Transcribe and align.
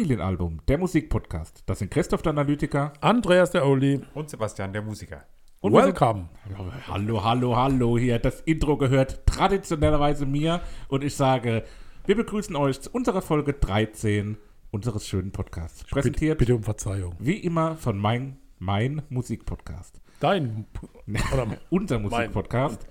Familienalbum, 0.00 0.60
der 0.66 0.78
Musikpodcast. 0.78 1.62
Das 1.66 1.78
sind 1.80 1.90
Christoph 1.90 2.22
der 2.22 2.30
Analytiker. 2.30 2.94
Andreas 3.02 3.50
der 3.50 3.66
Oli. 3.66 4.00
Und 4.14 4.30
Sebastian 4.30 4.72
der 4.72 4.80
Musiker. 4.80 5.24
Und 5.60 5.74
Welcome. 5.74 6.30
sind- 6.48 6.88
Hallo, 6.88 7.22
hallo, 7.22 7.54
hallo 7.56 7.98
hier. 7.98 8.18
Das 8.18 8.40
Intro 8.40 8.78
gehört 8.78 9.26
traditionellerweise 9.26 10.24
mir. 10.24 10.62
Und 10.88 11.04
ich 11.04 11.14
sage, 11.14 11.64
wir 12.06 12.16
begrüßen 12.16 12.56
euch 12.56 12.80
zu 12.80 12.90
unserer 12.92 13.20
Folge 13.20 13.52
13 13.52 14.38
unseres 14.70 15.06
schönen 15.06 15.32
Podcasts. 15.32 15.84
Präsentiert 15.84 16.38
Bitte, 16.38 16.52
bitte 16.52 16.56
um 16.56 16.62
Verzeihung. 16.62 17.14
wie 17.18 17.36
immer 17.36 17.76
von 17.76 17.98
mein, 17.98 18.38
mein 18.58 19.02
Musikpodcast. 19.10 20.00
Dein 20.18 20.64
oder 21.34 21.46
Unser 21.68 21.98
Musikpodcast. 21.98 22.86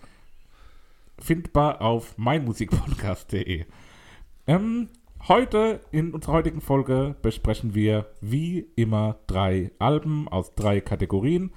Findbar 1.19 1.81
auf 1.81 2.15
meinmusikpodcast.de. 2.19 3.65
Ähm, 4.45 4.89
heute, 5.27 5.81
in 5.91 6.13
unserer 6.13 6.33
heutigen 6.33 6.61
Folge, 6.61 7.15
besprechen 7.21 7.75
wir 7.75 8.07
wie 8.21 8.67
immer 8.75 9.19
drei 9.27 9.71
Alben 9.79 10.27
aus 10.27 10.55
drei 10.55 10.81
Kategorien. 10.81 11.51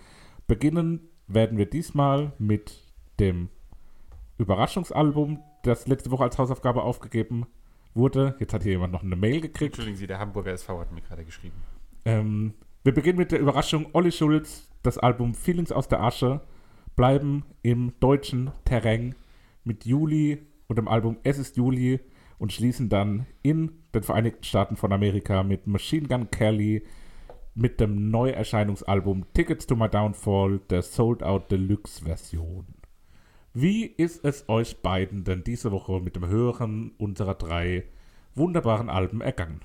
Beginnen 0.47 1.09
werden 1.27 1.59
wir 1.59 1.67
diesmal 1.67 2.33
mit 2.39 2.86
dem 3.20 3.48
Überraschungsalbum, 4.39 5.41
das 5.62 5.86
letzte 5.86 6.11
Woche 6.11 6.25
als 6.25 6.39
Hausaufgabe 6.39 6.83
aufgegeben 6.83 7.47
wurde. 7.95 8.34
Jetzt 8.41 8.53
hat 8.53 8.62
hier 8.62 8.73
jemand 8.73 8.92
noch 8.92 9.03
eine 9.03 9.17
Mail 9.17 9.41
gekriegt. 9.41 9.75
Entschuldigen 9.75 9.97
Sie, 9.97 10.06
der 10.06 10.19
Hamburger 10.19 10.53
SV 10.53 10.81
hat 10.81 10.92
mir 10.92 11.03
gerade 11.03 11.25
geschrieben. 11.25 11.55
Ähm, 12.05 12.55
wir 12.83 12.92
beginnen 12.92 13.19
mit 13.19 13.31
der 13.31 13.39
Überraschung 13.39 13.86
Olli 13.92 14.11
Schulz, 14.11 14.69
das 14.83 14.98
Album 14.98 15.34
Feelings 15.34 15.70
aus 15.70 15.89
der 15.89 16.03
Asche, 16.03 16.41
bleiben 16.97 17.45
im 17.62 17.92
deutschen 18.01 18.51
Terrain 18.64 19.14
mit 19.64 19.86
Juli 19.86 20.42
und 20.67 20.77
dem 20.77 20.89
Album 20.89 21.19
Es 21.23 21.39
ist 21.39 21.56
Juli 21.56 22.01
und 22.43 22.53
schließen 22.53 22.89
dann 22.89 23.27
in 23.43 23.71
den 23.95 24.03
Vereinigten 24.03 24.43
Staaten 24.43 24.75
von 24.75 24.93
Amerika 24.93 25.45
mit 25.45 25.69
Machine 25.69 26.09
Gun 26.09 26.29
Kelly 26.33 26.83
mit 27.55 27.79
dem 27.79 28.11
Neuerscheinungsalbum 28.11 29.27
Tickets 29.33 29.69
to 29.69 29.77
My 29.77 29.89
Downfall, 29.89 30.59
der 30.69 30.83
Sold 30.83 31.23
Out 31.23 31.53
Deluxe 31.53 32.03
Version. 32.03 32.67
Wie 33.55 33.85
ist 33.85 34.25
es 34.25 34.48
euch 34.48 34.83
beiden 34.83 35.23
denn 35.23 35.45
diese 35.45 35.70
Woche 35.70 36.01
mit 36.01 36.17
dem 36.17 36.27
Hören 36.27 36.91
unserer 36.98 37.37
drei 37.37 37.85
wunderbaren 38.35 38.91
Alben 38.91 39.20
ergangen? 39.20 39.61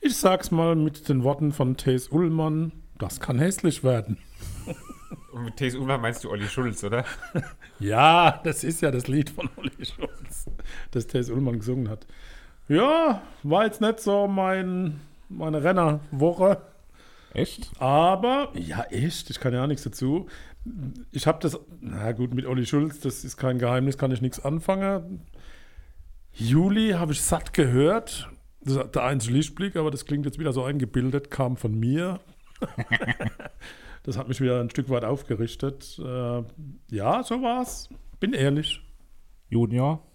Ich 0.00 0.16
sag's 0.16 0.50
mal 0.50 0.76
mit 0.76 1.06
den 1.06 1.22
Worten 1.22 1.52
von 1.52 1.76
Thes 1.76 2.08
Ullmann, 2.08 2.72
das 2.96 3.20
kann 3.20 3.38
hässlich 3.38 3.84
werden. 3.84 4.16
Und 5.32 5.44
mit 5.44 5.56
T.S. 5.56 5.74
Ullmann 5.74 6.00
meinst 6.00 6.24
du 6.24 6.30
Olli 6.30 6.48
Schulz, 6.48 6.82
oder? 6.82 7.04
Ja, 7.78 8.40
das 8.44 8.62
ist 8.62 8.82
ja 8.82 8.90
das 8.90 9.08
Lied 9.08 9.30
von 9.30 9.48
Olli 9.56 9.84
Schulz, 9.84 10.19
das 10.90 11.06
Thes 11.06 11.30
Ullmann 11.30 11.58
gesungen 11.58 11.88
hat. 11.88 12.06
Ja, 12.68 13.22
war 13.42 13.64
jetzt 13.64 13.80
nicht 13.80 14.00
so 14.00 14.28
mein, 14.28 15.00
meine 15.28 15.62
Rennerwoche, 15.64 16.62
Echt? 17.34 17.70
aber 17.78 18.52
ja, 18.54 18.82
echt, 18.84 19.30
ich 19.30 19.40
kann 19.40 19.52
ja 19.52 19.62
auch 19.62 19.68
nichts 19.68 19.82
dazu. 19.82 20.26
Ich 21.10 21.26
habe 21.26 21.38
das, 21.40 21.58
na 21.80 22.12
gut, 22.12 22.34
mit 22.34 22.46
Olli 22.46 22.66
Schulz, 22.66 23.00
das 23.00 23.24
ist 23.24 23.36
kein 23.36 23.58
Geheimnis, 23.58 23.98
kann 23.98 24.12
ich 24.12 24.20
nichts 24.20 24.44
anfangen. 24.44 25.22
Juli 26.32 26.90
habe 26.90 27.12
ich 27.12 27.22
satt 27.22 27.52
gehört. 27.52 28.28
Das 28.62 28.76
ist 28.76 28.94
der 28.94 29.04
einzige 29.04 29.34
Lichtblick, 29.34 29.76
aber 29.76 29.90
das 29.90 30.04
klingt 30.04 30.26
jetzt 30.26 30.38
wieder 30.38 30.52
so 30.52 30.62
eingebildet, 30.62 31.30
kam 31.30 31.56
von 31.56 31.78
mir. 31.78 32.20
das 34.02 34.18
hat 34.18 34.28
mich 34.28 34.40
wieder 34.40 34.60
ein 34.60 34.70
Stück 34.70 34.90
weit 34.90 35.04
aufgerichtet. 35.04 35.98
Äh, 35.98 36.42
ja, 36.90 37.22
so 37.22 37.42
war's. 37.42 37.88
Bin 38.20 38.34
ehrlich. 38.34 38.82
Junior? 39.48 40.06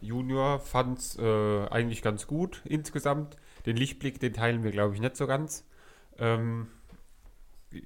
Junior 0.00 0.60
fand's 0.60 1.18
äh, 1.18 1.66
eigentlich 1.68 2.02
ganz 2.02 2.26
gut 2.26 2.62
insgesamt. 2.64 3.36
Den 3.66 3.76
Lichtblick, 3.76 4.20
den 4.20 4.32
teilen 4.32 4.62
wir, 4.62 4.70
glaube 4.70 4.94
ich, 4.94 5.00
nicht 5.00 5.16
so 5.16 5.26
ganz. 5.26 5.66
Ähm, 6.18 6.68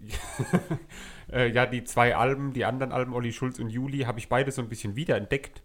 äh, 1.33 1.51
ja, 1.51 1.67
die 1.67 1.85
zwei 1.85 2.17
Alben, 2.17 2.53
die 2.53 2.65
anderen 2.65 2.93
Alben, 2.93 3.13
Olli 3.13 3.33
Schulz 3.33 3.59
und 3.59 3.69
Juli, 3.69 4.01
habe 4.01 4.19
ich 4.19 4.29
beide 4.29 4.51
so 4.51 4.63
ein 4.63 4.69
bisschen 4.69 4.97
wiederentdeckt. 4.97 5.63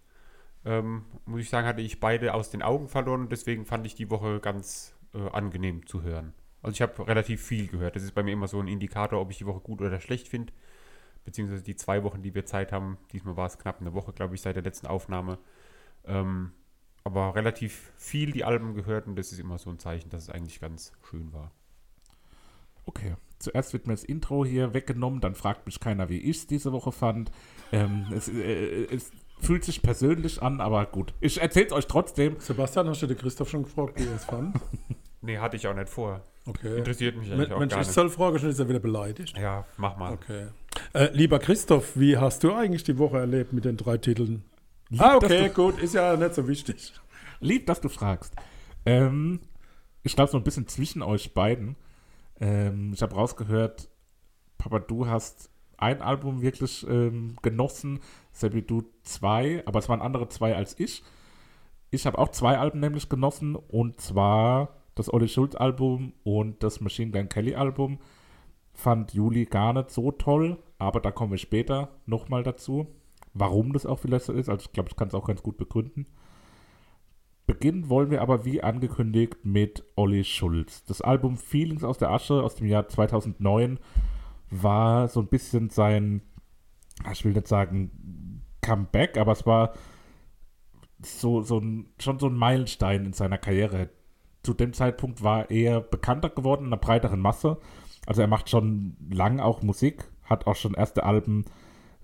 Ähm, 0.66 1.06
muss 1.26 1.42
ich 1.42 1.50
sagen, 1.50 1.68
hatte 1.68 1.82
ich 1.82 2.00
beide 2.00 2.34
aus 2.34 2.50
den 2.50 2.62
Augen 2.62 2.90
verloren 2.90 3.22
und 3.22 3.32
deswegen 3.32 3.66
fand 3.66 3.86
ich 3.86 3.96
die 3.96 4.10
Woche 4.10 4.40
ganz 4.40 4.94
äh, 5.14 5.30
angenehm 5.30 5.86
zu 5.86 6.02
hören. 6.04 6.34
Also 6.62 6.74
ich 6.74 6.82
habe 6.82 7.08
relativ 7.08 7.42
viel 7.42 7.68
gehört. 7.68 7.96
Das 7.96 8.04
ist 8.04 8.14
bei 8.14 8.24
mir 8.24 8.34
immer 8.34 8.48
so 8.48 8.60
ein 8.60 8.68
Indikator, 8.68 9.22
ob 9.22 9.32
ich 9.32 9.38
die 9.38 9.46
Woche 9.46 9.62
gut 9.62 9.82
oder 9.82 10.00
schlecht 10.02 10.28
finde. 10.28 10.52
Beziehungsweise 11.24 11.64
die 11.64 11.76
zwei 11.76 12.04
Wochen, 12.04 12.22
die 12.22 12.36
wir 12.36 12.46
Zeit 12.46 12.72
haben. 12.72 12.98
Diesmal 13.14 13.38
war 13.38 13.46
es 13.46 13.58
knapp 13.58 13.80
eine 13.80 13.94
Woche, 13.94 14.12
glaube 14.12 14.36
ich, 14.36 14.42
seit 14.42 14.56
der 14.56 14.64
letzten 14.64 14.88
Aufnahme. 14.88 15.38
Ähm, 16.06 16.52
aber 17.04 17.36
relativ 17.36 17.92
viel 17.98 18.32
die 18.32 18.44
Alben 18.44 18.74
gehört 18.76 19.08
und 19.08 19.16
das 19.16 19.32
ist 19.32 19.40
immer 19.40 19.58
so 19.58 19.70
ein 19.70 19.80
Zeichen, 19.80 20.10
dass 20.10 20.24
es 20.24 20.30
eigentlich 20.30 20.60
ganz 20.60 20.92
schön 21.10 21.34
war. 21.34 21.52
Okay. 22.86 23.16
Zuerst 23.40 23.72
wird 23.72 23.88
mir 23.88 23.94
das 23.94 24.04
Intro 24.04 24.44
hier 24.44 24.74
weggenommen, 24.74 25.22
dann 25.22 25.34
fragt 25.34 25.66
mich 25.66 25.80
keiner, 25.80 26.10
wie 26.10 26.18
ich 26.18 26.38
es 26.38 26.48
diese 26.48 26.74
Woche 26.74 26.92
fand. 26.92 27.32
Ähm, 27.72 28.08
es, 28.12 28.28
äh, 28.28 28.86
es 28.94 29.12
fühlt 29.40 29.64
sich 29.64 29.82
persönlich 29.82 30.42
an, 30.42 30.60
aber 30.60 30.86
gut. 30.86 31.14
Ich 31.22 31.42
erzähl's 31.42 31.72
euch 31.72 31.88
trotzdem. 31.88 32.36
Sebastian, 32.40 32.90
hast 32.90 33.02
du 33.02 33.08
den 33.08 33.18
Christoph 33.18 33.50
schon 33.50 33.64
gefragt, 33.64 33.98
wie 34.00 34.06
er 34.06 34.16
es 34.16 34.26
fand? 34.26 34.60
Nee, 35.22 35.38
hatte 35.38 35.58
ich 35.58 35.68
auch 35.68 35.76
nicht 35.76 35.90
vor. 35.90 36.22
Okay. 36.46 36.78
Interessiert 36.78 37.18
mich 37.18 37.30
eigentlich 37.30 37.52
auch 37.52 37.60
wenn 37.60 37.68
gar 37.68 37.82
ich 37.82 37.88
nicht. 37.88 37.94
soll 37.94 38.10
fragen, 38.10 38.40
schon 38.40 38.50
ist 38.52 38.60
er 38.60 38.70
wieder 38.70 38.80
beleidigt. 38.80 39.38
Ja, 39.38 39.66
mach 39.76 39.98
mal. 39.98 40.14
Okay. 40.14 40.48
Äh, 40.94 41.12
lieber 41.12 41.40
Christoph, 41.40 41.98
wie 41.98 42.16
hast 42.18 42.42
du 42.46 42.54
eigentlich 42.54 42.86
die 42.86 42.98
Woche 42.98 43.18
erlebt 43.18 43.52
mit 43.52 43.66
den 43.66 43.76
drei 43.76 43.98
Titeln? 43.98 44.46
Lieb, 44.90 45.02
ah, 45.02 45.16
okay, 45.18 45.50
du, 45.50 45.54
gut, 45.54 45.80
ist 45.80 45.94
ja 45.94 46.16
nicht 46.16 46.34
so 46.34 46.48
wichtig. 46.48 46.94
lieb, 47.40 47.68
dass 47.68 47.80
du 47.80 47.90
fragst. 47.90 48.34
Ähm, 48.86 49.40
ich 50.02 50.16
glaube, 50.16 50.32
so 50.32 50.38
ein 50.38 50.44
bisschen 50.44 50.68
zwischen 50.68 51.04
euch 51.04 51.34
beiden. 51.34 51.76
Ähm, 52.40 52.92
ich 52.94 53.02
habe 53.02 53.16
rausgehört, 53.16 53.90
Papa, 54.58 54.80
du 54.80 55.08
hast 55.08 55.52
ein 55.78 56.02
Album 56.02 56.42
wirklich 56.42 56.86
ähm, 56.90 57.36
genossen, 57.42 58.00
Sebi, 58.32 58.64
du 58.64 58.84
zwei, 59.04 59.64
aber 59.66 59.80
es 59.80 59.90
waren 59.90 60.02
andere 60.02 60.28
zwei 60.28 60.56
als 60.56 60.80
ich. 60.80 61.04
Ich 61.92 62.06
habe 62.06 62.18
auch 62.18 62.30
zwei 62.30 62.58
Alben 62.58 62.80
nämlich 62.80 63.10
genossen 63.10 63.56
und 63.56 64.02
zwar 64.02 64.76
das 64.96 65.12
Olli 65.12 65.28
Schulz 65.28 65.56
Album 65.56 66.14
und 66.24 66.64
das 66.64 66.82
Machine 66.82 67.12
Gun 67.12 67.30
Kelly 67.30 67.56
Album. 67.56 68.00
Fand 68.74 69.14
Juli 69.14 69.46
gar 69.46 69.74
nicht 69.74 69.92
so 69.92 70.12
toll, 70.12 70.58
aber 70.78 71.00
da 71.00 71.12
kommen 71.12 71.32
wir 71.32 71.38
später 71.38 71.90
nochmal 72.06 72.44
dazu, 72.44 72.88
warum 73.40 73.74
das 73.74 73.86
auch 73.86 74.00
vielleicht 74.00 74.26
so 74.26 74.34
ist. 74.34 74.50
Also 74.50 74.66
ich 74.66 74.74
glaube, 74.74 74.90
ich 74.90 74.96
kann 74.96 75.08
es 75.08 75.14
auch 75.14 75.28
ganz 75.28 75.42
gut 75.44 75.58
begründen. 75.58 76.06
Beginnen 77.48 77.90
wollen 77.90 78.12
wir 78.12 78.22
aber 78.22 78.46
wie 78.46 78.62
angekündigt 78.62 79.38
mit 79.44 79.84
Olli 79.96 80.24
Schulz. 80.24 80.84
Das 80.84 81.02
Album 81.02 81.36
Feelings 81.36 81.84
aus 81.84 81.98
der 81.98 82.12
Asche 82.12 82.44
aus 82.44 82.56
dem 82.56 82.68
Jahr 82.68 82.88
2009 82.88 83.80
war 84.52 85.08
so 85.08 85.20
ein 85.20 85.28
bisschen 85.28 85.70
sein, 85.70 86.22
ich 87.12 87.26
will 87.26 87.34
nicht 87.34 87.48
sagen 87.48 88.44
Comeback, 88.62 89.18
aber 89.18 89.32
es 89.32 89.46
war 89.48 89.74
so, 91.02 91.42
so 91.42 91.58
ein, 91.58 91.88
schon 92.00 92.20
so 92.20 92.28
ein 92.28 92.36
Meilenstein 92.36 93.06
in 93.06 93.14
seiner 93.14 93.38
Karriere. 93.38 93.90
Zu 94.44 94.54
dem 94.54 94.74
Zeitpunkt 94.74 95.24
war 95.24 95.50
er 95.50 95.82
bekannter 95.82 96.30
geworden 96.30 96.66
in 96.66 96.68
einer 96.68 96.78
breiteren 96.78 97.20
Masse. 97.20 97.58
Also 98.06 98.22
er 98.22 98.28
macht 98.28 98.50
schon 98.50 98.96
lang 99.10 99.40
auch 99.40 99.62
Musik, 99.62 100.10
hat 100.24 100.48
auch 100.48 100.56
schon 100.56 100.74
erste 100.74 101.04
Alben 101.04 101.46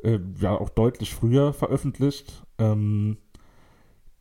äh, 0.06 0.19
ja 0.40 0.56
auch 0.56 0.69
deutlich 0.69 1.13
früher 1.13 1.52
veröffentlicht. 1.54 2.44
Ähm, 2.57 3.18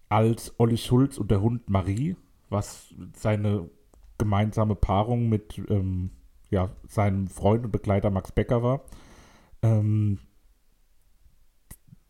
als 0.08 0.54
Olli 0.58 0.76
Schulz 0.76 1.18
und 1.18 1.30
der 1.30 1.40
Hund 1.40 1.68
Marie, 1.68 2.16
was 2.48 2.94
seine 3.16 3.68
gemeinsame 4.18 4.74
Paarung 4.74 5.28
mit 5.28 5.60
ähm, 5.68 6.10
ja, 6.50 6.70
seinem 6.86 7.26
Freund 7.26 7.64
und 7.64 7.72
Begleiter 7.72 8.10
Max 8.10 8.32
Becker 8.32 8.62
war. 8.62 8.84
Ähm, 9.62 10.18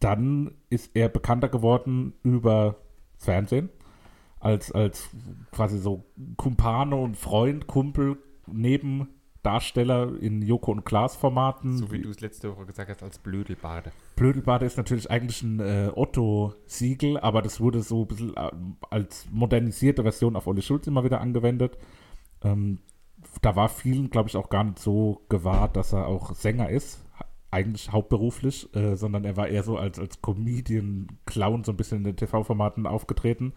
dann 0.00 0.54
ist 0.68 0.90
er 0.94 1.08
bekannter 1.08 1.48
geworden 1.48 2.12
über 2.22 2.76
Fernsehen, 3.16 3.70
als, 4.38 4.70
als 4.70 5.08
quasi 5.50 5.78
so 5.78 6.04
Kumpane 6.36 6.94
und 6.94 7.16
Freund, 7.16 7.66
Kumpel, 7.66 8.18
Nebendarsteller 9.44 10.20
in 10.20 10.42
Joko 10.42 10.72
und 10.72 10.84
Klaas 10.84 11.16
Formaten. 11.16 11.76
So 11.76 11.92
wie 11.92 12.00
du 12.00 12.08
es 12.08 12.20
letzte 12.20 12.50
Woche 12.50 12.64
gesagt 12.64 12.88
hast, 12.90 13.02
als 13.02 13.18
Blödelbade. 13.18 13.92
Blödelbade 14.16 14.64
ist 14.64 14.78
natürlich 14.78 15.10
eigentlich 15.10 15.42
ein 15.42 15.60
äh, 15.60 15.90
Otto-Siegel, 15.94 17.18
aber 17.20 17.42
das 17.42 17.60
wurde 17.60 17.82
so 17.82 18.02
ein 18.02 18.08
bisschen 18.08 18.36
äh, 18.36 18.50
als 18.88 19.26
modernisierte 19.30 20.02
Version 20.02 20.36
auf 20.36 20.46
Olli 20.46 20.62
Schulz 20.62 20.86
immer 20.86 21.04
wieder 21.04 21.20
angewendet. 21.20 21.76
Ähm, 22.42 22.78
da 23.42 23.54
war 23.54 23.68
vielen, 23.68 24.10
glaube 24.10 24.30
ich, 24.30 24.36
auch 24.36 24.48
gar 24.48 24.64
nicht 24.64 24.78
so 24.78 25.20
gewahrt, 25.28 25.76
dass 25.76 25.92
er 25.92 26.06
auch 26.06 26.34
Sänger 26.34 26.70
ist, 26.70 27.04
eigentlich 27.50 27.92
hauptberuflich, 27.92 28.74
äh, 28.74 28.96
sondern 28.96 29.24
er 29.24 29.36
war 29.36 29.48
eher 29.48 29.62
so 29.62 29.76
als, 29.76 29.98
als 29.98 30.22
Comedian, 30.22 31.06
Clown 31.26 31.64
so 31.64 31.72
ein 31.72 31.76
bisschen 31.76 31.98
in 31.98 32.04
den 32.04 32.16
TV-Formaten 32.16 32.86
aufgetreten 32.86 33.52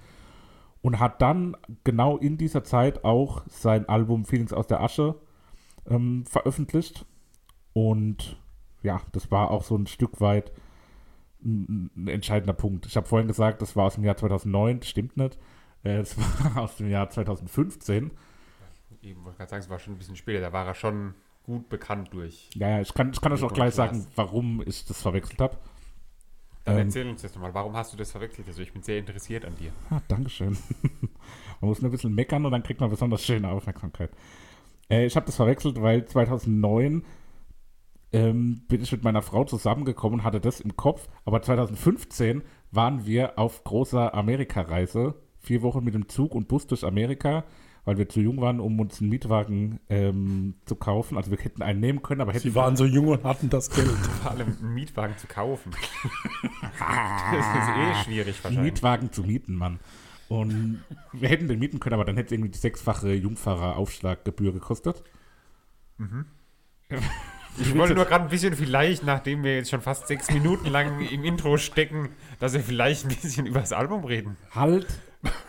und 0.81 0.99
hat 0.99 1.21
dann 1.21 1.55
genau 1.85 2.17
in 2.17 2.37
dieser 2.37 2.63
Zeit 2.63 3.05
auch 3.05 3.43
sein 3.47 3.87
Album 3.87 4.25
Feelings 4.25 4.53
aus 4.53 4.67
der 4.67 4.81
Asche 4.81 5.15
ähm, 5.89 6.25
veröffentlicht 6.25 7.05
und 7.73 8.37
ja, 8.83 9.01
das 9.11 9.31
war 9.31 9.51
auch 9.51 9.63
so 9.63 9.75
ein 9.75 9.87
Stück 9.87 10.21
weit 10.21 10.51
ein, 11.43 11.89
ein 11.95 12.07
entscheidender 12.07 12.53
Punkt. 12.53 12.85
Ich 12.85 12.95
habe 12.97 13.07
vorhin 13.07 13.27
gesagt, 13.27 13.61
das 13.61 13.75
war 13.75 13.85
aus 13.85 13.95
dem 13.95 14.03
Jahr 14.03 14.17
2009, 14.17 14.81
stimmt 14.83 15.17
nicht. 15.17 15.37
Äh, 15.83 15.97
Es 15.97 16.17
war 16.55 16.63
aus 16.63 16.77
dem 16.77 16.89
Jahr 16.89 17.09
2015. 17.09 18.11
eben 19.01 19.23
wollte 19.23 19.37
gerade 19.37 19.49
sagen, 19.49 19.63
es 19.63 19.69
war 19.69 19.79
schon 19.79 19.93
ein 19.93 19.97
bisschen 19.97 20.15
später, 20.15 20.41
da 20.41 20.53
war 20.53 20.65
er 20.65 20.73
schon 20.75 21.13
gut 21.43 21.69
bekannt 21.69 22.09
durch. 22.11 22.49
Ja, 22.55 22.69
ja, 22.69 22.81
ich 22.81 22.93
kann, 22.93 23.11
ich 23.11 23.21
kann 23.21 23.31
euch 23.31 23.43
auch 23.43 23.53
gleich 23.53 23.73
sagen, 23.73 24.05
warum 24.15 24.61
ich 24.65 24.85
das 24.85 25.01
verwechselt 25.01 25.39
habe. 25.39 25.57
Dann 26.65 26.75
Ähm. 26.75 26.87
erzähl 26.87 27.07
uns 27.07 27.21
das 27.21 27.33
nochmal, 27.33 27.53
warum 27.53 27.73
hast 27.75 27.93
du 27.93 27.97
das 27.97 28.11
verwechselt? 28.11 28.47
Also 28.47 28.61
ich 28.61 28.73
bin 28.73 28.83
sehr 28.83 28.97
interessiert 28.97 29.45
an 29.45 29.55
dir. 29.55 29.71
Ah, 29.89 30.01
Dankeschön. 30.09 30.57
man 31.61 31.69
muss 31.69 31.81
nur 31.81 31.89
ein 31.89 31.91
bisschen 31.91 32.13
meckern 32.13 32.45
und 32.45 32.51
dann 32.51 32.63
kriegt 32.63 32.81
man 32.81 32.89
besonders 32.89 33.23
schöne 33.23 33.49
Aufmerksamkeit. 33.49 34.11
Äh, 34.89 35.05
ich 35.05 35.15
habe 35.15 35.25
das 35.25 35.35
verwechselt, 35.35 35.81
weil 35.81 36.05
2009 36.05 37.03
ähm, 38.13 38.61
bin 38.67 38.81
ich 38.81 38.91
mit 38.91 39.03
meiner 39.03 39.21
Frau 39.21 39.43
zusammengekommen, 39.43 40.23
hatte 40.23 40.39
das 40.39 40.59
im 40.59 40.75
Kopf, 40.75 41.07
aber 41.25 41.41
2015 41.41 42.43
waren 42.71 43.05
wir 43.05 43.37
auf 43.37 43.63
großer 43.63 44.13
Amerikareise, 44.13 45.15
vier 45.39 45.61
Wochen 45.61 45.83
mit 45.83 45.93
dem 45.93 46.07
Zug 46.07 46.35
und 46.35 46.47
Bus 46.47 46.67
durch 46.67 46.83
Amerika, 46.83 47.43
weil 47.85 47.97
wir 47.97 48.09
zu 48.09 48.19
jung 48.19 48.41
waren, 48.41 48.59
um 48.59 48.79
uns 48.79 48.99
einen 48.99 49.09
Mietwagen 49.09 49.79
ähm, 49.89 50.55
zu 50.65 50.75
kaufen. 50.75 51.15
Also 51.15 51.31
wir 51.31 51.37
hätten 51.37 51.61
einen 51.61 51.79
nehmen 51.79 52.01
können, 52.01 52.19
aber 52.19 52.33
hätten 52.33 52.43
Sie 52.43 52.55
waren 52.55 52.75
so 52.75 52.83
jung 52.85 53.07
und 53.07 53.23
hatten 53.23 53.49
das 53.49 53.69
Geld. 53.69 53.87
Vor 54.21 54.31
allem 54.31 54.57
einen 54.59 54.73
Mietwagen 54.73 55.17
zu 55.17 55.27
kaufen. 55.27 55.71
das 56.51 57.45
ist 57.45 57.69
eh 57.69 58.03
schwierig 58.03 58.43
wahrscheinlich. 58.43 58.73
Mietwagen 58.73 59.11
zu 59.13 59.23
mieten, 59.23 59.55
Mann. 59.55 59.79
Und 60.29 60.83
wir 61.13 61.29
hätten 61.29 61.47
den 61.47 61.59
mieten 61.59 61.79
können, 61.79 61.93
aber 61.93 62.05
dann 62.05 62.15
hätte 62.15 62.27
es 62.27 62.31
irgendwie 62.33 62.51
die 62.51 62.57
sechsfache 62.57 63.13
Jungfahreraufschlaggebühr 63.13 64.53
gekostet. 64.53 65.03
Ich 67.59 67.75
wollte 67.75 67.95
nur 67.95 68.05
gerade 68.05 68.25
ein 68.25 68.29
bisschen 68.29 68.53
vielleicht, 68.55 69.03
nachdem 69.03 69.43
wir 69.43 69.55
jetzt 69.55 69.71
schon 69.71 69.81
fast 69.81 70.07
sechs 70.07 70.31
Minuten 70.31 70.67
lang 70.67 70.99
im 71.01 71.23
Intro 71.23 71.57
stecken, 71.57 72.09
dass 72.39 72.53
wir 72.53 72.59
vielleicht 72.59 73.05
ein 73.05 73.15
bisschen 73.19 73.47
über 73.47 73.61
das 73.61 73.73
Album 73.73 74.03
reden. 74.05 74.37
Halt. 74.53 74.85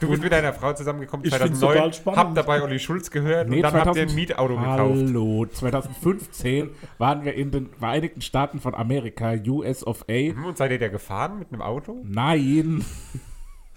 Du 0.01 0.09
bist 0.09 0.23
mit 0.23 0.33
deiner 0.33 0.55
Frau 0.55 0.73
zusammengekommen 0.73 1.27
Ich 1.27 1.35
find's 1.35 1.59
2009, 1.61 1.77
total 1.77 1.93
spannend. 1.93 2.19
habt 2.19 2.37
dabei 2.39 2.63
Olli 2.63 2.79
Schulz 2.79 3.11
gehört 3.11 3.51
und 3.51 3.61
dann 3.61 3.75
habt 3.75 3.95
ihr 3.97 4.03
ein 4.09 4.15
Mietauto 4.15 4.57
gekauft. 4.57 4.79
Hallo, 4.79 5.45
2015 5.45 6.71
waren 6.97 7.25
wir 7.27 7.35
in 7.35 7.51
den 7.51 7.69
Vereinigten 7.79 8.23
Staaten 8.23 8.59
von 8.61 8.75
Amerika, 8.75 9.35
US 9.47 9.87
of 9.87 10.07
A. 10.09 10.13
Hm, 10.15 10.47
Und 10.47 10.57
seid 10.57 10.71
ihr 10.71 10.79
da 10.79 10.89
gefahren 10.89 11.39
mit 11.39 11.53
einem 11.53 11.61
Auto? 11.61 12.01
Nein. 12.05 12.85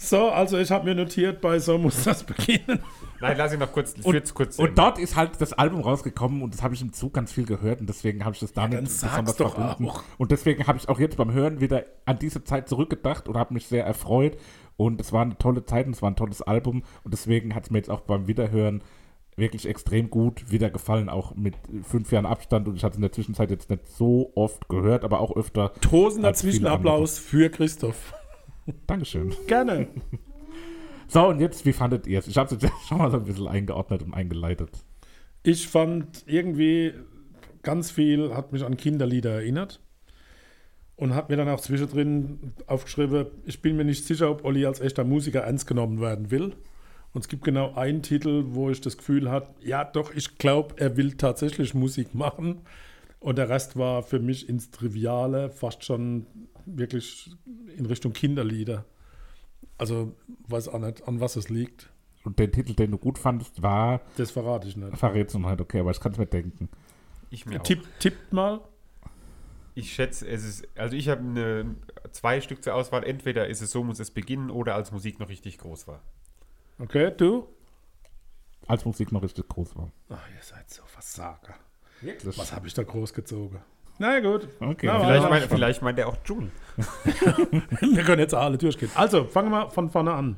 So, 0.04 0.30
also 0.30 0.58
ich 0.58 0.72
habe 0.72 0.86
mir 0.86 0.96
notiert, 0.96 1.42
bei 1.42 1.60
so 1.60 1.78
muss 1.78 2.04
das 2.04 2.24
beginnen. 2.26 2.80
Nein, 3.20 3.38
lass 3.38 3.54
ihn 3.54 3.60
noch 3.60 3.72
kurz, 3.72 3.94
Und, 4.02 4.34
kurz. 4.34 4.58
und 4.58 4.76
dort 4.76 4.98
ist 4.98 5.16
halt 5.16 5.40
das 5.40 5.54
Album 5.54 5.82
rausgekommen 5.82 6.42
und 6.42 6.56
das 6.56 6.64
habe 6.64 6.74
ich 6.74 6.82
im 6.82 6.92
Zug 6.92 7.14
ganz 7.14 7.32
viel 7.32 7.46
gehört 7.46 7.80
und 7.80 7.88
deswegen 7.88 8.26
habe 8.26 8.34
ich 8.34 8.40
das 8.40 8.52
damit 8.52 8.80
dann 8.80 8.88
sag's 8.88 9.36
doch 9.36 9.60
auch. 9.60 10.04
Und 10.18 10.32
deswegen 10.32 10.66
habe 10.66 10.80
ich 10.80 10.90
auch 10.90 11.00
jetzt 11.00 11.18
beim 11.18 11.32
Hören 11.32 11.62
wieder 11.62 11.86
an 12.06 12.18
diese 12.18 12.44
Zeit 12.44 12.68
zurückgedacht 12.68 13.28
und 13.28 13.38
habe 13.38 13.54
mich 13.54 13.68
sehr 13.68 13.86
erfreut 13.86 14.38
und 14.76 15.00
es 15.00 15.14
war 15.14 15.22
eine 15.22 15.38
tolle 15.38 15.66
Zeit 15.66 15.86
und 15.86 15.94
es 15.94 16.02
war 16.02 16.10
ein 16.10 16.16
tolles 16.16 16.42
Album 16.42 16.82
und 17.04 17.14
deswegen 17.14 17.54
hat 17.54 17.66
es 17.66 17.70
mir 17.70 17.78
jetzt 17.78 17.92
auch 17.92 18.02
beim 18.02 18.26
Wiederhören 18.26 18.84
wirklich 19.36 19.68
extrem 19.68 20.10
gut 20.10 20.50
wieder 20.52 20.72
gefallen, 20.72 21.10
auch 21.10 21.36
mit 21.36 21.54
fünf 21.84 22.12
Jahren 22.12 22.26
Abstand 22.26 22.68
und 22.68 22.76
ich 22.76 22.84
hatte 22.84 22.94
es 22.94 22.98
in 22.98 23.04
der 23.04 23.12
Zwischenzeit 23.12 23.52
jetzt 23.52 23.70
nicht 23.70 23.86
so 23.88 24.32
oft 24.34 24.68
gehört, 24.68 25.04
aber 25.04 25.20
auch 25.20 25.36
öfter. 25.36 25.74
Tosender 25.80 26.34
Zwischenapplaus 26.34 27.20
für 27.20 27.50
Christoph. 27.52 28.14
Dankeschön. 28.88 29.34
Gerne. 29.48 29.88
So, 31.08 31.28
und 31.28 31.40
jetzt, 31.40 31.66
wie 31.66 31.74
fandet 31.74 32.08
ihr 32.08 32.20
es? 32.20 32.28
Ich 32.28 32.38
habe 32.38 32.56
es 32.56 32.62
jetzt 32.62 32.74
schon 32.88 32.98
mal 32.98 33.12
so 33.12 33.18
ein 33.18 33.26
bisschen 33.26 33.48
eingeordnet 33.48 34.02
und 34.04 34.14
eingeleitet. 34.14 34.70
Ich 35.44 35.68
fand 35.68 36.24
irgendwie 36.26 36.94
ganz 37.64 37.92
viel, 37.92 38.34
hat 38.34 38.54
mich 38.54 38.64
an 38.64 38.78
Kinderlieder 38.78 39.32
erinnert. 39.32 39.82
Und 40.96 41.16
habe 41.16 41.34
mir 41.34 41.38
dann 41.38 41.50
auch 41.50 41.60
zwischendrin 41.60 42.54
aufgeschrieben, 42.68 43.26
ich 43.46 43.62
bin 43.62 43.76
mir 43.76 43.84
nicht 43.84 44.06
sicher, 44.06 44.30
ob 44.30 44.46
Olli 44.46 44.68
als 44.68 44.82
echter 44.82 45.04
Musiker 45.04 45.42
ernst 45.42 45.66
genommen 45.66 46.00
werden 46.00 46.30
will. 46.30 46.54
Und 47.14 47.22
es 47.22 47.28
gibt 47.28 47.44
genau 47.44 47.74
einen 47.74 48.04
Titel, 48.04 48.44
wo 48.50 48.70
ich 48.70 48.82
das 48.82 48.98
Gefühl 48.98 49.30
hatte, 49.30 49.54
ja 49.62 49.84
doch, 49.84 50.14
ich 50.14 50.38
glaube, 50.38 50.76
er 50.78 50.98
will 50.98 51.14
tatsächlich 51.18 51.74
Musik 51.74 52.14
machen. 52.14 52.62
Und 53.20 53.38
der 53.38 53.50
Rest 53.50 53.78
war 53.78 54.02
für 54.04 54.20
mich 54.20 54.48
ins 54.48 54.72
Triviale, 54.72 55.50
fast 55.50 55.84
schon 55.84 56.26
wirklich 56.66 57.32
in 57.78 57.86
Richtung 57.86 58.14
Kinderlieder. 58.14 58.86
Also 59.78 60.16
weiß 60.48 60.68
auch 60.70 60.80
nicht, 60.80 61.08
an 61.08 61.20
was 61.20 61.36
es 61.36 61.50
liegt. 61.50 61.90
Und 62.24 62.38
der 62.38 62.52
Titel, 62.52 62.76
den 62.76 62.92
du 62.92 62.98
gut 62.98 63.18
fandest, 63.18 63.62
war 63.62 64.02
Das 64.18 64.32
verrate 64.32 64.68
ich 64.68 64.78
nicht. 64.78 64.98
Verrätst 64.98 65.36
du 65.36 65.44
halt, 65.44 65.60
okay, 65.60 65.80
aber 65.80 65.92
ich 65.92 66.00
kann 66.00 66.12
es 66.12 66.18
mir 66.18 66.28
denken. 66.28 66.70
ich 67.30 67.46
mir 67.46 67.60
auch. 67.60 67.64
Tipp, 67.64 67.88
tippt 68.00 68.32
mal. 68.32 68.62
Ich 69.74 69.94
schätze, 69.94 70.28
es 70.28 70.44
ist, 70.44 70.68
also 70.78 70.96
ich 70.96 71.08
habe 71.08 71.22
eine, 71.22 71.76
zwei 72.12 72.42
Stück 72.42 72.64
zur 72.64 72.76
Auswahl. 72.76 73.04
Entweder 73.04 73.48
ist 73.48 73.62
es 73.62 73.72
so 73.72 73.84
muss 73.84 74.00
es 74.00 74.12
beginnen 74.12 74.52
oder 74.52 74.76
als 74.76 74.92
Musik 74.92 75.20
noch 75.20 75.30
richtig 75.30 75.58
groß 75.58 75.88
war. 75.88 76.02
Okay, 76.78 77.12
du? 77.16 77.48
Als 78.68 78.86
Musik 78.86 79.12
noch 79.12 79.24
richtig 79.24 79.48
groß 79.48 79.76
war. 79.76 79.92
Ach, 80.10 80.28
ihr 80.36 80.42
seid 80.42 80.70
so 80.70 80.84
Versager. 80.86 81.56
Wirklich? 82.02 82.38
Was 82.38 82.52
habe 82.52 82.68
ich 82.68 82.74
da 82.74 82.84
groß 82.84 83.14
gezogen? 83.14 83.62
Na 84.02 84.20
gut. 84.20 84.48
Okay. 84.60 84.88
Na, 84.88 85.00
Vielleicht, 85.00 85.22
aber- 85.26 85.30
mein, 85.30 85.48
vielleicht 85.50 85.82
meint 85.84 86.00
er 86.00 86.08
auch 86.08 86.18
June. 86.26 86.50
Wir 87.82 88.04
können 88.04 88.20
jetzt 88.20 88.34
alle 88.34 88.58
durchgehen. 88.58 88.90
Also, 88.96 89.26
fangen 89.26 89.52
wir 89.52 89.70
von 89.70 89.90
vorne 89.92 90.14
an. 90.14 90.38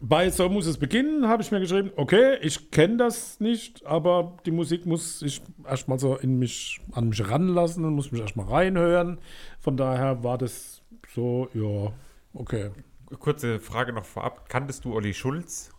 Bei 0.00 0.28
So 0.30 0.48
muss 0.48 0.66
es 0.66 0.76
beginnen, 0.78 1.26
habe 1.28 1.42
ich 1.42 1.50
mir 1.50 1.60
geschrieben, 1.60 1.90
okay, 1.96 2.36
ich 2.42 2.70
kenne 2.70 2.98
das 2.98 3.40
nicht, 3.40 3.84
aber 3.86 4.36
die 4.46 4.50
Musik 4.52 4.86
muss 4.86 5.22
ich 5.22 5.40
erstmal 5.66 5.98
so 5.98 6.14
in 6.16 6.38
mich, 6.38 6.80
an 6.92 7.08
mich 7.08 7.28
ranlassen 7.28 7.84
und 7.84 7.94
muss 7.94 8.12
mich 8.12 8.20
erstmal 8.20 8.46
reinhören. 8.46 9.18
Von 9.60 9.76
daher 9.76 10.22
war 10.22 10.36
das 10.38 10.82
so, 11.14 11.48
ja, 11.54 11.92
okay. 12.34 12.70
Kurze 13.18 13.58
Frage 13.60 13.92
noch 13.92 14.04
vorab. 14.04 14.48
Kanntest 14.48 14.84
du 14.84 14.94
Olli 14.94 15.14
Schulz? 15.14 15.70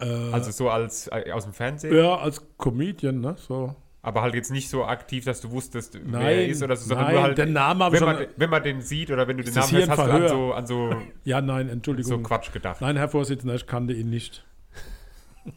Äh, 0.00 0.04
Also 0.32 0.50
so 0.50 0.68
als 0.70 1.08
äh, 1.08 1.32
aus 1.32 1.44
dem 1.44 1.52
Fernsehen? 1.54 1.96
ja, 1.96 2.16
als 2.16 2.42
Comedian, 2.58 3.20
ne? 3.20 3.36
So. 3.38 3.74
Aber 4.02 4.22
halt 4.22 4.34
jetzt 4.34 4.50
nicht 4.50 4.70
so 4.70 4.84
aktiv, 4.84 5.26
dass 5.26 5.42
du 5.42 5.50
wusstest, 5.50 5.94
wer 5.94 6.20
Nein, 6.20 6.26
er 6.26 6.48
ist 6.48 6.62
oder 6.62 6.74
so, 6.74 6.88
sondern 6.88 7.06
nein, 7.06 7.14
nur 7.14 7.22
halt, 7.24 7.38
den 7.38 7.52
Namen 7.52 7.92
wenn 7.92 8.02
man, 8.02 8.26
wenn 8.36 8.50
man 8.50 8.62
den 8.62 8.80
sieht 8.80 9.10
oder 9.10 9.28
wenn 9.28 9.36
du 9.36 9.44
den 9.44 9.52
Namen 9.52 9.68
hier 9.68 9.80
hast, 9.82 9.90
hast 9.90 9.98
du 9.98 10.02
an 10.02 10.08
Verhör? 10.10 10.28
so, 10.28 10.52
an 10.54 10.66
so, 10.66 10.94
Ja, 11.24 11.40
nein, 11.42 11.66
so 11.66 11.72
Entschuldigung. 11.72 12.22
Quatsch 12.22 12.50
gedacht. 12.50 12.80
Nein, 12.80 12.96
Herr 12.96 13.10
Vorsitzender, 13.10 13.54
ich 13.54 13.66
kannte 13.66 13.92
ihn 13.92 14.10
nicht. 14.10 14.44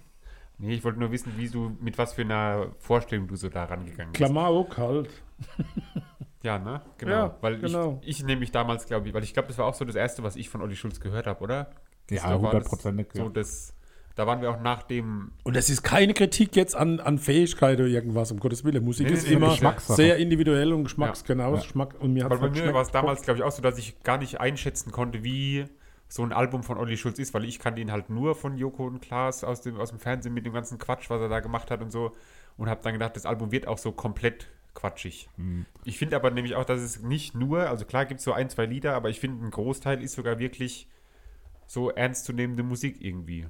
Nee, 0.59 0.75
ich 0.75 0.83
wollte 0.85 0.99
nur 0.99 1.11
wissen, 1.11 1.33
wie 1.35 1.49
du, 1.49 1.75
mit 1.81 1.97
was 1.97 2.13
für 2.13 2.21
einer 2.21 2.67
Vorstellung 2.79 3.27
du 3.27 3.35
so 3.35 3.49
da 3.49 3.65
rangegangen 3.65 4.13
bist. 4.13 4.23
Klamauk 4.23 4.77
halt. 4.77 5.09
Ja, 6.43 6.59
ne? 6.59 6.81
Genau. 6.97 7.11
Ja, 7.11 7.37
weil 7.39 7.57
genau. 7.57 7.99
ich, 8.01 8.19
ich 8.19 8.25
nämlich 8.25 8.51
damals, 8.51 8.85
glaube 8.85 9.07
ich, 9.07 9.13
weil 9.13 9.23
ich 9.23 9.33
glaube, 9.33 9.47
das 9.47 9.57
war 9.57 9.65
auch 9.65 9.73
so 9.73 9.85
das 9.85 9.95
Erste, 9.95 10.23
was 10.23 10.35
ich 10.35 10.49
von 10.49 10.61
Olli 10.61 10.75
Schulz 10.75 10.99
gehört 10.99 11.25
habe, 11.25 11.41
oder? 11.41 11.71
Ja, 12.09 12.29
das 12.29 12.33
hundertprozentig. 12.33 13.07
So 13.13 13.23
Ja. 13.23 13.29
das, 13.29 13.73
da 14.15 14.27
waren 14.27 14.41
wir 14.41 14.51
auch 14.51 14.61
nach 14.61 14.83
dem, 14.83 15.31
Und 15.43 15.55
das 15.55 15.69
ist 15.69 15.81
keine 15.81 16.13
Kritik 16.13 16.55
jetzt 16.55 16.75
an, 16.75 16.99
an 16.99 17.17
Fähigkeit 17.17 17.79
oder 17.79 17.87
irgendwas, 17.87 18.31
um 18.31 18.39
Gottes 18.39 18.63
Willen. 18.63 18.83
Musik 18.83 19.07
Nee, 19.07 19.13
ist 19.13 19.27
nee, 19.27 19.33
immer 19.33 19.55
sehr 19.79 20.17
individuell 20.17 20.71
und 20.73 20.83
Geschmacks, 20.83 21.21
Ja. 21.21 21.27
genau, 21.27 21.53
Ja. 21.55 21.61
Geschmack. 21.61 21.95
Und 21.99 22.13
mir 22.13 22.25
hat 22.25 22.39
bei 22.39 22.49
mir 22.49 22.73
war 22.73 22.83
es 22.83 22.91
damals, 22.91 23.23
glaube 23.23 23.39
ich, 23.39 23.43
auch 23.43 23.51
so, 23.51 23.61
dass 23.61 23.77
ich 23.77 24.01
gar 24.03 24.17
nicht 24.19 24.39
einschätzen 24.39 24.91
konnte, 24.91 25.23
wie 25.23 25.65
so 26.07 26.21
ein 26.21 26.31
Album 26.31 26.61
von 26.61 26.77
Olli 26.77 26.95
Schulz 26.95 27.17
ist, 27.17 27.33
weil 27.33 27.43
ich 27.43 27.57
kannte 27.57 27.81
ihn 27.81 27.91
halt 27.91 28.11
nur 28.11 28.35
von 28.35 28.55
Joko 28.55 28.85
und 28.85 29.01
Klaas 29.01 29.43
aus 29.43 29.61
dem, 29.61 29.77
aus 29.79 29.89
dem 29.89 29.97
Fernsehen 29.97 30.33
mit 30.33 30.45
dem 30.45 30.53
ganzen 30.53 30.77
Quatsch, 30.77 31.09
was 31.09 31.19
er 31.19 31.29
da 31.29 31.39
gemacht 31.39 31.71
hat 31.71 31.81
und 31.81 31.91
so. 31.91 32.11
Und 32.55 32.69
habe 32.69 32.81
dann 32.83 32.93
gedacht, 32.93 33.15
das 33.15 33.25
Album 33.25 33.51
wird 33.51 33.67
auch 33.67 33.79
so 33.79 33.91
komplett 33.91 34.47
quatschig. 34.75 35.27
Ich 35.85 35.97
finde 35.97 36.15
aber 36.15 36.29
nämlich 36.29 36.55
auch, 36.55 36.65
dass 36.65 36.81
es 36.81 37.01
nicht 37.01 37.33
nur, 37.33 37.67
also 37.67 37.85
klar 37.85 38.05
gibt 38.05 38.19
es 38.19 38.25
so 38.25 38.33
ein, 38.33 38.49
zwei 38.49 38.67
Lieder, 38.67 38.93
aber 38.93 39.09
ich 39.09 39.19
finde, 39.19 39.43
ein 39.43 39.49
Großteil 39.49 40.03
ist 40.03 40.13
sogar 40.13 40.37
wirklich 40.37 40.87
so 41.65 41.89
ernstzunehmende 41.89 42.61
Musik 42.61 42.97
irgendwie. 42.99 43.47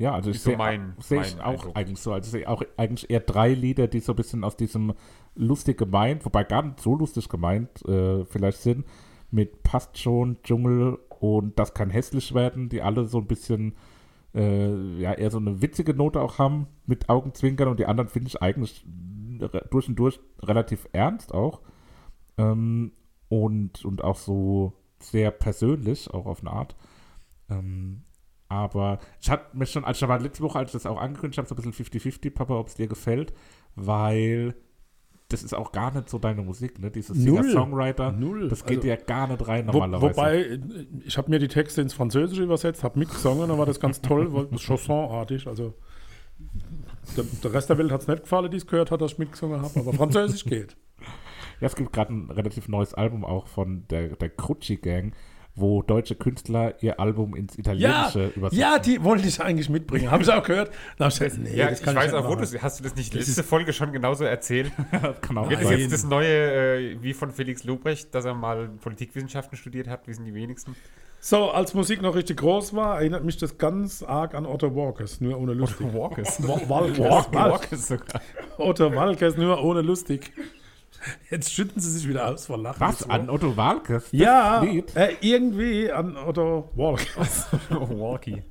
Ja, 0.00 0.14
also 0.14 0.30
ich 0.30 0.40
sehe 0.40 0.56
mein- 0.56 0.94
ich 0.98 1.10
mein 1.10 1.40
auch 1.40 1.46
Eindruck. 1.46 1.76
eigentlich 1.76 1.98
so. 2.00 2.12
Also 2.12 2.26
ich 2.26 2.30
sehe 2.32 2.48
auch 2.48 2.62
eigentlich 2.78 3.10
eher 3.10 3.20
drei 3.20 3.52
Lieder, 3.52 3.86
die 3.86 4.00
so 4.00 4.12
ein 4.12 4.16
bisschen 4.16 4.44
aus 4.44 4.56
diesem 4.56 4.94
lustig 5.34 5.76
gemeint, 5.78 6.24
wobei 6.24 6.42
gar 6.42 6.62
nicht 6.62 6.80
so 6.80 6.94
lustig 6.96 7.28
gemeint 7.28 7.84
äh, 7.86 8.24
vielleicht 8.24 8.58
sind, 8.58 8.86
mit 9.30 9.62
Passt 9.62 9.98
schon, 9.98 10.38
Dschungel 10.42 10.98
und 11.20 11.58
Das 11.58 11.74
kann 11.74 11.90
hässlich 11.90 12.34
werden, 12.34 12.68
die 12.70 12.80
alle 12.82 13.04
so 13.04 13.18
ein 13.18 13.26
bisschen 13.26 13.74
äh, 14.34 14.70
ja 14.98 15.12
eher 15.12 15.30
so 15.30 15.38
eine 15.38 15.60
witzige 15.60 15.92
Note 15.92 16.20
auch 16.20 16.38
haben 16.38 16.66
mit 16.86 17.08
Augenzwinkern 17.10 17.68
und 17.68 17.78
die 17.78 17.86
anderen 17.86 18.08
finde 18.08 18.28
ich 18.28 18.40
eigentlich 18.40 18.86
durch 19.70 19.88
und 19.88 19.96
durch 19.96 20.18
relativ 20.42 20.88
ernst 20.92 21.34
auch 21.34 21.60
ähm, 22.38 22.92
und, 23.28 23.84
und 23.84 24.02
auch 24.02 24.16
so 24.16 24.72
sehr 24.98 25.30
persönlich, 25.30 26.10
auch 26.12 26.26
auf 26.26 26.40
eine 26.40 26.52
Art. 26.52 26.76
Ähm, 27.50 28.02
aber 28.50 28.98
ich 29.20 29.30
hatte 29.30 29.56
mir 29.56 29.64
schon, 29.64 29.84
also 29.84 30.04
ich 30.04 30.08
war 30.08 30.18
letzte 30.18 30.42
Woche, 30.42 30.58
als 30.58 30.70
ich 30.70 30.72
das 30.72 30.84
auch 30.84 31.00
angekündigt 31.00 31.38
habe, 31.38 31.48
so 31.48 31.54
ein 31.54 31.70
bisschen 31.70 31.86
50-50, 31.86 32.30
Papa, 32.34 32.54
ob 32.54 32.66
es 32.66 32.74
dir 32.74 32.88
gefällt, 32.88 33.32
weil 33.76 34.54
das 35.28 35.44
ist 35.44 35.54
auch 35.54 35.70
gar 35.70 35.94
nicht 35.94 36.10
so 36.10 36.18
deine 36.18 36.42
Musik, 36.42 36.80
ne? 36.80 36.90
Dieses. 36.90 37.16
Singer-Songwriter, 37.16 38.10
Null. 38.10 38.48
das 38.48 38.64
geht 38.64 38.78
Also, 38.78 38.88
dir 38.88 38.96
gar 38.96 39.28
nicht 39.28 39.46
rein 39.46 39.68
Wo, 39.68 39.72
normalerweise. 39.78 40.16
wobei, 40.16 40.36
äh, 40.40 40.58
ich 41.04 41.16
habe 41.16 41.30
mir 41.30 41.38
die 41.38 41.46
Texte 41.46 41.80
ins 41.80 41.94
Französische 41.94 42.42
übersetzt, 42.42 42.82
habe 42.82 42.98
mitgesungen, 42.98 43.48
dann 43.48 43.56
war 43.56 43.66
das 43.66 43.78
ganz 43.78 44.00
toll, 44.02 44.26
weil 44.34 44.46
das 44.46 44.60
Chansonartig, 44.62 45.46
also 45.46 45.74
der, 47.16 47.24
der 47.44 47.52
Rest 47.52 47.70
der 47.70 47.78
Welt 47.78 47.92
hat 47.92 48.00
es 48.02 48.08
nicht 48.08 48.22
gefallen, 48.24 48.50
die 48.50 48.56
es 48.56 48.66
gehört 48.66 48.90
hat, 48.90 49.00
dass 49.00 49.12
ich 49.12 49.18
mitgesungen 49.18 49.62
habe, 49.62 49.78
aber 49.78 49.92
Französisch 49.92 50.44
geht. 50.44 50.76
Ja, 51.60 51.66
es 51.66 51.76
gibt 51.76 51.92
gerade 51.92 52.14
ein 52.14 52.30
relativ 52.30 52.68
neues 52.68 52.94
Album 52.94 53.22
auch 53.22 53.46
von 53.46 53.86
der, 53.90 54.16
der 54.16 54.30
Crucci 54.30 54.76
Gang. 54.76 55.12
Wo 55.54 55.82
deutsche 55.82 56.14
Künstler 56.14 56.74
ihr 56.82 57.00
Album 57.00 57.34
ins 57.34 57.56
Ja, 57.56 57.60
Italienische 57.60 58.32
übersetzen. 58.36 58.58
ja, 58.60 58.78
die 58.78 59.04
wollte 59.04 59.26
ich 59.28 59.40
eigentlich 59.40 59.68
mitbringen. 59.68 60.10
Habe 60.10 60.22
ich 60.22 60.30
auch 60.30 60.42
gehört. 60.42 60.70
Da 60.96 61.06
hab 61.06 61.12
ich 61.12 61.18
gesagt, 61.18 61.42
nee, 61.42 61.56
Ja, 61.56 61.68
das 61.70 61.80
ich 61.80 61.84
kann 61.84 61.96
weiß 61.96 62.12
nicht 62.12 62.14
auch, 62.14 62.28
wo 62.28 62.34
du 62.34 62.42
hast 62.62 62.78
du 62.78 62.82
das 62.84 62.94
nicht 62.96 63.12
letzte 63.14 63.42
Folge 63.42 63.72
schon 63.72 63.92
genauso 63.92 64.24
erzählt. 64.24 64.72
das 64.92 65.20
kann 65.20 65.36
auch 65.38 65.48
das 65.50 65.62
sein. 65.62 65.78
jetzt 65.78 65.92
das 65.92 66.04
neue, 66.04 66.28
äh, 66.92 66.96
wie 67.02 67.12
von 67.12 67.30
Felix 67.32 67.64
Lobrecht, 67.64 68.14
dass 68.14 68.24
er 68.24 68.34
mal 68.34 68.70
Politikwissenschaften 68.80 69.58
studiert 69.58 69.88
hat, 69.88 70.06
wissen 70.06 70.24
die 70.24 70.34
wenigsten. 70.34 70.74
So, 71.22 71.50
als 71.50 71.74
Musik 71.74 72.00
noch 72.00 72.14
richtig 72.14 72.38
groß 72.38 72.74
war, 72.74 72.96
erinnert 72.98 73.24
mich 73.24 73.36
das 73.36 73.58
ganz 73.58 74.02
arg 74.02 74.34
an 74.34 74.46
Otto 74.46 74.74
Walkers, 74.74 75.20
nur 75.20 75.38
ohne 75.38 75.52
lustig. 75.52 75.92
Walkers, 75.92 76.42
Walkers. 76.48 76.98
Walkers 77.34 77.88
sogar. 77.88 78.22
Otto 78.56 78.94
Walkers, 78.94 79.36
nur 79.36 79.62
ohne 79.62 79.82
lustig. 79.82 80.32
Jetzt 81.30 81.52
schütten 81.52 81.80
sie 81.80 81.90
sich 81.90 82.08
wieder 82.08 82.28
aus 82.28 82.46
vor 82.46 82.58
Lachen. 82.58 82.80
Was? 82.80 83.08
An 83.08 83.30
Otto 83.30 83.56
Walkes? 83.56 84.08
Ja, 84.12 84.62
äh, 84.62 85.14
irgendwie 85.20 85.90
an 85.90 86.16
Otto 86.16 86.70
Walkers. 86.74 87.46
Walkie. 87.70 88.42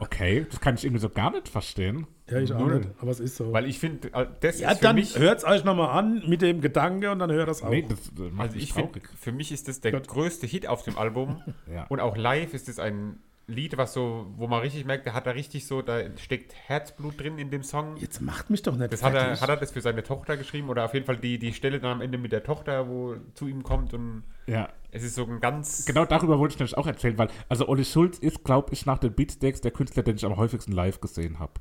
Okay, 0.00 0.46
das 0.50 0.60
kann 0.60 0.74
ich 0.74 0.84
irgendwie 0.84 1.00
so 1.00 1.08
gar 1.08 1.30
nicht 1.30 1.48
verstehen. 1.48 2.06
Ja, 2.28 2.38
ich 2.38 2.52
auch 2.52 2.58
Null. 2.58 2.78
nicht, 2.78 2.90
aber 3.00 3.10
es 3.10 3.20
ist 3.20 3.36
so. 3.36 3.52
Weil 3.52 3.66
ich 3.66 3.78
finde, 3.78 4.12
äh, 4.12 4.26
das 4.40 4.60
ja, 4.60 4.70
ist 4.70 4.78
für 4.78 4.84
dann 4.84 4.96
mich, 4.96 5.18
hört 5.18 5.38
es 5.38 5.44
euch 5.44 5.64
nochmal 5.64 5.96
an 5.96 6.22
mit 6.26 6.42
dem 6.42 6.60
Gedanke 6.60 7.10
und 7.10 7.18
dann 7.18 7.30
hört 7.30 7.48
das 7.48 7.62
auch. 7.62 7.70
Nee, 7.70 7.86
das, 7.88 7.98
das 8.14 8.32
macht 8.32 8.48
also 8.48 8.56
ich 8.58 8.72
finde, 8.72 9.00
für 9.18 9.32
mich 9.32 9.52
ist 9.52 9.68
das 9.68 9.80
der 9.80 9.92
Gott. 9.92 10.08
größte 10.08 10.46
Hit 10.46 10.66
auf 10.66 10.82
dem 10.82 10.98
Album. 10.98 11.42
Ja. 11.72 11.86
Und 11.88 12.00
auch 12.00 12.16
live 12.16 12.54
ist 12.54 12.68
es 12.68 12.78
ein 12.78 13.18
Lied, 13.46 13.76
was 13.76 13.92
so, 13.92 14.26
wo 14.36 14.46
man 14.46 14.60
richtig 14.60 14.86
merkt, 14.86 15.06
da 15.06 15.12
hat 15.12 15.26
er 15.26 15.34
richtig 15.34 15.66
so, 15.66 15.82
da 15.82 16.00
steckt 16.16 16.54
Herzblut 16.54 17.20
drin 17.20 17.38
in 17.38 17.50
dem 17.50 17.62
Song. 17.62 17.96
Jetzt 17.98 18.20
macht 18.22 18.48
mich 18.48 18.62
doch 18.62 18.76
nicht 18.76 18.92
Das 18.92 19.02
hat 19.02 19.14
er, 19.14 19.38
hat 19.38 19.48
er 19.48 19.56
das 19.56 19.72
für 19.72 19.82
seine 19.82 20.02
Tochter 20.02 20.36
geschrieben 20.36 20.70
oder 20.70 20.84
auf 20.84 20.94
jeden 20.94 21.04
Fall 21.04 21.18
die, 21.18 21.38
die 21.38 21.52
Stelle 21.52 21.78
dann 21.78 21.92
am 21.92 22.00
Ende 22.00 22.16
mit 22.16 22.32
der 22.32 22.42
Tochter, 22.42 22.88
wo 22.88 23.16
zu 23.34 23.46
ihm 23.46 23.62
kommt 23.62 23.92
und 23.92 24.24
Ja, 24.46 24.70
es 24.90 25.02
ist 25.02 25.14
so 25.14 25.26
ein 25.26 25.40
ganz. 25.40 25.84
genau 25.84 26.06
darüber 26.06 26.38
wollte 26.38 26.54
ich 26.54 26.58
nämlich 26.58 26.78
auch 26.78 26.86
erzählen, 26.86 27.18
weil, 27.18 27.28
also 27.48 27.68
Olli 27.68 27.84
Schulz 27.84 28.18
ist, 28.18 28.44
glaube 28.44 28.72
ich, 28.72 28.86
nach 28.86 28.98
den 28.98 29.12
Beatsteaks 29.12 29.60
der 29.60 29.72
Künstler, 29.72 30.02
den 30.02 30.16
ich 30.16 30.24
am 30.24 30.36
häufigsten 30.36 30.72
live 30.72 31.00
gesehen 31.00 31.38
habe. 31.38 31.54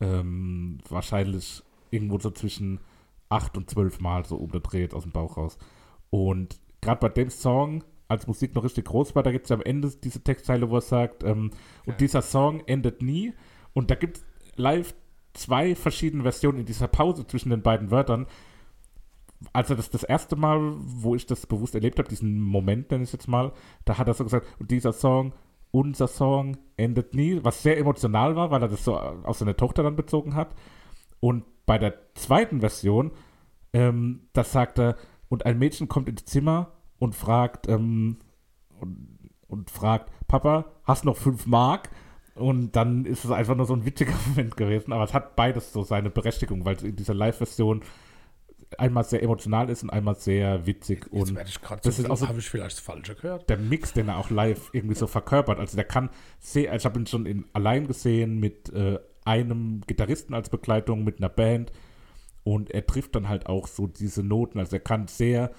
Ähm, 0.00 0.78
wahrscheinlich 0.88 1.62
irgendwo 1.90 2.18
so 2.18 2.30
zwischen 2.30 2.80
acht 3.28 3.56
und 3.56 3.70
zwölf 3.70 4.00
Mal 4.00 4.24
so 4.24 4.36
umgedreht 4.36 4.94
aus 4.94 5.02
dem 5.02 5.12
Bauch 5.12 5.36
raus. 5.36 5.58
Und 6.10 6.60
gerade 6.80 7.00
bei 7.00 7.08
dem 7.08 7.30
Song, 7.30 7.82
als 8.14 8.26
Musik 8.26 8.54
noch 8.54 8.64
richtig 8.64 8.86
groß 8.86 9.14
war, 9.14 9.22
da 9.22 9.32
gibt 9.32 9.46
es 9.46 9.50
ja 9.50 9.56
am 9.56 9.62
Ende 9.62 9.90
diese 10.02 10.22
Textzeile, 10.22 10.70
wo 10.70 10.76
er 10.76 10.82
sagt, 10.82 11.22
ähm, 11.24 11.50
und 11.86 12.00
dieser 12.00 12.22
Song 12.22 12.60
endet 12.66 13.02
nie. 13.02 13.34
Und 13.72 13.90
da 13.90 13.94
gibt 13.94 14.18
es 14.18 14.24
live 14.56 14.94
zwei 15.34 15.74
verschiedene 15.74 16.22
Versionen 16.22 16.60
in 16.60 16.66
dieser 16.66 16.88
Pause 16.88 17.26
zwischen 17.26 17.50
den 17.50 17.62
beiden 17.62 17.90
Wörtern. 17.90 18.26
Also 19.52 19.74
das 19.74 19.90
das 19.90 20.04
erste 20.04 20.36
Mal, 20.36 20.74
wo 20.78 21.14
ich 21.14 21.26
das 21.26 21.46
bewusst 21.46 21.74
erlebt 21.74 21.98
habe, 21.98 22.08
diesen 22.08 22.40
Moment 22.40 22.90
nenne 22.90 23.04
ich 23.04 23.12
jetzt 23.12 23.28
mal, 23.28 23.52
da 23.84 23.98
hat 23.98 24.08
er 24.08 24.14
so 24.14 24.24
gesagt, 24.24 24.46
und 24.58 24.70
dieser 24.70 24.92
Song, 24.92 25.34
unser 25.70 26.08
Song 26.08 26.56
endet 26.76 27.14
nie, 27.14 27.40
was 27.42 27.62
sehr 27.62 27.78
emotional 27.78 28.36
war, 28.36 28.50
weil 28.50 28.62
er 28.62 28.68
das 28.68 28.84
so 28.84 28.96
auf 28.96 29.36
seine 29.36 29.56
Tochter 29.56 29.82
dann 29.82 29.96
bezogen 29.96 30.34
hat. 30.34 30.54
Und 31.20 31.44
bei 31.66 31.78
der 31.78 31.94
zweiten 32.14 32.60
Version, 32.60 33.10
ähm, 33.72 34.28
das 34.32 34.52
sagt 34.52 34.78
er, 34.78 34.96
und 35.28 35.46
ein 35.46 35.58
Mädchen 35.58 35.88
kommt 35.88 36.08
ins 36.08 36.24
Zimmer 36.24 36.72
und 37.04 37.14
fragt, 37.14 37.68
ähm, 37.68 38.18
und, 38.80 39.18
und 39.48 39.70
fragt, 39.70 40.10
Papa, 40.26 40.64
hast 40.84 41.04
noch 41.04 41.16
fünf 41.16 41.46
Mark? 41.46 41.90
Und 42.34 42.74
dann 42.74 43.04
ist 43.04 43.24
es 43.24 43.30
einfach 43.30 43.54
nur 43.54 43.66
so 43.66 43.74
ein 43.74 43.84
witziger 43.86 44.12
Moment 44.28 44.56
gewesen, 44.56 44.92
aber 44.92 45.04
es 45.04 45.14
hat 45.14 45.36
beides 45.36 45.72
so 45.72 45.82
seine 45.82 46.10
Berechtigung, 46.10 46.64
weil 46.64 46.76
es 46.76 46.82
in 46.82 46.96
dieser 46.96 47.14
Live-Version 47.14 47.82
einmal 48.78 49.04
sehr 49.04 49.22
emotional 49.22 49.70
ist 49.70 49.84
und 49.84 49.90
einmal 49.90 50.16
sehr 50.16 50.66
witzig 50.66 51.06
Jetzt 51.12 51.30
und 51.30 51.36
werde 51.36 51.48
ich 51.48 51.60
gerade 51.60 51.80
das 51.84 51.96
so, 51.96 52.02
ist 52.02 52.10
auch 52.10 52.16
so- 52.16 52.28
habe 52.28 52.40
ich 52.40 52.50
vielleicht 52.50 52.78
das 52.78 52.80
Falsche 52.84 53.14
gehört? 53.14 53.48
der 53.48 53.58
Mix, 53.58 53.92
den 53.92 54.08
er 54.08 54.18
auch 54.18 54.30
live 54.30 54.70
irgendwie 54.72 54.96
so 54.96 55.06
verkörpert. 55.06 55.60
Also 55.60 55.76
der 55.76 55.84
kann 55.84 56.10
sehr, 56.40 56.72
also 56.72 56.82
ich 56.82 56.84
habe 56.86 56.98
ihn 56.98 57.06
schon 57.06 57.26
in, 57.26 57.44
allein 57.52 57.86
gesehen 57.86 58.40
mit 58.40 58.72
äh, 58.72 58.98
einem 59.24 59.82
Gitarristen 59.86 60.34
als 60.34 60.50
Begleitung, 60.50 61.04
mit 61.04 61.18
einer 61.18 61.28
Band 61.28 61.70
und 62.42 62.70
er 62.72 62.84
trifft 62.84 63.14
dann 63.14 63.28
halt 63.28 63.46
auch 63.46 63.68
so 63.68 63.86
diese 63.86 64.24
Noten. 64.24 64.58
Also 64.58 64.74
er 64.76 64.80
kann 64.80 65.06
sehr 65.06 65.52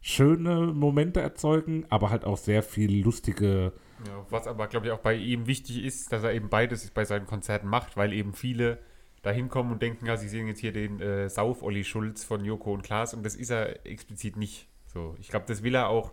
schöne 0.00 0.72
Momente 0.72 1.20
erzeugen, 1.20 1.86
aber 1.90 2.10
halt 2.10 2.24
auch 2.24 2.38
sehr 2.38 2.62
viel 2.62 3.02
lustige. 3.02 3.72
Ja, 4.06 4.26
was 4.30 4.46
aber, 4.46 4.66
glaube 4.66 4.86
ich, 4.86 4.92
auch 4.92 5.00
bei 5.00 5.14
ihm 5.14 5.46
wichtig 5.46 5.84
ist, 5.84 6.12
dass 6.12 6.22
er 6.22 6.32
eben 6.32 6.48
beides 6.48 6.90
bei 6.90 7.04
seinen 7.04 7.26
Konzerten 7.26 7.68
macht, 7.68 7.96
weil 7.96 8.12
eben 8.12 8.32
viele 8.32 8.78
da 9.22 9.30
hinkommen 9.30 9.72
und 9.72 9.82
denken, 9.82 10.06
ja, 10.06 10.16
sie 10.16 10.28
sehen 10.28 10.46
jetzt 10.46 10.60
hier 10.60 10.72
den 10.72 11.00
äh, 11.00 11.28
Sauf-Olli 11.28 11.84
Schulz 11.84 12.24
von 12.24 12.44
Joko 12.44 12.72
und 12.72 12.82
Klaas 12.82 13.12
und 13.12 13.22
das 13.22 13.36
ist 13.36 13.50
er 13.50 13.86
explizit 13.86 14.36
nicht. 14.36 14.68
So, 14.86 15.14
ich 15.20 15.28
glaube, 15.28 15.44
das 15.46 15.62
will 15.62 15.74
er 15.74 15.88
auch 15.88 16.12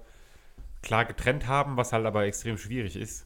klar 0.81 1.05
getrennt 1.05 1.47
haben, 1.47 1.77
was 1.77 1.93
halt 1.93 2.05
aber 2.05 2.25
extrem 2.25 2.57
schwierig 2.57 2.97
ist, 2.97 3.25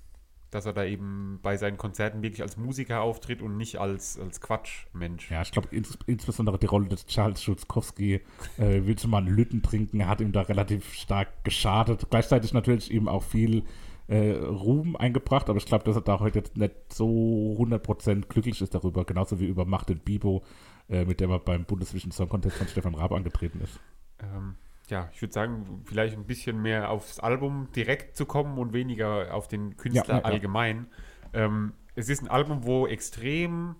dass 0.52 0.66
er 0.66 0.74
da 0.74 0.84
eben 0.84 1.40
bei 1.42 1.58
seinen 1.58 1.78
Konzerten 1.78 2.22
wirklich 2.22 2.42
als 2.42 2.58
Musiker 2.58 3.02
auftritt 3.02 3.42
und 3.42 3.58
nicht 3.58 3.78
als, 3.78 4.20
als 4.20 4.42
Quatschmensch. 4.42 5.32
Ja, 5.32 5.42
ich 5.42 5.52
glaube 5.52 5.74
ins, 5.74 5.98
insbesondere 6.06 6.60
die 6.60 6.66
Rolle 6.66 6.90
des 6.90 7.06
Charles 7.06 7.42
Schulzkowski, 7.42 8.16
äh, 8.58 8.82
willst 8.84 9.06
du 9.06 9.08
mal 9.08 9.20
einen 9.20 9.34
Lütten 9.36 9.64
trinken, 9.64 10.06
hat 10.08 10.20
ihm 10.20 10.34
da 10.34 10.42
relativ 10.42 10.94
stark 10.94 11.44
geschadet. 11.46 12.08
Gleichzeitig 12.10 12.54
natürlich 12.54 12.92
ihm 12.92 13.08
auch 13.08 13.24
viel 13.24 13.64
äh, 14.08 14.32
Ruhm 14.32 14.98
eingebracht, 14.98 15.50
aber 15.50 15.58
ich 15.58 15.66
glaube, 15.66 15.86
dass 15.86 15.96
er 15.96 16.02
da 16.02 16.20
heute 16.20 16.40
jetzt 16.40 16.58
nicht 16.58 16.76
so 16.92 17.56
100% 17.58 18.28
glücklich 18.28 18.62
ist 18.62 18.76
darüber, 18.76 19.06
genauso 19.06 19.40
wie 19.40 19.46
über 19.46 19.64
Macht 19.64 19.90
und 19.90 20.04
Bibo, 20.04 20.44
äh, 20.90 21.06
mit 21.06 21.22
dem 21.22 21.32
er 21.32 21.40
beim 21.40 21.64
Bundesvision 21.64 22.12
Song 22.12 22.28
Contest 22.28 22.58
von 22.58 22.68
Stefan 22.68 22.96
Raab 22.96 23.14
angetreten 23.14 23.62
ist. 23.62 23.80
Ähm, 24.20 24.56
ja, 24.92 25.10
ich 25.14 25.22
würde 25.22 25.34
sagen, 25.34 25.82
vielleicht 25.86 26.16
ein 26.18 26.26
bisschen 26.26 26.62
mehr 26.62 26.90
aufs 26.90 27.20
Album 27.20 27.70
direkt 27.76 28.16
zu 28.16 28.26
kommen 28.26 28.58
und 28.60 28.74
weniger 28.74 29.34
auf 29.34 29.48
den 29.48 29.78
Künstler 29.78 30.16
Ja, 30.16 30.20
ja, 30.20 30.20
ja. 30.20 30.26
allgemein. 30.26 30.88
Ähm, 31.34 31.74
es 31.96 32.10
ist 32.10 32.22
ein 32.22 32.28
Album, 32.28 32.66
wo 32.66 32.86
extrem 32.88 33.76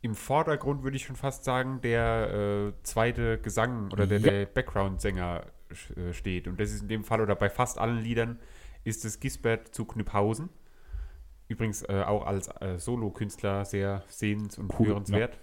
im 0.00 0.14
Vordergrund, 0.14 0.82
würde 0.82 0.96
ich 0.96 1.04
schon 1.04 1.16
fast 1.16 1.44
sagen, 1.44 1.80
der 1.80 2.72
äh, 2.74 2.82
zweite 2.82 3.38
Gesang 3.38 3.90
oder 3.92 4.06
der, 4.06 4.18
Ja. 4.18 4.30
der 4.30 4.46
Background-Sänger 4.46 5.46
äh, 5.96 6.12
steht. 6.12 6.46
Und 6.48 6.60
das 6.60 6.72
ist 6.72 6.82
in 6.82 6.88
dem 6.88 7.04
Fall 7.04 7.20
oder 7.20 7.34
bei 7.34 7.48
fast 7.50 7.78
allen 7.78 7.98
Liedern 7.98 8.38
ist 8.84 9.04
es 9.04 9.20
Gisbert 9.20 9.74
zu 9.74 9.84
Knüpphausen. 9.84 10.48
Übrigens 11.48 11.82
äh, 11.82 12.02
auch 12.06 12.26
als 12.26 12.48
äh, 12.60 12.78
Solo-Künstler 12.78 13.64
sehr 13.64 14.02
sehens- 14.08 14.58
und 14.58 14.72
Cool, 14.78 14.88
hörenswert. 14.88 15.38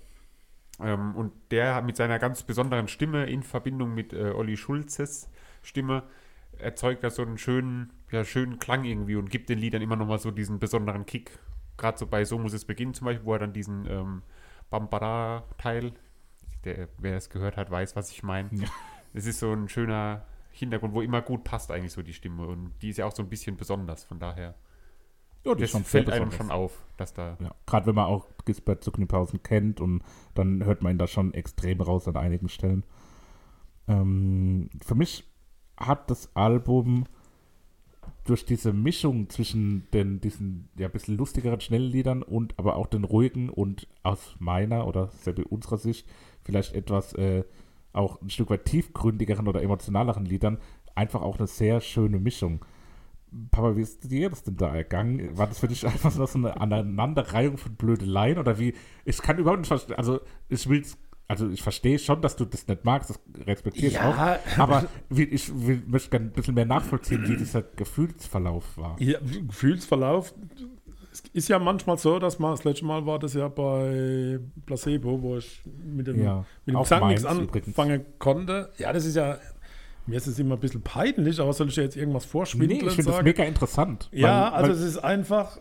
Ähm, 0.81 1.15
und 1.15 1.31
der 1.51 1.81
mit 1.81 1.95
seiner 1.95 2.19
ganz 2.19 2.43
besonderen 2.43 2.87
Stimme 2.87 3.25
in 3.25 3.43
Verbindung 3.43 3.93
mit 3.93 4.13
äh, 4.13 4.31
Olli 4.31 4.57
Schulzes 4.57 5.29
Stimme 5.61 6.03
erzeugt 6.57 7.03
da 7.03 7.09
so 7.09 7.21
einen 7.21 7.37
schönen, 7.37 7.91
ja, 8.11 8.23
schönen 8.23 8.59
Klang 8.59 8.85
irgendwie 8.85 9.15
und 9.15 9.29
gibt 9.29 9.49
den 9.49 9.59
Liedern 9.59 9.81
immer 9.81 9.95
nochmal 9.95 10.19
so 10.19 10.31
diesen 10.31 10.59
besonderen 10.59 11.05
Kick. 11.05 11.37
Gerade 11.77 11.97
so 11.97 12.07
bei 12.07 12.23
So 12.23 12.39
muss 12.39 12.53
es 12.53 12.65
beginnen 12.65 12.93
zum 12.93 13.05
Beispiel, 13.05 13.25
wo 13.25 13.33
er 13.33 13.39
dann 13.39 13.53
diesen 13.53 13.85
ähm, 13.89 14.21
Bambara-Teil, 14.69 15.93
der, 16.63 16.87
wer 16.97 17.17
es 17.17 17.29
gehört 17.29 17.57
hat, 17.57 17.69
weiß, 17.69 17.95
was 17.95 18.11
ich 18.11 18.23
meine. 18.23 18.49
Ja. 18.51 18.67
Es 19.13 19.25
ist 19.25 19.39
so 19.39 19.51
ein 19.53 19.69
schöner 19.69 20.25
Hintergrund, 20.51 20.93
wo 20.93 21.01
immer 21.01 21.21
gut 21.21 21.43
passt 21.43 21.71
eigentlich 21.71 21.93
so 21.93 22.01
die 22.01 22.13
Stimme 22.13 22.47
und 22.47 22.73
die 22.81 22.89
ist 22.89 22.97
ja 22.97 23.05
auch 23.05 23.15
so 23.15 23.23
ein 23.23 23.29
bisschen 23.29 23.57
besonders, 23.57 24.03
von 24.03 24.19
daher. 24.19 24.55
Ja, 25.45 25.55
Das 25.55 25.69
schon 25.69 25.83
fällt 25.83 26.09
einem 26.09 26.31
schon 26.31 26.51
auf, 26.51 26.83
dass 26.97 27.13
da 27.13 27.37
Ja, 27.39 27.53
gerade 27.65 27.85
wenn 27.87 27.95
man 27.95 28.05
auch 28.05 28.27
Gisbert 28.45 28.83
zu 28.83 28.91
Knüpphausen 28.91 29.43
kennt 29.43 29.79
und 29.79 30.01
dann 30.33 30.63
hört 30.65 30.81
man 30.81 30.93
ihn 30.93 30.97
da 30.97 31.07
schon 31.07 31.33
extrem 31.33 31.81
raus 31.81 32.07
an 32.07 32.17
einigen 32.17 32.49
Stellen. 32.49 32.83
Ähm, 33.87 34.69
für 34.83 34.95
mich 34.95 35.25
hat 35.77 36.09
das 36.09 36.35
Album 36.35 37.05
durch 38.23 38.45
diese 38.45 38.73
Mischung 38.73 39.29
zwischen 39.29 39.87
den 39.93 40.19
diesen 40.19 40.69
ja 40.77 40.87
bisschen 40.87 41.17
lustigeren 41.17 41.59
schnellen 41.59 41.91
Liedern 41.91 42.23
und 42.23 42.57
aber 42.57 42.75
auch 42.75 42.87
den 42.87 43.03
ruhigen 43.03 43.49
und 43.49 43.87
aus 44.03 44.35
meiner 44.39 44.87
oder 44.87 45.09
selbst 45.09 45.45
unserer 45.45 45.77
Sicht 45.77 46.07
vielleicht 46.43 46.73
etwas 46.73 47.13
äh, 47.13 47.43
auch 47.93 48.21
ein 48.21 48.29
Stück 48.29 48.49
weit 48.49 48.65
tiefgründigeren 48.65 49.47
oder 49.47 49.61
emotionaleren 49.61 50.25
Liedern 50.25 50.57
einfach 50.95 51.21
auch 51.21 51.37
eine 51.37 51.47
sehr 51.47 51.81
schöne 51.81 52.19
Mischung. 52.19 52.65
Papa, 53.51 53.75
wie 53.75 53.81
ist 53.81 54.09
dir 54.09 54.29
das 54.29 54.43
denn 54.43 54.55
da 54.57 54.73
ergangen? 54.75 55.37
War 55.37 55.47
das 55.47 55.59
für 55.59 55.67
dich 55.67 55.85
einfach 55.85 56.15
nur 56.15 56.27
so 56.27 56.37
eine 56.37 56.59
Aneinanderreihung 56.61 57.57
von 57.57 57.75
Blödeleien 57.75 58.37
oder 58.37 58.59
wie? 58.59 58.73
Ich 59.03 59.17
kann 59.21 59.37
überhaupt 59.37 59.59
nicht 59.59 59.67
verstehen. 59.67 59.95
Also, 59.97 60.21
ich 60.47 60.69
will's, 60.69 60.97
also 61.27 61.49
ich 61.49 61.61
verstehe 61.63 61.99
schon, 61.99 62.21
dass 62.21 62.35
du 62.35 62.45
das 62.45 62.67
nicht 62.67 62.85
magst, 62.85 63.09
das 63.09 63.19
respektiere 63.45 63.87
ich 63.87 63.93
Ja. 63.95 64.37
auch. 64.55 64.59
Aber 64.59 64.85
wie, 65.09 65.23
ich 65.23 65.51
will, 65.53 65.81
möchte 65.87 66.11
gerne 66.11 66.27
ein 66.27 66.31
bisschen 66.31 66.53
mehr 66.53 66.65
nachvollziehen, 66.65 67.27
wie 67.27 67.35
dieser 67.35 67.61
Gefühlsverlauf 67.63 68.77
war. 68.77 68.95
Ja, 69.01 69.19
Gefühlsverlauf. 69.19 70.33
Es 71.11 71.21
ist 71.33 71.47
ja 71.47 71.59
manchmal 71.59 71.97
so, 71.97 72.19
dass 72.19 72.39
man, 72.39 72.51
das 72.51 72.63
letzte 72.65 72.85
Mal 72.85 73.05
war 73.05 73.19
das 73.19 73.33
ja 73.33 73.47
bei 73.47 74.37
Placebo, 74.65 75.21
wo 75.21 75.37
ich 75.37 75.61
mit 75.65 76.07
dem, 76.07 76.21
Ja, 76.21 76.45
mit 76.65 76.75
dem 76.75 76.81
Gesang 76.81 77.07
nichts 77.07 77.23
Mainz 77.23 77.39
übrigens. 77.41 77.67
anfangen 77.69 78.05
konnte. 78.19 78.69
Ja, 78.77 78.91
das 78.93 79.05
ist 79.05 79.15
ja, 79.15 79.37
mir 80.07 80.17
ist 80.17 80.27
es 80.27 80.37
immer 80.39 80.55
ein 80.55 80.59
bisschen 80.59 80.81
peinlich, 80.81 81.39
aber 81.39 81.53
soll 81.53 81.69
ich 81.69 81.75
jetzt 81.75 81.95
irgendwas 81.95 82.25
Nee, 82.25 82.31
vorschwindeln 82.31 82.87
ich 82.87 82.93
finde 82.93 83.11
das 83.11 83.23
mega 83.23 83.43
interessant. 83.43 84.09
Ja, 84.11 84.51
weil, 84.51 84.53
also 84.53 84.71
weil, 84.71 84.77
es 84.77 84.81
ist 84.81 84.97
einfach, 84.99 85.59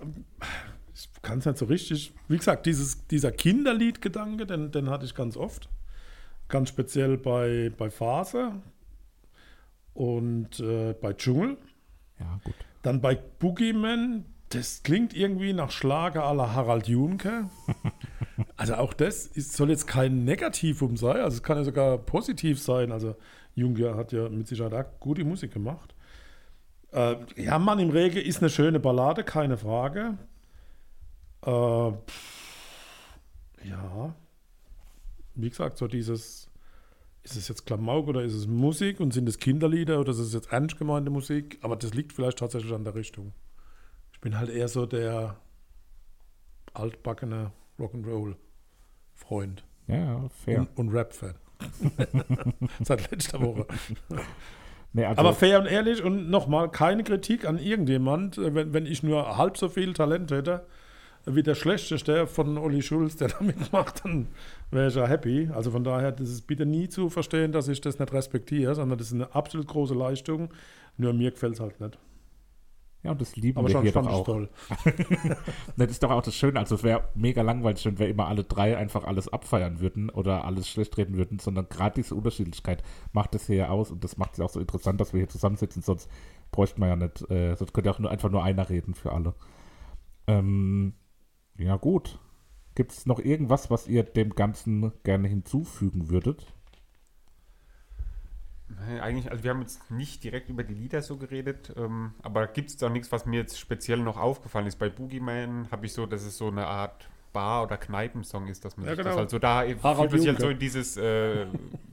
ich 0.95 1.09
kann 1.23 1.39
es 1.39 1.47
nicht 1.47 1.59
so 1.59 1.65
richtig, 1.65 2.13
wie 2.29 2.37
gesagt, 2.37 2.67
dieses, 2.67 3.07
dieser 3.07 3.33
Kinderliedgedanke, 3.33 4.47
den, 4.47 4.71
den 4.71 4.91
hatte 4.91 5.05
ich 5.05 5.15
ganz 5.15 5.37
oft. 5.37 5.69
Ganz 6.49 6.69
speziell 6.69 7.17
bei, 7.17 7.73
bei 7.77 7.91
Phase 7.91 8.53
und 9.95 10.61
äh, 10.61 10.93
bei 10.93 11.15
Dschungel. 11.15 11.57
Ja, 12.21 12.39
gut. 12.45 12.55
Dann 12.83 13.01
bei 13.01 13.15
Boogeyman, 13.15 14.27
das 14.51 14.83
klingt 14.83 15.15
irgendwie 15.15 15.55
nach 15.55 15.71
Schlager 15.71 16.25
aller 16.25 16.55
Harald 16.55 16.87
Junke. 16.87 17.49
Also 18.65 18.77
auch 18.77 18.95
das 18.95 19.27
ist, 19.27 19.53
soll 19.53 19.69
jetzt 19.69 19.87
kein 19.87 20.25
Negativum 20.25 20.97
sein, 20.97 21.21
also 21.21 21.37
es 21.37 21.43
kann 21.43 21.59
ja 21.59 21.65
sogar 21.65 21.99
positiv 21.99 22.59
sein. 22.59 22.93
Also 22.93 23.15
Junke 23.55 23.95
hat 23.95 24.11
ja 24.13 24.27
mit 24.31 24.49
Sicherheit 24.49 24.73
auch 24.73 25.01
gute 25.01 25.23
Musik 25.23 25.53
gemacht. 25.53 25.95
Äh, 26.91 27.17
ja, 27.37 27.59
Mann 27.59 27.79
im 27.79 27.91
Regen 27.91 28.17
ist 28.17 28.39
eine 28.39 28.49
schöne 28.49 28.81
Ballade, 28.81 29.23
keine 29.23 29.59
Frage. 29.59 30.17
Äh, 31.45 31.51
ja, 33.69 34.15
wie 35.35 35.51
gesagt, 35.51 35.77
so 35.77 35.87
dieses, 35.87 36.49
ist 37.23 37.37
es 37.37 37.49
jetzt 37.49 37.67
Klamauk 37.67 38.09
oder 38.09 38.23
ist 38.23 38.33
es 38.33 38.47
Musik 38.47 38.99
und 38.99 39.13
sind 39.13 39.29
es 39.29 39.37
Kinderlieder 39.37 40.01
oder 40.01 40.13
ist 40.13 40.21
es 40.21 40.33
jetzt 40.33 40.51
ernst 40.53 40.79
gemeinte 40.79 41.11
Musik? 41.11 41.59
Aber 41.61 41.77
das 41.77 41.93
liegt 41.93 42.15
vielleicht 42.15 42.39
tatsächlich 42.39 42.73
an 42.73 42.85
der 42.85 42.95
Richtung. 42.95 43.35
Ich 44.15 44.23
bin 44.23 44.39
halt 44.39 44.49
eher 44.49 44.69
so 44.69 44.87
der 44.87 45.37
altbackene 46.73 47.53
Rock'n'Roll-Freund 47.79 48.44
Ja, 49.87 49.97
ja, 49.97 50.29
fair. 50.45 50.61
und, 50.61 50.69
und 50.77 50.89
Rap-Fan. 50.91 51.35
Seit 52.83 53.11
letzter 53.11 53.41
Woche. 53.41 53.67
Nee, 54.93 55.05
also, 55.05 55.21
Aber 55.21 55.35
fair 55.35 55.59
und 55.61 55.67
ehrlich 55.67 56.03
und 56.03 56.31
nochmal 56.31 56.71
keine 56.71 57.03
Kritik 57.05 57.47
an 57.47 57.59
irgendjemand. 57.59 58.39
äh, 58.39 58.55
Wenn, 58.55 58.73
wenn 58.73 58.87
ich 58.87 59.03
nur 59.03 59.37
halb 59.37 59.57
so 59.57 59.69
viel 59.69 59.93
Talent 59.93 60.31
hätte 60.31 60.67
wie 61.27 61.43
der 61.43 61.55
Schlechteste 61.55 62.27
von 62.27 62.59
Olli 62.59 62.83
Schulz, 62.83 63.17
der 63.17 63.29
damit 63.39 63.73
macht, 63.73 64.05
dann 64.05 64.27
wäre 64.71 64.89
ich 64.89 64.95
ja 64.95 65.07
happy. 65.07 65.51
Also 65.55 65.71
von 65.71 65.83
daher, 65.83 66.13
das 66.13 66.29
ist 66.29 66.47
bitte 66.47 66.67
nie 66.67 66.89
zu 66.89 67.09
verstehen, 67.09 67.51
dass 67.53 67.69
ich 67.69 67.81
das 67.81 67.99
nicht 67.99 68.13
respektiere, 68.13 68.75
sondern 68.75 68.99
das 68.99 69.09
ist 69.09 69.15
eine 69.15 69.35
absolut 69.35 69.67
große 69.67 69.95
Leistung. 69.95 70.51
Nur 70.99 71.13
mir 71.13 71.31
gefällt 71.31 71.55
es 71.55 71.61
halt 71.61 71.81
nicht. 71.81 71.99
Ja, 73.05 73.11
und 73.11 73.21
das 73.21 73.37
lieben 73.37 73.59
Aber 73.59 73.69
wir 73.69 73.73
schon 73.73 73.83
hier 73.83 73.93
doch 73.93 74.03
fand 74.03 74.15
ich 74.15 74.21
auch. 74.21 74.25
toll. 74.25 74.49
Das 75.77 75.91
ist 75.91 76.03
doch 76.03 76.11
auch 76.11 76.23
das 76.23 76.35
Schöne. 76.35 76.59
Also 76.59 76.77
es 76.77 76.83
wäre 76.83 77.11
mega 77.15 77.43
langweilig, 77.43 77.85
wenn 77.85 77.99
wir 77.99 78.09
immer 78.09 78.29
alle 78.29 78.45
drei 78.45 78.79
einfach 78.79 79.05
alles 79.05 79.29
abfeiern 79.29 79.81
würden 79.81 80.09
oder 80.09 80.45
alles 80.45 80.69
schlecht 80.69 80.97
reden 80.97 81.17
würden, 81.17 81.39
sondern 81.39 81.69
gerade 81.69 81.97
diese 81.97 82.15
Unterschiedlichkeit 82.15 82.83
macht 83.13 83.35
es 83.35 83.47
hier 83.47 83.57
ja 83.57 83.69
aus 83.69 83.91
und 83.91 84.03
das 84.03 84.17
macht 84.17 84.35
es 84.35 84.41
auch 84.41 84.49
so 84.49 84.59
interessant, 84.59 85.01
dass 85.01 85.13
wir 85.13 85.21
hier 85.21 85.29
zusammensitzen, 85.29 85.83
sonst 85.83 86.11
bräuchten 86.51 86.81
wir 86.81 86.89
ja 86.89 86.97
nicht, 86.97 87.31
äh, 87.31 87.55
sonst 87.57 87.75
könnte 87.75 87.91
ja 87.91 87.95
auch 87.95 87.99
nur 87.99 88.11
einfach 88.11 88.31
nur 88.31 88.43
einer 88.43 88.71
reden 88.71 88.95
für 88.95 89.13
alle. 89.13 89.35
Ähm, 90.27 90.95
ja 91.59 91.77
gut. 91.77 92.19
Gibt 92.75 92.93
es 92.93 93.07
noch 93.07 93.21
irgendwas, 93.21 93.71
was 93.71 93.87
ihr 93.87 94.03
dem 94.03 94.35
Ganzen 94.35 94.93
gerne 95.05 95.29
hinzufügen 95.29 96.09
würdet? 96.09 96.55
Eigentlich, 99.01 99.31
also 99.31 99.45
wir 99.45 99.51
haben 99.51 99.61
jetzt 99.61 99.91
nicht 99.91 100.25
direkt 100.25 100.49
über 100.49 100.65
die 100.65 100.75
Lieder 100.75 101.03
so 101.03 101.17
geredet, 101.17 101.73
ähm, 101.77 102.15
aber 102.23 102.47
gibt 102.47 102.71
es 102.71 102.77
da 102.77 102.89
nichts, 102.89 103.13
was 103.13 103.27
mir 103.27 103.41
jetzt 103.41 103.59
speziell 103.59 103.99
noch 103.99 104.17
aufgefallen 104.17 104.67
ist? 104.67 104.79
Bei 104.79 104.89
Boogeyman 104.89 105.69
habe 105.71 105.87
ich 105.87 105.93
so, 105.93 106.07
dass 106.07 106.23
es 106.23 106.37
so 106.37 106.49
eine 106.49 106.67
Art 106.67 107.09
Bar- 107.35 107.65
oder 107.65 107.77
Kneipensong 107.77 108.47
ist, 108.49 108.65
dass 108.65 108.79
man 108.79 108.87
Ja, 108.87 108.93
sich 108.93 108.99
genau. 109.01 109.11
das 109.11 109.19
halt 109.19 109.31
so 109.31 109.39
da 109.39 109.61
fühlt 109.65 109.83
Harald 109.83 110.11
man 110.13 110.21
sich 110.21 110.29
halt 110.31 110.41
so 110.41 110.49
in 110.49 110.59
dieses 110.59 110.97
äh, 110.97 111.45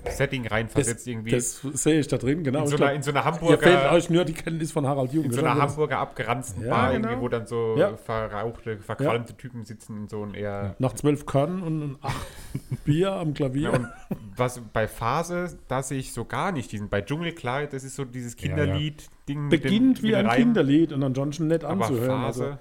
Setting 0.09 0.47
reinversetzt 0.47 1.05
irgendwie. 1.07 1.31
Das 1.31 1.59
sehe 1.73 1.99
ich 1.99 2.07
da 2.07 2.17
drin, 2.17 2.43
genau. 2.45 2.61
in, 2.61 2.67
so 2.67 2.77
einer, 2.77 2.93
in 2.93 3.03
so 3.03 3.11
einer 3.11 3.19
Ihr 3.25 3.33
fehlt 3.33 3.41
Hamburger, 3.65 3.91
euch 3.91 4.09
nur 4.09 4.23
die 4.23 4.33
Kenntnis 4.33 4.71
von 4.71 4.87
Harald 4.87 5.11
Junke. 5.11 5.27
in 5.27 5.33
so 5.33 5.41
oder? 5.41 5.51
einer 5.51 5.59
Das- 5.61 5.71
Hamburger 5.71 5.97
abgeranzten 5.99 6.63
Ja, 6.63 6.69
Bar 6.69 6.93
genau. 6.93 7.07
irgendwie, 7.09 7.21
wo 7.23 7.27
dann 7.27 7.45
so 7.47 7.75
Ja. 7.77 7.97
verrauchte, 7.97 8.77
verqualmte 8.77 9.35
Typen 9.35 9.65
sitzen 9.65 9.97
in 10.03 10.07
so 10.07 10.23
ein 10.23 10.33
eher 10.33 10.75
Nach 10.79 10.93
zwölf 10.93 11.25
Körnen 11.25 11.61
und 11.63 11.97
acht 12.01 12.15
Bier 12.85 13.11
am 13.13 13.33
Klavier. 13.33 13.61
Ja, 13.63 13.69
und 13.71 13.87
was 14.37 14.61
bei 14.71 14.87
Phase, 14.87 15.57
da 15.67 15.83
sehe 15.83 15.99
ich 15.99 16.13
so 16.13 16.23
gar 16.25 16.51
nicht 16.51 16.71
diesen. 16.71 16.87
Bei 16.89 17.01
Dschungelkleid, 17.01 17.73
das 17.73 17.83
ist 17.83 17.95
so 17.95 18.05
dieses 18.05 18.35
Ja, 18.39 18.49
ja. 18.49 18.55
Kinderlied-Ding. 18.55 19.41
mit 19.47 19.49
beginnt 19.63 19.97
dem- 19.97 20.03
wie 20.03 20.07
mit 20.07 20.15
ein 20.17 20.25
Reim, 20.27 20.37
Kinderlied 20.37 20.93
und 20.93 21.03
ansonsten 21.03 21.47
nett 21.47 21.63
Aber 21.63 21.85
anzuhören. 21.85 22.21
Phase, 22.21 22.43
Also, 22.45 22.57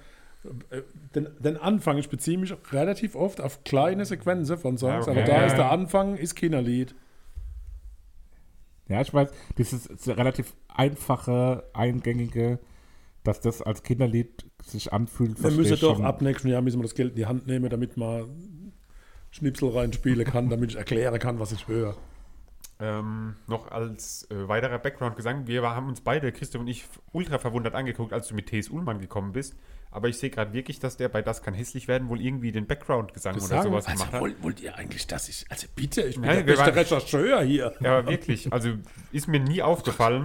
den, 1.15 1.29
den 1.39 1.57
Anfang, 1.57 1.99
ich 1.99 2.09
beziehe 2.09 2.39
mich 2.39 2.55
relativ 2.73 3.15
oft 3.15 3.41
auf 3.41 3.65
kleine 3.65 4.05
Sequenzen 4.05 4.57
von 4.57 4.79
Songs, 4.79 5.07
okay. 5.07 5.19
aber 5.19 5.27
da 5.27 5.45
ist 5.45 5.57
der 5.57 5.71
Anfang, 5.71 6.17
ist 6.17 6.35
Kinderlied. 6.35 6.95
Ja, 8.89 9.01
ich 9.01 9.13
weiß, 9.13 9.31
dieses 9.59 9.89
relativ 10.09 10.55
einfache, 10.69 11.65
eingängige, 11.75 12.59
dass 13.23 13.41
das 13.41 13.63
als 13.63 13.83
Kinderlied 13.83 14.47
sich 14.65 14.93
anfühlt. 14.93 15.43
Wir 15.43 15.51
müssen 15.51 15.79
doch 15.79 16.01
ab 16.01 16.23
nächsten 16.23 16.49
Jahr 16.49 16.63
müssen 16.63 16.79
wir 16.79 16.85
das 16.85 16.95
Geld 16.95 17.11
in 17.11 17.17
die 17.17 17.27
Hand 17.27 17.47
nehmen, 17.47 17.69
damit 17.69 17.97
man 17.97 18.73
Schnipsel 19.31 19.69
reinspielen 19.69 20.25
kann, 20.25 20.49
damit 20.49 20.71
ich 20.71 20.77
erklären 20.77 21.19
kann, 21.19 21.39
was 21.39 21.53
ich 21.53 21.69
höre. 21.69 21.97
Ähm, 22.81 23.37
noch 23.47 23.71
als 23.71 24.27
äh, 24.31 24.49
weiterer 24.49 24.79
Background-Gesang, 24.79 25.47
wir 25.47 25.63
haben 25.63 25.89
uns 25.89 26.01
beide, 26.01 26.33
Christoph 26.33 26.63
und 26.63 26.69
ich, 26.69 26.85
ultra 27.13 27.39
verwundert 27.39 27.75
angeguckt, 27.75 28.13
als 28.13 28.29
du 28.29 28.35
mit 28.35 28.47
T.S. 28.47 28.69
Ullmann 28.71 29.01
gekommen 29.01 29.33
bist. 29.33 29.55
Aber 29.93 30.09
ich 30.09 30.19
sehe 30.19 30.31
gerade 30.31 30.53
wirklich, 30.53 30.79
dass 30.79 30.97
der 30.97 31.09
bei 31.09 31.21
Das 31.21 31.43
kann 31.43 31.53
hässlich 31.53 31.89
werden 31.89 32.09
wohl 32.09 32.21
irgendwie 32.21 32.53
den 32.53 32.67
Background-Gesang 32.67 33.35
oder 33.35 33.43
Sagen, 33.43 33.63
sowas 33.65 33.87
also 33.87 33.99
gemacht 33.99 34.13
hat. 34.13 34.21
wollt, 34.21 34.43
wollt 34.43 34.61
ihr 34.61 34.77
eigentlich, 34.77 35.07
dass 35.07 35.29
ich, 35.29 35.45
also 35.51 35.67
bitte, 35.75 36.03
ich 36.03 36.15
bin 36.15 36.27
Nein, 36.27 36.47
der 36.47 36.55
beste 36.55 36.75
Rechercheur 36.75 37.43
hier. 37.43 37.75
Ja, 37.81 37.99
aber 37.99 38.09
wirklich, 38.11 38.53
also 38.53 38.71
ist 39.11 39.27
mir 39.27 39.41
nie 39.41 39.63
aufgefallen. 39.63 40.25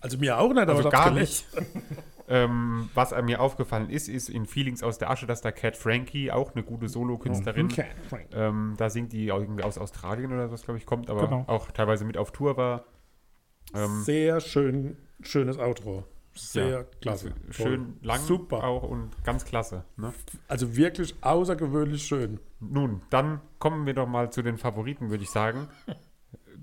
Also 0.00 0.18
mir 0.18 0.38
auch 0.38 0.52
nicht, 0.52 0.58
aber 0.58 0.76
Also 0.76 0.90
gar 0.90 1.12
gelesen. 1.12 1.44
Ähm, 2.28 2.90
was 2.94 3.14
mir 3.22 3.40
aufgefallen 3.40 3.88
ist, 3.90 4.08
ist 4.08 4.28
in 4.28 4.44
Feelings 4.46 4.82
aus 4.82 4.98
der 4.98 5.10
Asche, 5.10 5.26
dass 5.26 5.40
da 5.40 5.50
Cat 5.50 5.76
Frankie, 5.76 6.30
auch 6.30 6.54
eine 6.54 6.62
gute 6.62 6.88
Solo-Künstlerin, 6.88 7.66
Okay. 7.66 7.86
ähm, 8.32 8.74
da 8.76 8.90
singt 8.90 9.12
die 9.12 9.32
auch 9.32 9.40
irgendwie 9.40 9.64
aus 9.64 9.78
Australien 9.78 10.32
oder 10.32 10.50
was, 10.50 10.62
glaube 10.62 10.78
ich, 10.78 10.84
kommt, 10.86 11.08
aber 11.10 11.22
Genau. 11.28 11.44
auch 11.46 11.70
teilweise 11.70 12.04
mit 12.04 12.16
auf 12.18 12.30
Tour 12.32 12.56
war. 12.56 12.84
Ähm, 13.74 14.02
Sehr 14.02 14.40
schön, 14.40 14.96
schönes 15.20 15.58
Outro. 15.58 16.04
Sehr 16.34 16.68
ja, 16.68 16.84
klasse. 17.00 17.32
also 17.48 17.52
Schön 17.64 17.84
Toll. 17.84 17.94
lang 18.06 18.20
Super. 18.20 18.62
auch 18.64 18.84
und 18.84 19.10
ganz 19.24 19.44
klasse. 19.44 19.84
Ne? 19.96 20.12
Also 20.46 20.76
wirklich 20.76 21.16
außergewöhnlich 21.22 22.04
schön. 22.04 22.38
Nun, 22.60 23.02
dann 23.10 23.40
kommen 23.58 23.86
wir 23.86 23.94
doch 23.94 24.06
mal 24.06 24.30
zu 24.30 24.42
den 24.42 24.56
Favoriten, 24.56 25.10
würde 25.10 25.24
ich 25.24 25.30
sagen. 25.30 25.68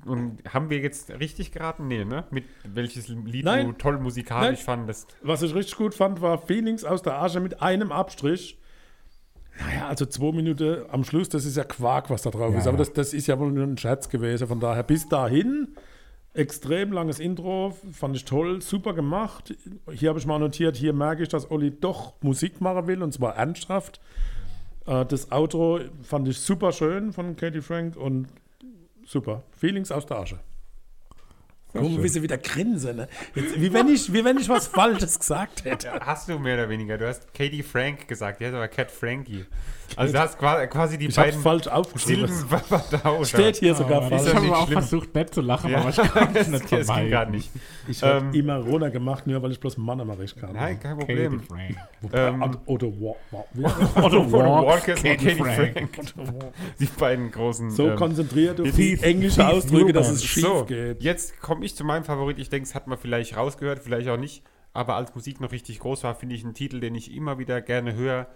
Und 0.06 0.38
haben 0.54 0.70
wir 0.70 0.80
jetzt 0.80 1.10
richtig 1.20 1.52
geraten? 1.52 1.88
Nee, 1.88 2.06
ne? 2.06 2.26
Mit 2.30 2.46
welches 2.64 3.08
Lied 3.08 3.44
Nein. 3.46 3.68
du 3.68 3.72
toll 3.74 3.98
musikalisch 4.00 4.60
Nein. 4.60 4.66
fandest. 4.66 5.16
Was 5.22 5.42
ich 5.42 5.54
richtig 5.56 5.76
gut 5.78 5.96
fand, 5.96 6.22
war 6.22 6.38
Feelings 6.38 6.84
aus 6.84 7.02
der 7.02 7.20
Asche 7.22 7.40
mit 7.40 7.62
einem 7.62 7.92
Abstrich. 7.92 8.60
Naja, 9.60 9.88
also 9.88 10.06
zwei 10.06 10.32
Minuten 10.34 10.84
am 10.92 11.04
Schluss, 11.06 11.30
das 11.30 11.46
ist 11.46 11.56
ja 11.58 11.64
Quark, 11.64 12.10
was 12.10 12.22
da 12.24 12.30
drauf 12.30 12.54
Ja, 12.54 12.60
ist. 12.60 12.68
Aber 12.68 12.78
das, 12.78 12.94
das 12.94 13.14
ist 13.14 13.28
ja 13.28 13.40
wohl 13.40 13.52
nur 13.52 13.64
ein 13.64 13.78
Scherz 13.78 14.10
gewesen. 14.10 14.48
Von 14.48 14.60
daher 14.60 14.84
bis 14.84 15.08
dahin, 15.08 15.70
extrem 16.34 16.92
langes 16.92 17.20
Intro, 17.20 17.74
fand 17.92 18.16
ich 18.18 18.26
toll, 18.26 18.62
super 18.62 18.94
gemacht. 18.94 19.56
Hier 19.92 20.10
habe 20.10 20.20
ich 20.20 20.26
mal 20.26 20.40
notiert, 20.40 20.76
hier 20.76 20.92
merke 20.94 21.24
ich, 21.24 21.30
dass 21.30 21.50
Olli 21.50 21.72
doch 21.72 22.14
Musik 22.22 22.60
machen 22.62 22.86
will 22.88 23.02
und 23.02 23.14
zwar 23.14 23.38
ernsthaft. 23.38 24.02
Äh, 24.86 25.06
Das 25.06 25.32
Outro 25.32 25.80
fand 26.04 26.28
ich 26.28 26.38
super 26.38 26.72
schön 26.74 27.14
von 27.14 27.36
Katie 27.38 27.62
Frank 27.62 27.96
und 27.96 28.28
super. 29.06 29.44
Feelings 29.58 29.92
aus 29.92 30.06
der 30.06 30.18
Asche. 30.18 30.40
Guck 31.72 31.92
mal, 31.92 32.04
wie 32.04 32.08
sie 32.08 32.22
wieder 32.22 32.38
grinsen. 32.38 32.96
Ne? 32.96 33.08
Jetzt, 33.34 33.60
wie, 33.60 33.74
wenn 33.74 33.90
ich, 33.90 34.12
wie 34.14 34.24
wenn 34.24 34.38
ich 34.38 34.48
was 34.48 34.68
Falsches 34.68 35.20
gesagt 35.20 35.66
hätte. 35.66 35.92
Hast 36.00 36.30
du 36.30 36.40
mehr 36.40 36.56
oder 36.56 36.70
weniger. 36.70 36.98
Du 36.98 37.08
hast 37.08 37.34
Katie 37.34 37.64
Frank 37.64 38.08
gesagt, 38.08 38.40
die 38.40 38.46
heißt 38.46 38.56
aber 38.56 38.70
Cat 38.70 38.92
Frankie. 38.92 39.46
Also 39.96 40.14
du 40.14 40.20
hast 40.20 40.38
qua- 40.38 40.66
quasi 40.68 40.98
die 40.98 41.06
Ich 41.08 41.16
beiden 41.16 41.40
falsch 41.42 41.68
aufgeschrieben. 41.68 42.30
Steht 43.24 43.58
hier 43.58 43.76
sogar 43.76 44.04
ich 44.04 44.10
falsch. 44.10 44.28
ja 44.28 44.34
habe 44.36 44.58
auch 44.58 44.66
schlimm. 44.68 44.80
versucht, 44.82 45.16
nett 45.16 45.34
zu 45.34 45.42
lachen, 45.42 45.72
Ja, 45.72 45.80
aber 45.80 45.90
ich 45.90 45.96
kann 45.96 46.28
es 46.34 46.34
das, 46.34 46.48
nicht 46.50 46.68
ging 46.70 46.84
vermeiden. 46.84 47.10
gerade 47.10 47.32
nicht. 47.32 47.50
Ich 47.88 48.04
habe 48.04 48.26
Ähm, 48.26 48.34
immer 48.34 48.58
runter 48.58 48.90
gemacht, 48.90 49.26
nur 49.28 49.42
weil 49.42 49.52
ich 49.52 49.60
bloß 49.60 49.78
Mannermarich 49.78 50.36
kann. 50.36 50.54
Nein, 50.54 50.80
kein 50.80 50.98
Katie 50.98 51.06
Problem. 51.14 51.42
Frank. 51.44 51.76
Ähm, 52.14 52.58
Oder 52.66 52.88
wa 52.88 53.16
Otto 53.32 53.58
Otto 53.96 54.32
Walk, 54.32 54.66
Walkers 54.68 55.00
und 55.00 55.06
Katie 55.06 55.30
Frank. 55.36 55.90
Frank. 55.96 56.14
Die 56.80 56.86
beiden 56.86 57.32
großen. 57.32 57.70
So 57.72 57.90
ähm, 57.90 57.96
konzentriert 57.96 58.60
auf 58.60 58.72
die 58.72 59.00
englische 59.02 59.48
Ausdrücke, 59.48 59.94
dass 59.94 60.10
es 60.10 60.24
schief 60.26 60.44
so, 60.44 60.66
geht. 60.66 61.02
jetzt 61.04 61.40
komme 61.42 61.64
ich 61.66 61.76
zu 61.76 61.84
meinem 61.84 62.04
Favorit. 62.04 62.40
Ich 62.40 62.50
denke, 62.50 62.68
es 62.68 62.76
hat 62.76 62.88
man 62.88 62.98
vielleicht 62.98 63.38
rausgehört, 63.38 63.80
vielleicht 63.80 64.10
auch 64.10 64.18
nicht. 64.18 64.44
Aber 64.74 64.96
als 64.96 65.16
Musik 65.16 65.40
noch 65.40 65.52
richtig 65.54 65.80
groß 65.80 66.04
war, 66.04 66.16
finde 66.16 66.36
ich 66.36 66.44
einen 66.44 66.54
Titel, 66.54 66.82
den 66.82 66.96
ich 66.96 67.16
immer 67.16 67.40
wieder 67.40 67.62
gerne 67.62 67.94
höre 67.96 68.28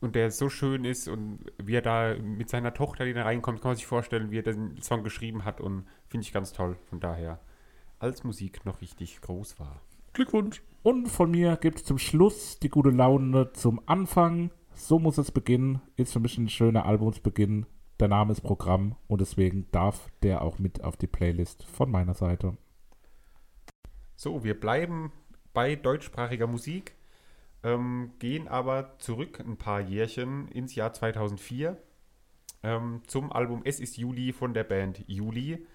und 0.00 0.14
der 0.14 0.30
so 0.30 0.48
schön 0.48 0.84
ist 0.84 1.08
und 1.08 1.40
wie 1.58 1.74
er 1.74 1.82
da 1.82 2.16
mit 2.20 2.48
seiner 2.48 2.74
Tochter, 2.74 3.04
die 3.04 3.14
da 3.14 3.22
reinkommt, 3.22 3.60
kann 3.60 3.70
man 3.70 3.76
sich 3.76 3.86
vorstellen, 3.86 4.30
wie 4.30 4.38
er 4.38 4.42
den 4.42 4.80
Song 4.80 5.02
geschrieben 5.02 5.44
hat 5.44 5.60
und 5.60 5.86
finde 6.08 6.24
ich 6.24 6.32
ganz 6.32 6.52
toll. 6.52 6.76
Von 6.88 7.00
daher, 7.00 7.40
als 7.98 8.24
Musik 8.24 8.64
noch 8.64 8.80
richtig 8.80 9.20
groß 9.20 9.58
war. 9.58 9.80
Glückwunsch. 10.12 10.62
Und 10.82 11.08
von 11.08 11.30
mir 11.30 11.56
gibt 11.56 11.78
es 11.78 11.84
zum 11.84 11.98
Schluss 11.98 12.58
die 12.58 12.68
gute 12.68 12.90
Laune 12.90 13.52
zum 13.52 13.80
Anfang. 13.86 14.50
So 14.74 14.98
muss 14.98 15.18
es 15.18 15.30
beginnen. 15.30 15.80
Ist 15.96 16.12
für 16.12 16.20
mich 16.20 16.38
ein 16.38 16.48
schöner 16.48 16.86
Albumsbeginn. 16.86 17.66
Der 17.98 18.08
Name 18.08 18.32
ist 18.32 18.42
Programm 18.42 18.94
und 19.08 19.22
deswegen 19.22 19.66
darf 19.72 20.10
der 20.22 20.42
auch 20.42 20.58
mit 20.58 20.84
auf 20.84 20.96
die 20.96 21.06
Playlist 21.06 21.64
von 21.64 21.90
meiner 21.90 22.12
Seite. 22.12 22.56
So, 24.16 24.44
wir 24.44 24.58
bleiben 24.58 25.12
bei 25.54 25.76
deutschsprachiger 25.76 26.46
Musik, 26.46 26.94
ähm, 27.66 28.12
gehen 28.20 28.46
aber 28.46 28.96
zurück 28.98 29.40
ein 29.40 29.56
paar 29.56 29.80
Jährchen 29.80 30.46
ins 30.48 30.76
Jahr 30.76 30.92
2004 30.92 31.76
ähm, 32.62 33.02
zum 33.08 33.32
Album 33.32 33.62
Es 33.64 33.80
ist 33.80 33.96
Juli 33.96 34.32
von 34.32 34.54
der 34.54 34.64
Band 34.64 35.02
Juli. 35.08 35.66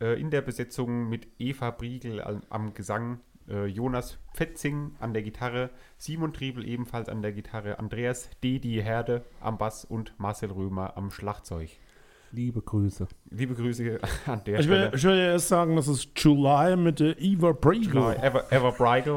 Äh, 0.00 0.20
in 0.20 0.30
der 0.30 0.42
Besetzung 0.42 1.08
mit 1.08 1.28
Eva 1.38 1.70
Briegel 1.70 2.42
am 2.50 2.74
Gesang, 2.74 3.20
äh, 3.48 3.66
Jonas 3.66 4.18
Pfetzing 4.34 4.96
an 4.98 5.12
der 5.12 5.22
Gitarre, 5.22 5.70
Simon 5.96 6.32
Triebel 6.32 6.68
ebenfalls 6.68 7.08
an 7.08 7.22
der 7.22 7.32
Gitarre, 7.32 7.78
Andreas 7.78 8.30
Dedi 8.42 8.80
Herde 8.82 9.24
am 9.40 9.58
Bass 9.58 9.84
und 9.84 10.18
Marcel 10.18 10.50
Römer 10.50 10.96
am 10.96 11.12
Schlagzeug. 11.12 11.70
Liebe 12.30 12.60
Grüße. 12.60 13.08
Liebe 13.30 13.54
Grüße 13.54 13.98
an 14.26 14.42
der 14.44 14.60
Ich 14.60 14.68
will, 14.68 14.76
Stelle. 14.78 14.96
ich 14.96 15.04
will 15.04 15.16
ja 15.16 15.24
erst 15.32 15.48
sagen, 15.48 15.76
das 15.76 15.88
ist 15.88 16.10
July 16.16 16.76
mit 16.76 17.00
der 17.00 17.18
Eva 17.18 17.52
Briegel. 17.52 18.16
Ever, 18.20 18.52
Ever 18.52 18.72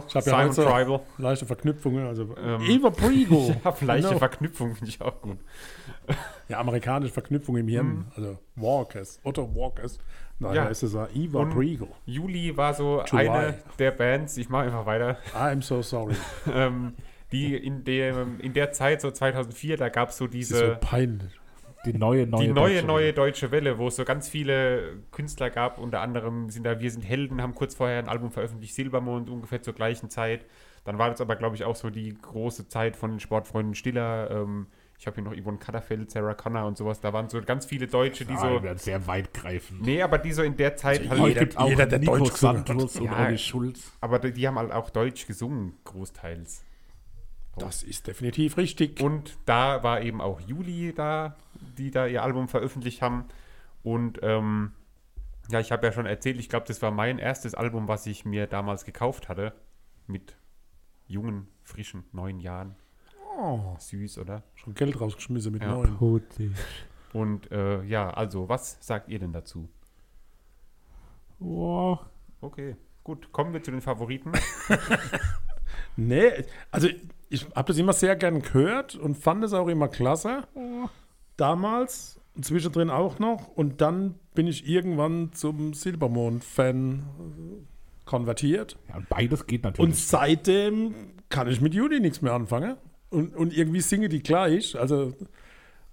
Ich 0.08 0.14
ja 0.14 0.22
Simon 0.22 0.40
heute 0.44 0.54
so 0.54 0.64
Tribal. 0.64 1.00
leichte 1.18 1.46
Verknüpfungen. 1.46 2.06
Also 2.08 2.36
Ähm, 2.42 2.62
Eva 2.62 2.90
Briegel. 2.90 3.58
Ja, 3.66 3.72
vielleicht 3.74 4.00
Genau. 4.04 4.10
eine 4.12 4.20
Verknüpfung 4.20 4.76
finde 4.76 4.90
ich 4.90 5.02
auch 5.02 5.22
gut. 5.22 5.38
Ja, 6.48 6.60
amerikanische 6.60 7.14
Verknüpfung 7.14 7.56
im 7.58 7.68
Hirn. 7.70 8.06
Also 8.16 8.38
Walkers, 8.56 9.20
Otto 9.24 9.54
Walkers. 9.56 10.00
Daher 10.40 10.56
Ja. 10.56 10.66
ist 10.70 10.84
es 10.84 10.94
ja 10.94 11.08
Eva 11.14 11.40
Und- 11.40 11.52
Briegel. 11.52 11.88
Juli 12.06 12.56
war 12.58 12.74
so 12.74 13.04
July. 13.06 13.30
eine 13.30 13.58
der 13.80 13.92
Bands, 13.92 14.36
ich 14.38 14.50
mache 14.50 14.64
einfach 14.64 14.86
weiter, 14.86 15.18
I'm 15.34 15.62
so 15.62 15.82
sorry. 15.82 16.16
ähm, 16.54 16.94
die 17.32 17.56
in 17.56 17.84
der, 17.86 18.26
in 18.40 18.54
der 18.54 18.72
Zeit, 18.74 19.00
so 19.02 19.12
2004, 19.12 19.78
da 19.78 19.88
gab 19.90 20.10
es 20.10 20.18
so 20.18 20.26
Das 20.28 20.36
ist 20.36 20.52
diese, 20.52 20.68
so 20.72 20.76
peinlich. 20.82 21.40
Die 21.86 21.94
neue, 21.94 22.28
neue. 22.28 22.42
die 22.42 22.48
neue, 22.54 22.54
Deutsche 22.74 22.86
neue 22.86 23.04
Welle. 23.06 23.14
deutsche 23.14 23.52
Welle, 23.52 23.78
wo 23.78 23.88
es 23.88 23.96
so 23.96 24.06
ganz 24.06 24.30
viele 24.30 24.98
Künstler 25.12 25.50
gab, 25.50 25.78
unter 25.80 26.02
anderem 26.02 26.50
sind 26.50 26.64
da 26.64 26.80
Wir 26.80 26.92
sind 26.92 27.02
Helden, 27.04 27.42
haben 27.42 27.56
kurz 27.56 27.74
vorher 27.76 28.00
ein 28.00 28.08
Album 28.08 28.32
veröffentlicht, 28.32 28.76
Silbermond, 28.76 29.30
ungefähr 29.30 29.62
zur 29.62 29.74
gleichen 29.74 30.10
Zeit. 30.10 30.46
Dann 30.86 30.98
war 30.98 31.10
das 31.10 31.22
aber, 31.22 31.36
glaube 31.36 31.56
ich, 31.56 31.64
auch 31.64 31.76
so 31.76 31.90
die 31.90 32.14
große 32.14 32.68
Zeit 32.68 32.96
von 32.96 33.12
den 33.12 33.20
Sportfreunden 33.20 33.76
Stiller. 33.76 34.30
Ähm, 34.32 34.68
ich 35.00 35.08
habe 35.08 35.16
hier 35.16 35.24
noch 35.24 35.36
Yvonne 35.36 35.58
Katterfeld, 35.58 36.12
Sarah 36.12 36.36
Connor 36.36 36.68
und 36.68 36.78
sowas. 36.78 37.00
Da 37.00 37.12
waren 37.14 37.28
so 37.30 37.42
ganz 37.42 37.66
viele 37.66 37.88
Deutsche, 37.88 38.26
die 38.26 38.34
Ah, 38.34 38.60
so. 38.62 38.76
sehr 38.76 39.08
weitgreifend. 39.08 39.82
Nee, 39.82 40.02
aber 40.04 40.20
die 40.20 40.32
so 40.32 40.44
in 40.44 40.56
der 40.58 40.76
Zeit 40.76 41.10
halt. 41.10 41.20
jeder- 41.20 41.40
gibt 41.40 41.58
auch 41.58 41.68
jeder, 41.70 41.88
der 41.88 41.98
Nico 42.00 42.18
Deutsch 42.18 42.34
gesungen 42.34 42.60
hat. 42.60 42.68
Santos 42.68 42.96
und 42.98 43.06
Ja. 43.06 43.26
Olli 43.26 43.38
Schulz. 43.40 43.92
Aber 44.02 44.20
die, 44.20 44.32
die 44.32 44.48
haben 44.48 44.60
halt 44.60 44.72
auch 44.72 44.92
Deutsch 44.92 45.26
gesungen, 45.26 45.74
großteils. 45.86 46.64
Das 47.58 47.84
ist 47.84 48.08
definitiv 48.08 48.58
richtig. 48.58 49.02
Und 49.02 49.38
da 49.46 49.84
war 49.84 50.02
eben 50.02 50.22
auch 50.22 50.40
Juli 50.42 50.94
da, 50.94 51.36
die 51.78 51.92
da 51.92 52.08
ihr 52.08 52.24
Album 52.24 52.48
veröffentlicht 52.48 53.02
haben. 53.02 53.26
Und 53.84 54.20
ähm, 54.24 54.72
ja, 55.50 55.60
ich 55.60 55.72
habe 55.72 55.86
ja 55.86 55.92
schon 55.92 56.06
erzählt, 56.06 56.40
ich 56.40 56.50
glaube, 56.50 56.66
das 56.68 56.82
war 56.82 56.92
mein 56.92 57.20
erstes 57.20 57.54
Album, 57.54 57.88
was 57.88 58.06
ich 58.06 58.26
mir 58.26 58.48
damals 58.48 58.86
gekauft 58.86 59.28
hatte. 59.30 59.54
Mit 60.08 60.36
jungen, 61.08 61.48
frischen, 61.64 62.06
neun 62.14 62.40
Jahren. 62.40 62.76
Oh, 63.38 63.76
Süß, 63.80 64.18
oder? 64.20 64.44
schon 64.56 64.74
Geld 64.74 65.00
rausgeschmissen 65.00 65.52
mit 65.52 65.62
Ja. 65.64 65.70
neun. 65.74 65.98
Putzig. 65.98 66.52
Und 67.14 67.52
äh, 67.52 67.84
ja, 67.84 68.10
also, 68.12 68.48
was 68.48 68.78
sagt 68.80 69.10
ihr 69.10 69.20
denn 69.20 69.34
dazu? 69.34 69.68
Oh, 71.40 71.98
Okay, 72.44 72.76
gut, 73.04 73.32
kommen 73.32 73.54
wir 73.54 73.62
zu 73.62 73.70
den 73.72 73.82
Favoriten. 73.82 74.32
Nee, 75.96 76.32
also 76.72 76.88
ich 77.30 77.46
habe 77.56 77.68
das 77.68 77.78
immer 77.78 77.94
sehr 77.94 78.16
gern 78.16 78.42
gehört 78.42 78.96
und 78.96 79.16
fand 79.18 79.44
es 79.44 79.54
auch 79.54 79.68
immer 79.68 79.88
klasse. 79.88 80.44
Damals, 81.38 82.20
und 82.36 82.46
zwischendrin 82.46 82.90
auch 82.90 83.20
noch. 83.20 83.48
Und 83.48 83.82
dann 83.82 84.16
bin 84.34 84.48
ich 84.48 84.68
irgendwann 84.68 85.34
zum 85.34 85.74
Silbermond-Fan 85.74 87.00
äh, 87.00 88.06
konvertiert. 88.06 88.78
ja, 88.90 88.98
und 88.98 89.10
beides 89.10 89.48
geht 89.48 89.66
Und 89.66 89.78
natürlich. 89.78 90.06
seitdem 90.06 90.94
kann 91.30 91.48
ich 91.50 91.62
mit 91.62 91.74
Juli 91.74 92.00
nichts 92.00 92.22
mehr 92.22 92.34
anfangen. 92.34 92.78
Und, 93.10 93.36
und 93.36 93.56
irgendwie 93.56 93.82
singe 93.82 94.10
die 94.10 94.22
gleich. 94.24 94.78
Also 94.78 95.14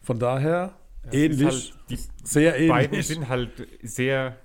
von 0.00 0.18
daher 0.18 0.74
ähnlich. 1.12 1.40
Ist 1.48 1.72
halt, 1.72 1.90
die 1.90 1.98
sehr 2.24 2.52
beiden 2.68 2.92
ähnlich. 2.94 3.06
sind 3.06 3.28
halt 3.28 3.50
sehr 3.82 4.36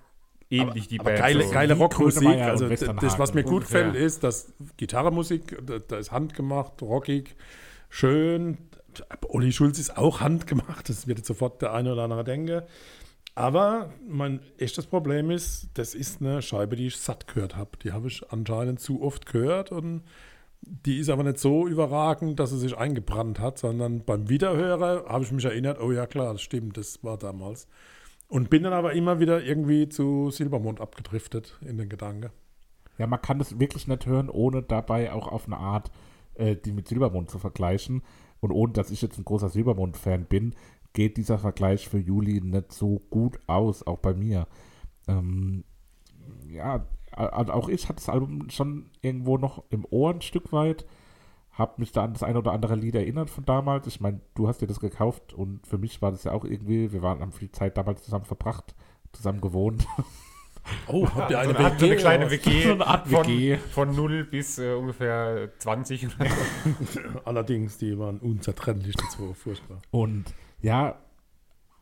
ähnlich, 0.54 0.88
die 0.88 1.00
Aber 1.00 1.10
Bands. 1.12 1.22
geile, 1.22 1.44
so. 1.44 1.52
geile 1.52 1.74
Rockmusik. 1.74 2.28
Also 2.28 2.70
das, 2.70 3.20
was 3.20 3.34
mir 3.34 3.44
gut 3.44 3.64
gefällt, 3.64 3.96
ist, 3.96 4.24
dass 4.24 4.54
Gitarrenmusik, 4.78 5.58
da, 5.66 5.80
da 5.80 5.98
ist 5.98 6.12
handgemacht, 6.12 6.82
rockig, 6.82 7.36
schön. 7.90 8.58
Olli 9.28 9.52
Schulz 9.52 9.80
ist 9.80 9.98
auch 9.98 10.22
handgemacht, 10.22 10.88
das 10.88 11.08
wird 11.08 11.18
jetzt 11.18 11.28
sofort 11.28 11.62
der 11.62 11.74
eine 11.74 11.94
oder 11.94 12.04
andere 12.04 12.24
denken. 12.24 12.62
Aber 13.36 13.92
mein 14.08 14.42
echtes 14.60 14.86
Problem 14.86 15.32
ist, 15.32 15.70
das 15.74 15.96
ist 15.96 16.22
eine 16.22 16.44
Scheibe, 16.44 16.76
die 16.76 16.88
ich 16.88 16.98
satt 16.98 17.28
gehört 17.28 17.56
habe. 17.56 17.72
Die 17.84 17.92
habe 17.92 18.08
ich 18.08 18.24
anscheinend 18.32 18.80
zu 18.80 19.02
oft 19.02 19.26
gehört 19.26 19.72
und 19.72 20.04
die 20.62 21.00
ist 21.00 21.10
aber 21.10 21.24
nicht 21.24 21.40
so 21.40 21.68
überragend, 21.68 22.40
dass 22.40 22.52
sie 22.52 22.60
sich 22.60 22.78
eingebrannt 22.78 23.40
hat, 23.40 23.58
sondern 23.58 24.04
beim 24.06 24.30
Wiederhören 24.30 25.06
habe 25.08 25.24
ich 25.24 25.32
mich 25.32 25.46
erinnert, 25.46 25.82
oh 25.82 25.92
ja 25.92 26.06
klar, 26.06 26.34
das 26.34 26.42
stimmt, 26.42 26.78
das 26.78 27.04
war 27.04 27.18
damals. 27.18 27.68
Und 28.28 28.50
bin 28.50 28.64
dann 28.64 28.74
aber 28.74 28.94
immer 28.94 29.20
wieder 29.20 29.44
irgendwie 29.44 29.90
zu 29.90 30.32
Silbermond 30.32 30.82
abgedriftet 30.82 31.60
in 31.62 31.78
den 31.78 31.90
Gedanken. 31.90 32.32
Ja, 32.98 33.08
man 33.08 33.22
kann 33.22 33.40
das 33.40 33.60
wirklich 33.60 33.88
nicht 33.88 34.06
hören, 34.06 34.30
ohne 34.30 34.64
dabei 34.64 35.12
auch 35.12 35.28
auf 35.28 35.46
eine 35.46 35.58
Art, 35.58 35.92
äh, 36.36 36.56
die 36.56 36.72
mit 36.72 36.88
Silbermond 36.88 37.30
zu 37.30 37.40
vergleichen. 37.40 38.02
Und 38.40 38.52
ohne, 38.52 38.74
dass 38.74 38.92
ich 38.92 39.02
jetzt 39.02 39.18
ein 39.18 39.26
großer 39.26 39.50
Silbermond-Fan 39.50 40.26
bin, 40.26 40.56
geht 40.94 41.18
dieser 41.18 41.40
Vergleich 41.40 41.88
für 41.88 41.98
Juli 41.98 42.42
nicht 42.42 42.72
so 42.72 43.02
gut 43.10 43.40
aus, 43.48 43.86
auch 43.86 44.00
bei 44.00 44.14
mir. 44.14 44.48
Ähm, 45.08 45.64
ja, 46.48 46.88
also 47.12 47.54
auch 47.54 47.70
ich 47.70 47.90
hatte 47.90 47.98
das 47.98 48.10
Album 48.10 48.50
schon 48.50 48.90
irgendwo 49.02 49.38
noch 49.38 49.64
im 49.70 49.86
Ohr 49.90 50.14
ein 50.14 50.22
Stück 50.22 50.52
weit. 50.52 50.86
Hab 51.54 51.78
mich 51.80 51.92
da 51.92 52.04
an 52.04 52.14
das 52.14 52.24
ein 52.24 52.36
oder 52.36 52.52
andere 52.52 52.76
Lied 52.76 52.96
erinnert 52.96 53.30
von 53.30 53.46
damals. 53.46 53.86
Ich 53.88 54.02
meine, 54.02 54.20
du 54.36 54.48
hast 54.48 54.62
dir 54.62 54.68
das 54.68 54.80
gekauft 54.80 55.34
und 55.34 55.66
für 55.68 55.78
mich 55.78 56.02
war 56.02 56.12
das 56.12 56.24
ja 56.24 56.32
auch 56.32 56.46
irgendwie, 56.46 56.92
wir 56.92 57.02
waren, 57.04 57.20
haben 57.22 57.32
viel 57.32 57.52
Zeit 57.52 57.78
damals 57.78 58.04
zusammen 58.04 58.26
verbracht, 58.26 58.76
zusammen 59.12 59.42
gewohnt. 59.42 59.86
Oh, 60.88 61.06
habt 61.14 61.30
ihr 61.30 61.40
eine 61.40 61.52
so, 61.52 61.58
eine, 61.60 61.78
so 61.78 61.86
eine 61.86 61.96
kleine 61.98 62.32
WG? 62.32 62.46
WG, 62.50 62.64
So 62.64 62.72
eine 62.72 62.88
Art 62.88 63.06
von, 63.10 63.28
WG. 63.28 63.58
von 63.58 63.94
0 63.94 64.24
bis 64.24 64.58
äh, 64.60 64.74
ungefähr 64.74 65.50
20. 65.58 66.06
oder 66.16 66.30
so. 66.30 67.02
Allerdings, 67.26 67.78
die 67.80 68.00
waren 68.00 68.20
unzertrennlich, 68.20 68.96
das 68.96 69.20
war 69.20 69.34
furchtbar. 69.34 69.82
Und 69.92 70.34
ja, 70.62 70.96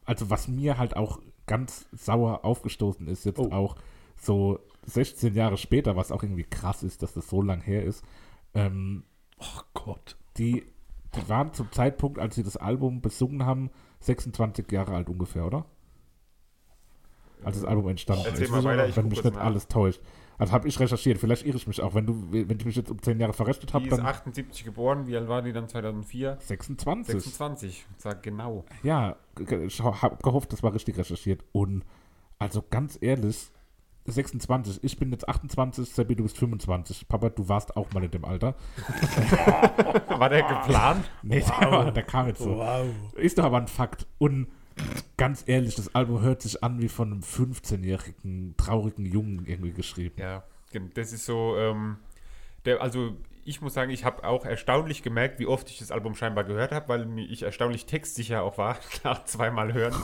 also 0.05 0.31
was 0.31 0.47
mir 0.47 0.79
halt 0.79 0.95
auch 0.97 1.19
ganz 1.45 1.85
sauer 1.91 2.43
aufgestoßen 2.43 3.07
ist, 3.07 3.23
jetzt 3.23 3.37
Oh. 3.39 3.51
auch 3.51 3.75
so 4.15 4.59
16 4.87 5.35
Jahre 5.35 5.57
später, 5.57 5.95
was 5.95 6.11
auch 6.11 6.23
irgendwie 6.23 6.45
krass 6.45 6.81
ist, 6.81 7.03
dass 7.03 7.13
das 7.13 7.29
so 7.29 7.43
lang 7.43 7.61
her 7.61 7.83
ist, 7.83 8.03
ähm, 8.55 9.03
Ach 9.41 9.65
Gott. 9.73 10.15
die, 10.37 10.63
die 11.15 11.29
waren 11.29 11.53
zum 11.53 11.71
Zeitpunkt, 11.71 12.19
als 12.19 12.35
sie 12.35 12.43
das 12.43 12.57
Album 12.57 13.01
besungen 13.01 13.45
haben, 13.45 13.69
26 14.01 14.71
Jahre 14.71 14.95
alt 14.95 15.09
ungefähr, 15.09 15.45
oder? 15.45 15.65
Als 17.43 17.57
das 17.57 17.65
Album 17.65 17.89
entstanden 17.89 18.23
Erzähl 18.25 18.43
ist. 18.45 18.51
mal 18.51 18.63
weiter, 18.63 18.87
ich 18.87 18.95
wenn 18.95 19.07
mich 19.07 19.23
nicht 19.23 19.35
nach. 19.35 19.43
alles 19.43 19.67
täuscht. 19.67 19.99
Also 20.37 20.53
habe 20.53 20.67
ich 20.67 20.79
recherchiert, 20.79 21.17
vielleicht 21.19 21.45
irre 21.45 21.57
ich 21.57 21.67
mich 21.67 21.81
auch. 21.81 21.93
Wenn 21.93 22.05
du, 22.05 22.31
wenn 22.31 22.57
ich 22.57 22.65
mich 22.65 22.75
jetzt 22.75 22.89
um 22.89 23.01
10 23.01 23.19
Jahre 23.19 23.33
verrechnet 23.33 23.73
habe, 23.73 23.83
Die 23.83 23.89
ist 23.91 23.97
dann 23.97 24.05
78 24.05 24.63
geboren, 24.63 25.05
wie 25.07 25.15
alt 25.17 25.27
war 25.27 25.41
die 25.41 25.51
dann 25.51 25.67
2004? 25.67 26.37
26. 26.39 27.13
26, 27.13 27.85
sag 27.97 28.23
genau. 28.23 28.65
Ja, 28.83 29.17
ich 29.65 29.81
habe 29.81 30.17
gehofft, 30.23 30.53
das 30.53 30.63
war 30.63 30.73
richtig 30.73 30.97
recherchiert. 30.97 31.43
Und 31.51 31.83
also 32.39 32.63
ganz 32.67 32.97
ehrlich, 33.01 33.51
26, 34.05 34.83
ich 34.83 34.97
bin 34.97 35.11
jetzt 35.11 35.27
28, 35.27 35.89
Seppi, 35.89 36.15
du 36.15 36.23
bist 36.23 36.37
25. 36.37 37.07
Papa, 37.07 37.29
du 37.29 37.47
warst 37.47 37.75
auch 37.77 37.91
mal 37.93 38.03
in 38.03 38.11
dem 38.11 38.25
Alter. 38.25 38.55
War 40.07 40.29
der 40.29 40.43
geplant? 40.43 41.09
Nee, 41.21 41.41
der, 41.41 41.71
war, 41.71 41.91
der 41.91 42.03
kam 42.03 42.27
jetzt 42.27 42.41
so. 42.41 42.57
Wow. 42.57 42.87
Ist 43.15 43.37
doch 43.37 43.43
aber 43.43 43.57
ein 43.57 43.67
Fakt. 43.67 44.07
Und 44.17 44.47
ganz 45.17 45.43
ehrlich, 45.45 45.75
das 45.75 45.93
Album 45.93 46.21
hört 46.21 46.41
sich 46.41 46.63
an 46.63 46.81
wie 46.81 46.89
von 46.89 47.11
einem 47.11 47.21
15-jährigen, 47.21 48.55
traurigen 48.57 49.05
Jungen 49.05 49.45
irgendwie 49.45 49.71
geschrieben. 49.71 50.15
Ja, 50.17 50.43
das 50.95 51.13
ist 51.13 51.25
so, 51.25 51.55
ähm, 51.57 51.97
der, 52.65 52.81
also 52.81 53.15
ich 53.43 53.61
muss 53.61 53.73
sagen, 53.73 53.91
ich 53.91 54.05
habe 54.05 54.23
auch 54.23 54.45
erstaunlich 54.45 55.03
gemerkt, 55.03 55.39
wie 55.39 55.47
oft 55.47 55.69
ich 55.69 55.79
das 55.79 55.91
Album 55.91 56.15
scheinbar 56.15 56.43
gehört 56.43 56.71
habe, 56.71 56.87
weil 56.89 57.19
ich 57.19 57.43
erstaunlich 57.43 57.85
textsicher 57.85 58.43
auch 58.43 58.57
war, 58.57 58.77
nach 59.03 59.23
zweimal 59.25 59.73
hören. 59.73 59.95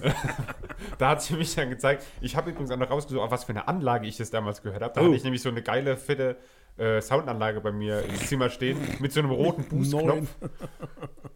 da 0.98 1.10
hat 1.10 1.22
sich 1.22 1.36
mich 1.36 1.54
dann 1.54 1.70
gezeigt, 1.70 2.04
ich 2.20 2.36
habe 2.36 2.50
übrigens 2.50 2.70
auch 2.70 2.76
noch 2.76 2.90
rausgesucht, 2.90 3.22
auf 3.22 3.30
was 3.30 3.44
für 3.44 3.50
eine 3.50 3.68
Anlage 3.68 4.06
ich 4.06 4.16
das 4.16 4.30
damals 4.30 4.62
gehört 4.62 4.82
habe. 4.82 4.94
Da 4.94 5.00
Oh. 5.00 5.04
hatte 5.06 5.16
ich 5.16 5.24
nämlich 5.24 5.42
so 5.42 5.48
eine 5.48 5.62
geile, 5.62 5.96
fette 5.96 6.36
äh, 6.78 7.00
Soundanlage 7.00 7.60
bei 7.62 7.72
mir 7.72 8.02
im 8.04 8.14
Zimmer 8.16 8.50
stehen, 8.50 8.76
mit 9.00 9.10
so 9.12 9.20
einem 9.20 9.30
roten 9.30 9.64
Boostknopf. 9.64 10.28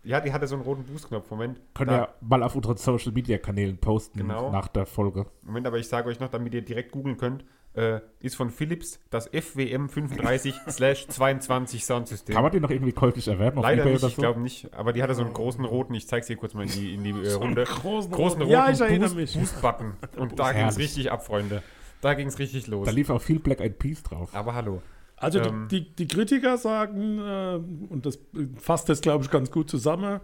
Ja, 0.03 0.20
die 0.20 0.33
hatte 0.33 0.46
so 0.46 0.55
einen 0.55 0.64
roten 0.64 0.85
Boostknopf. 0.85 1.31
Moment. 1.31 1.61
Können 1.75 1.90
wir 1.90 2.09
mal 2.20 2.42
auf 2.42 2.55
unseren 2.57 2.77
Social-Media-Kanälen 2.77 3.79
posten 3.79 4.18
Genau. 4.18 4.51
nach 4.51 4.68
der 4.68 4.85
Folge. 4.87 5.27
Moment, 5.42 5.66
aber 5.66 5.79
ich 5.79 5.88
sage 5.88 6.09
euch 6.11 6.20
noch, 6.20 6.29
damit 6.29 6.53
ihr 6.55 6.62
direkt 6.62 6.92
googeln 6.92 7.16
könnt, 7.16 7.44
äh, 7.74 8.00
ist 8.20 8.37
von 8.37 8.50
Philips 8.50 9.00
das 9.11 9.30
FWM35-22 9.33 11.80
Soundsystem. 11.85 12.35
Kann 12.35 12.42
man 12.42 12.52
die 12.52 12.61
noch 12.61 12.70
irgendwie 12.70 12.92
käuflich 12.92 13.28
erwerben 13.28 13.59
auf 13.59 13.64
Leider 13.64 13.83
Ebay 13.83 13.92
nicht, 13.92 14.02
oder 14.02 14.09
ich 14.09 14.14
so? 14.16 14.22
glaube 14.22 14.40
nicht. 14.40 14.72
Aber 14.74 14.92
die 14.92 15.02
hatte 15.02 15.14
so 15.14 15.22
einen 15.22 15.33
großen 15.33 15.64
roten, 15.64 15.94
ich 15.94 16.09
zeig's 16.09 16.26
dir 16.26 16.37
kurz 16.37 16.54
mal 16.54 16.64
in 16.64 16.70
die, 16.70 16.94
in 16.94 17.04
die 17.04 17.11
äh, 17.11 17.33
Runde. 17.35 17.64
großen 17.64 18.11
großen 18.11 18.40
roten- 18.40 18.52
Ja, 18.52 18.62
roten 18.64 18.74
ich 18.74 18.80
erinnere 18.80 19.11
Boost- 19.11 19.16
mich. 19.16 19.38
Boost-Button. 19.38 19.92
Und 20.16 20.38
da 20.38 20.46
Herrlich. 20.50 20.61
ging's 20.62 20.78
richtig 20.78 21.12
ab, 21.12 21.24
Freunde. 21.24 21.62
Da 22.00 22.14
ging's 22.14 22.38
richtig 22.38 22.66
los. 22.66 22.87
Da 22.87 22.92
lief 22.92 23.11
auch 23.11 23.20
viel 23.22 23.38
Black 23.38 23.61
Eyed 23.61 23.78
Peas 23.78 24.02
drauf. 24.02 24.30
Aber 24.35 24.54
hallo. 24.54 24.83
Also 25.16 25.38
Ähm. 25.40 25.68
die, 25.70 25.83
die, 25.85 25.94
die 25.96 26.09
Kritiker 26.09 26.56
sagen, 26.56 27.18
äh, 27.18 27.61
und 27.92 28.06
das 28.06 28.18
fasst 28.59 28.88
das, 28.88 29.02
glaube 29.02 29.24
ich, 29.24 29.30
ganz 29.30 29.50
gut 29.50 29.68
zusammen, 29.68 30.20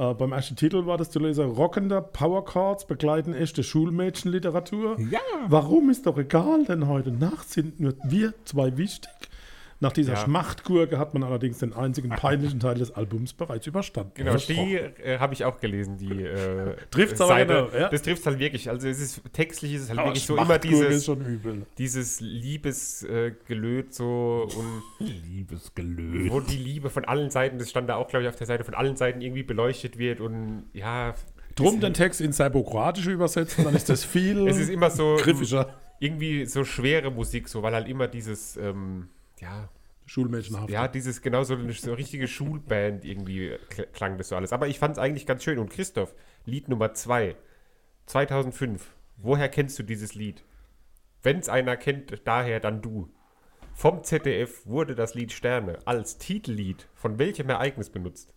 äh, 0.00 0.14
beim 0.14 0.32
ersten 0.32 0.56
Titel 0.56 0.86
war 0.86 0.96
das 0.96 1.10
zu 1.10 1.18
lesen, 1.18 1.44
rockender 1.44 2.00
Powerchords 2.00 2.86
begleiten 2.86 3.34
echte 3.34 3.62
Schulmädchenliteratur. 3.62 4.98
Ja. 5.10 5.20
Warum 5.48 5.90
ist 5.90 6.06
doch 6.06 6.16
egal, 6.16 6.64
denn 6.64 6.88
heute 6.88 7.10
Nacht 7.10 7.50
sind 7.50 7.80
nur 7.80 7.94
wir 8.02 8.32
zwei 8.46 8.78
wichtig. 8.78 9.10
Nach 9.82 9.92
dieser 9.92 10.12
Ja. 10.12 10.18
Schmachtgurke 10.24 10.98
hat 10.98 11.14
man 11.14 11.22
allerdings 11.22 11.58
den 11.58 11.72
einzigen 11.72 12.10
peinlichen 12.10 12.60
Teil 12.60 12.74
des 12.76 12.90
Albums 12.90 13.32
bereits 13.32 13.66
überstanden. 13.66 14.12
Genau, 14.14 14.32
Also, 14.32 14.52
die 14.52 14.74
äh, 14.76 15.18
habe 15.18 15.32
ich 15.32 15.44
auch 15.46 15.58
gelesen, 15.58 15.96
die 15.96 16.22
äh, 16.22 16.76
Trifft's 16.90 17.18
aber 17.20 17.30
Seite. 17.30 17.68
genau, 17.70 17.78
ja. 17.82 17.88
Das 17.88 18.02
trifft 18.02 18.26
halt 18.26 18.38
wirklich. 18.38 18.68
Also 18.68 18.86
es 18.86 19.00
ist 19.00 19.22
textlich 19.32 19.74
ist 19.74 19.82
es 19.84 19.88
halt 19.88 19.98
aber 19.98 20.08
wirklich 20.08 20.24
so 20.26 20.36
immer 20.36 20.58
dieses, 20.58 21.10
dieses 21.78 22.20
Liebesgelöt 22.20 23.86
äh, 23.88 23.92
so 23.92 24.48
und 24.54 24.82
Liebesgelöt. 25.06 26.30
wo 26.30 26.40
die 26.40 26.56
Liebe 26.56 26.90
von 26.90 27.04
allen 27.04 27.30
Seiten, 27.30 27.58
das 27.58 27.70
stand 27.70 27.88
da 27.88 27.96
auch, 27.96 28.08
glaube 28.08 28.24
ich, 28.24 28.28
auf 28.28 28.36
der 28.36 28.46
Seite, 28.46 28.64
von 28.64 28.74
allen 28.74 28.96
Seiten 28.96 29.20
irgendwie 29.20 29.42
beleuchtet 29.42 29.98
wird 29.98 30.20
und 30.20 30.64
ja. 30.72 31.14
Drum 31.56 31.74
es, 31.76 31.80
den 31.80 31.94
Text 31.94 32.20
ins 32.20 32.36
Serbokroatische 32.36 33.10
übersetzen, 33.10 33.64
dann 33.64 33.74
ist 33.74 33.88
das 33.88 34.04
viel 34.04 34.46
es 34.48 34.58
ist 34.58 34.68
immer 34.68 34.90
so 34.90 35.16
griffischer. 35.18 35.74
irgendwie 36.00 36.46
so 36.46 36.64
schwere 36.64 37.10
Musik, 37.10 37.48
so, 37.48 37.62
weil 37.62 37.74
halt 37.74 37.88
immer 37.88 38.08
dieses, 38.08 38.56
ähm, 38.56 39.08
ja, 39.40 39.68
Schulmädchenhaft. 40.06 40.70
Ja, 40.70 40.88
dieses 40.88 41.22
genau 41.22 41.44
so 41.44 41.54
eine 41.54 41.72
so 41.72 41.94
richtige 41.94 42.26
Schulband 42.26 43.04
irgendwie 43.04 43.52
kl- 43.70 43.86
klang 43.86 44.18
das 44.18 44.28
so 44.28 44.36
alles. 44.36 44.52
Aber 44.52 44.66
ich 44.68 44.78
fand 44.78 44.92
es 44.92 44.98
eigentlich 44.98 45.26
ganz 45.26 45.44
schön. 45.44 45.58
Und 45.58 45.70
Christoph, 45.70 46.14
Lied 46.44 46.68
Nummer 46.68 46.94
2, 46.94 47.36
2005. 48.06 48.94
Woher 49.18 49.48
kennst 49.48 49.78
du 49.78 49.82
dieses 49.82 50.14
Lied? 50.14 50.44
Wenn 51.22 51.38
es 51.38 51.48
einer 51.48 51.76
kennt, 51.76 52.26
daher 52.26 52.60
dann 52.60 52.82
du. 52.82 53.08
Vom 53.74 54.02
ZDF 54.02 54.66
wurde 54.66 54.94
das 54.94 55.14
Lied 55.14 55.32
Sterne 55.32 55.78
als 55.84 56.18
Titellied 56.18 56.88
von 56.94 57.18
welchem 57.18 57.48
Ereignis 57.48 57.90
benutzt? 57.90 58.34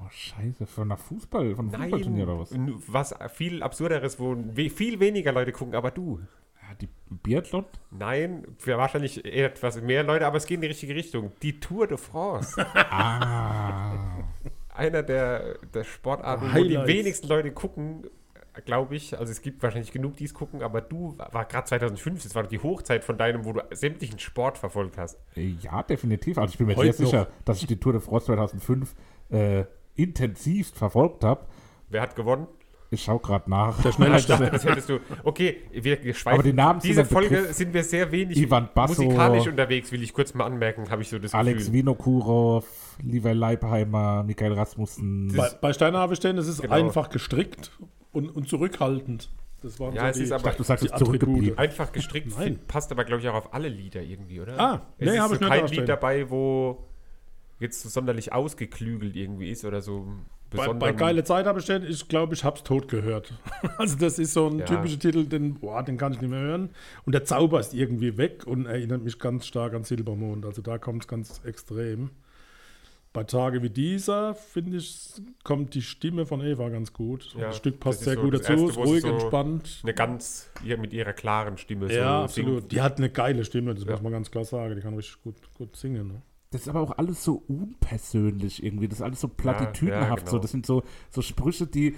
Oh, 0.00 0.08
scheiße, 0.08 0.66
von 0.66 0.84
einer 0.88 0.96
Fußball, 0.96 1.56
von 1.56 1.74
einem 1.74 1.82
Fußballturnier 1.82 2.24
oder 2.24 2.38
was? 2.38 2.54
was 2.86 3.14
viel 3.34 3.62
absurderes, 3.62 4.20
wo 4.20 4.36
viel 4.54 5.00
weniger 5.00 5.32
Leute 5.32 5.52
gucken, 5.52 5.74
aber 5.74 5.90
du. 5.90 6.20
Die 6.80 6.88
Biathlon? 7.10 7.64
Nein, 7.90 8.46
wahrscheinlich 8.64 9.24
etwas 9.24 9.80
mehr 9.80 10.02
Leute, 10.02 10.26
aber 10.26 10.36
es 10.36 10.46
geht 10.46 10.56
in 10.56 10.60
die 10.62 10.68
richtige 10.68 10.94
Richtung. 10.94 11.32
Die 11.42 11.60
Tour 11.60 11.86
de 11.86 11.96
France. 11.98 12.64
Ah. 12.90 14.24
einer 14.74 15.02
der, 15.02 15.58
der 15.74 15.84
Sportarten, 15.84 16.46
wo 16.52 16.62
die 16.62 16.78
Highlights. 16.78 16.88
wenigsten 16.88 17.28
Leute 17.28 17.50
gucken, 17.52 18.04
glaube 18.64 18.96
ich. 18.96 19.18
Also 19.18 19.32
es 19.32 19.42
gibt 19.42 19.62
wahrscheinlich 19.62 19.92
genug, 19.92 20.16
die 20.16 20.24
es 20.24 20.34
gucken, 20.34 20.62
aber 20.62 20.80
du 20.80 21.16
war 21.18 21.44
gerade 21.44 21.66
2005, 21.66 22.22
das 22.22 22.34
war 22.34 22.44
die 22.44 22.58
Hochzeit 22.58 23.04
von 23.04 23.18
deinem, 23.18 23.44
wo 23.44 23.52
du 23.52 23.62
sämtlichen 23.70 24.18
Sport 24.18 24.58
verfolgt 24.58 24.98
hast. 24.98 25.18
Ja, 25.34 25.82
definitiv. 25.82 26.38
Also 26.38 26.52
ich 26.52 26.58
bin 26.58 26.66
mir 26.66 26.76
Heute 26.76 26.92
sehr 26.92 27.06
sicher, 27.06 27.28
dass 27.44 27.60
ich 27.60 27.66
die 27.66 27.78
Tour 27.78 27.92
de 27.92 28.00
France 28.00 28.26
2005 28.26 28.94
äh, 29.30 29.64
intensivst 29.96 30.76
verfolgt 30.76 31.24
habe. 31.24 31.46
Wer 31.88 32.02
hat 32.02 32.16
gewonnen? 32.16 32.46
Ich 32.90 33.02
schaue 33.02 33.18
gerade 33.20 33.50
nach. 33.50 33.82
Der 33.82 33.92
schnellste. 33.92 34.36
Das 34.52 34.64
hättest 34.64 34.88
du. 34.88 34.98
Okay, 35.24 35.58
wir, 35.72 36.02
wir 36.02 36.14
schweifen. 36.14 36.38
Aber 36.40 36.42
die 36.48 36.54
Namen 36.54 36.80
sind 36.80 36.88
Diese 36.90 37.00
ein 37.02 37.06
Folge 37.06 37.28
Begriff. 37.36 37.52
sind 37.52 37.74
wir 37.74 37.84
sehr 37.84 38.10
wenig 38.10 38.38
Ivan 38.38 38.70
Basso, 38.74 39.02
musikalisch 39.02 39.46
unterwegs, 39.46 39.92
will 39.92 40.02
ich 40.02 40.12
kurz 40.14 40.32
mal 40.34 40.44
anmerken, 40.46 40.90
habe 40.90 41.02
ich 41.02 41.08
so 41.10 41.18
das 41.18 41.34
Alex 41.34 41.58
Gefühl. 41.66 41.74
Vinokurov, 41.80 42.66
Lieber 43.02 43.34
Leipheimer, 43.34 44.22
Michael 44.24 44.54
Rasmussen. 44.54 45.32
Bei, 45.36 45.50
bei 45.60 45.72
Steiner 45.72 45.98
habe 45.98 46.14
ich 46.14 46.18
stehen, 46.18 46.38
es 46.38 46.48
ist 46.48 46.62
Genau. 46.62 46.74
einfach 46.74 47.10
gestrickt 47.10 47.70
und, 48.12 48.28
und 48.34 48.48
zurückhaltend. 48.48 49.30
Das 49.60 49.78
waren 49.80 49.94
Ja, 49.94 50.02
so 50.02 50.06
es 50.08 50.16
die, 50.18 50.22
ist 50.22 50.32
aber 50.32 50.50
du 50.52 50.62
sagst 50.62 50.84
jetzt 50.84 50.98
zurückgeblieben. 50.98 51.58
Einfach 51.58 51.92
gestrickt, 51.92 52.32
Nein. 52.38 52.58
passt 52.68 52.90
aber, 52.92 53.04
glaube 53.04 53.22
ich, 53.22 53.28
auch 53.28 53.34
auf 53.34 53.52
alle 53.54 53.68
Lieder 53.68 54.00
irgendwie, 54.02 54.40
oder? 54.40 54.58
Ah, 54.58 54.82
es 54.98 55.06
nee, 55.08 55.14
ist 55.14 55.20
hab 55.20 55.28
so 55.28 55.34
ich 55.34 55.40
nicht 55.40 55.50
kein. 55.50 55.66
Lied 55.66 55.88
dabei, 55.88 56.30
wo 56.30 56.84
jetzt 57.60 57.80
so 57.82 57.88
sonderlich 57.88 58.32
ausgeklügelt 58.32 59.16
irgendwie 59.16 59.50
ist 59.50 59.64
oder 59.64 59.80
so 59.82 60.06
Bei, 60.50 60.72
bei 60.72 60.92
Geile 60.92 61.24
Zeit 61.24 61.46
habe 61.46 61.60
ich 61.60 61.68
ich 61.68 62.08
glaube, 62.08 62.34
ich 62.34 62.44
habe 62.44 62.56
es 62.56 62.62
tot 62.62 62.88
gehört. 62.88 63.34
also 63.78 63.96
das 63.98 64.18
ist 64.18 64.32
so 64.32 64.46
ein 64.48 64.60
Ja. 64.60 64.64
typischer 64.64 64.98
Titel, 64.98 65.26
den, 65.26 65.54
boah, 65.54 65.82
den 65.82 65.96
kann 65.98 66.12
ich 66.12 66.20
nicht 66.20 66.30
mehr 66.30 66.40
hören. 66.40 66.70
Und 67.04 67.12
der 67.14 67.24
Zauber 67.24 67.60
ist 67.60 67.74
irgendwie 67.74 68.16
weg 68.16 68.46
und 68.46 68.66
erinnert 68.66 69.02
mich 69.02 69.18
ganz 69.18 69.46
stark 69.46 69.74
an 69.74 69.84
Silbermond. 69.84 70.46
Also 70.46 70.62
da 70.62 70.78
kommt 70.78 71.02
es 71.02 71.08
ganz 71.08 71.40
extrem. 71.44 72.10
Bei 73.14 73.24
Tage 73.24 73.62
wie 73.62 73.70
dieser, 73.70 74.34
finde 74.34 74.76
ich, 74.76 75.20
kommt 75.42 75.74
die 75.74 75.82
Stimme 75.82 76.26
von 76.26 76.40
Eva 76.42 76.68
ganz 76.68 76.92
gut. 76.92 77.34
Ja, 77.34 77.46
das 77.46 77.56
Stück 77.56 77.74
das 77.74 77.80
passt 77.80 77.98
ist 78.00 78.04
sehr 78.04 78.14
so 78.14 78.20
gut 78.22 78.34
das 78.34 78.42
dazu, 78.42 78.66
Erste, 78.66 78.80
ist 78.80 78.86
ruhig, 78.86 79.00
so 79.02 79.08
entspannt. 79.08 79.80
Eine 79.82 79.94
ganz, 79.94 80.50
mit 80.62 80.92
ihrer 80.92 81.14
klaren 81.14 81.56
Stimme. 81.58 81.92
Ja, 81.92 82.18
so 82.18 82.24
absolut. 82.24 82.60
singt. 82.60 82.72
Die 82.72 82.80
hat 82.82 82.98
eine 82.98 83.08
geile 83.10 83.44
Stimme, 83.44 83.74
das 83.74 83.84
Ja. 83.84 83.92
muss 83.92 84.02
man 84.02 84.12
ganz 84.12 84.30
klar 84.30 84.44
sagen. 84.44 84.76
Die 84.76 84.82
kann 84.82 84.94
richtig 84.94 85.22
gut, 85.22 85.36
gut 85.54 85.74
singen. 85.74 86.08
Ne? 86.08 86.22
Das 86.50 86.62
ist 86.62 86.68
aber 86.68 86.80
auch 86.80 86.96
alles 86.96 87.22
so 87.22 87.42
unpersönlich 87.46 88.62
irgendwie. 88.62 88.88
Das 88.88 89.00
ist 89.00 89.02
alles 89.02 89.20
so 89.20 89.28
platitüdenhaft. 89.28 90.08
ja, 90.08 90.14
genau. 90.16 90.30
so. 90.30 90.38
Das 90.38 90.50
sind 90.50 90.64
so, 90.64 90.82
so 91.10 91.20
Sprüche, 91.20 91.66
die, 91.66 91.94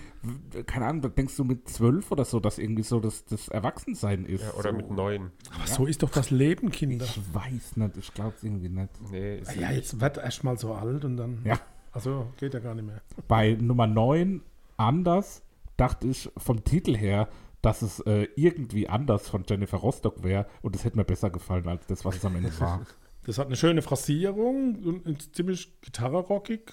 keine 0.67 0.87
Ahnung, 0.87 1.03
da 1.03 1.09
denkst 1.09 1.37
du 1.37 1.45
mit 1.45 1.69
zwölf 1.69 2.11
oder 2.11 2.25
so, 2.25 2.41
dass 2.41 2.59
irgendwie 2.59 2.83
so 2.83 2.99
das, 2.99 3.25
das 3.27 3.47
Erwachsensein 3.49 4.25
ist. 4.25 4.43
Ja, 4.43 4.55
oder 4.55 4.71
so. 4.71 4.77
mit 4.77 4.91
neun. 4.91 5.31
Aber 5.55 5.67
so 5.69 5.87
ist 5.87 6.03
doch 6.03 6.11
das 6.11 6.31
Leben, 6.31 6.71
Kinder. 6.71 7.05
Ich 7.05 7.21
weiß 7.33 7.77
nicht, 7.77 7.97
ich 7.97 8.13
glaube 8.13 8.35
es 8.37 8.43
irgendwie 8.43 8.69
nicht. 8.69 8.91
Nee, 9.11 9.39
ist 9.39 9.55
Ja, 9.55 9.71
jetzt 9.71 10.01
wird 10.01 10.19
erst 10.19 10.43
mal 10.43 10.59
so 10.59 10.75
alt 10.75 11.05
und 11.05 11.17
dann. 11.17 11.43
Ja. 11.45 11.61
Also 11.93 12.27
geht 12.37 12.55
ja 12.55 12.61
gar 12.61 12.75
nicht 12.75 12.87
mehr. 12.87 13.03
Bei 13.29 13.55
Nummer 13.55 13.87
9 13.87 14.43
anders 14.77 15.43
dachte 15.77 16.09
ich 16.09 16.31
vom 16.37 16.65
Titel 16.65 16.97
her, 16.97 17.29
dass 17.63 17.83
es 17.83 18.01
äh, 18.01 18.27
irgendwie 18.37 18.89
anders 18.89 19.29
von 19.29 19.45
Jennifer 19.49 19.77
Rostock 19.79 20.23
wäre 20.23 20.47
und 20.63 20.75
es 20.75 20.85
hätte 20.85 20.97
mir 20.97 21.05
besser 21.05 21.31
gefallen 21.31 21.69
als 21.69 21.87
das, 21.87 22.05
was 22.05 22.17
es 22.17 22.25
am 22.25 22.37
Ende 22.37 22.59
war. 22.61 22.81
Das 23.24 23.38
hat 23.38 23.46
eine 23.46 23.56
schöne 23.56 23.83
Phrasierung 23.83 24.76
und 24.83 25.06
ist 25.06 25.35
ziemlich 25.35 25.80
gitarrenrockig. 25.83 26.72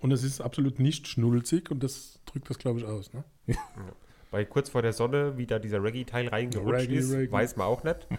Und 0.00 0.12
es 0.12 0.22
ist 0.22 0.40
absolut 0.40 0.78
nicht 0.78 1.08
schnulzig 1.08 1.70
und 1.70 1.82
das 1.82 2.20
drückt 2.24 2.50
das, 2.50 2.58
glaube 2.58 2.78
ich, 2.80 2.84
aus. 2.84 3.12
Ne? 3.12 3.24
Bei 4.30 4.44
kurz 4.44 4.68
vor 4.68 4.82
der 4.82 4.92
Sonne, 4.92 5.38
wie 5.38 5.46
da 5.46 5.58
dieser 5.58 5.82
Reggae-Teil 5.82 6.28
reingerutscht 6.28 6.82
Reggae, 6.82 6.96
ist, 6.96 7.12
Reggae. 7.12 7.32
weiß 7.32 7.56
man 7.56 7.66
auch 7.66 7.82
nicht. 7.84 8.06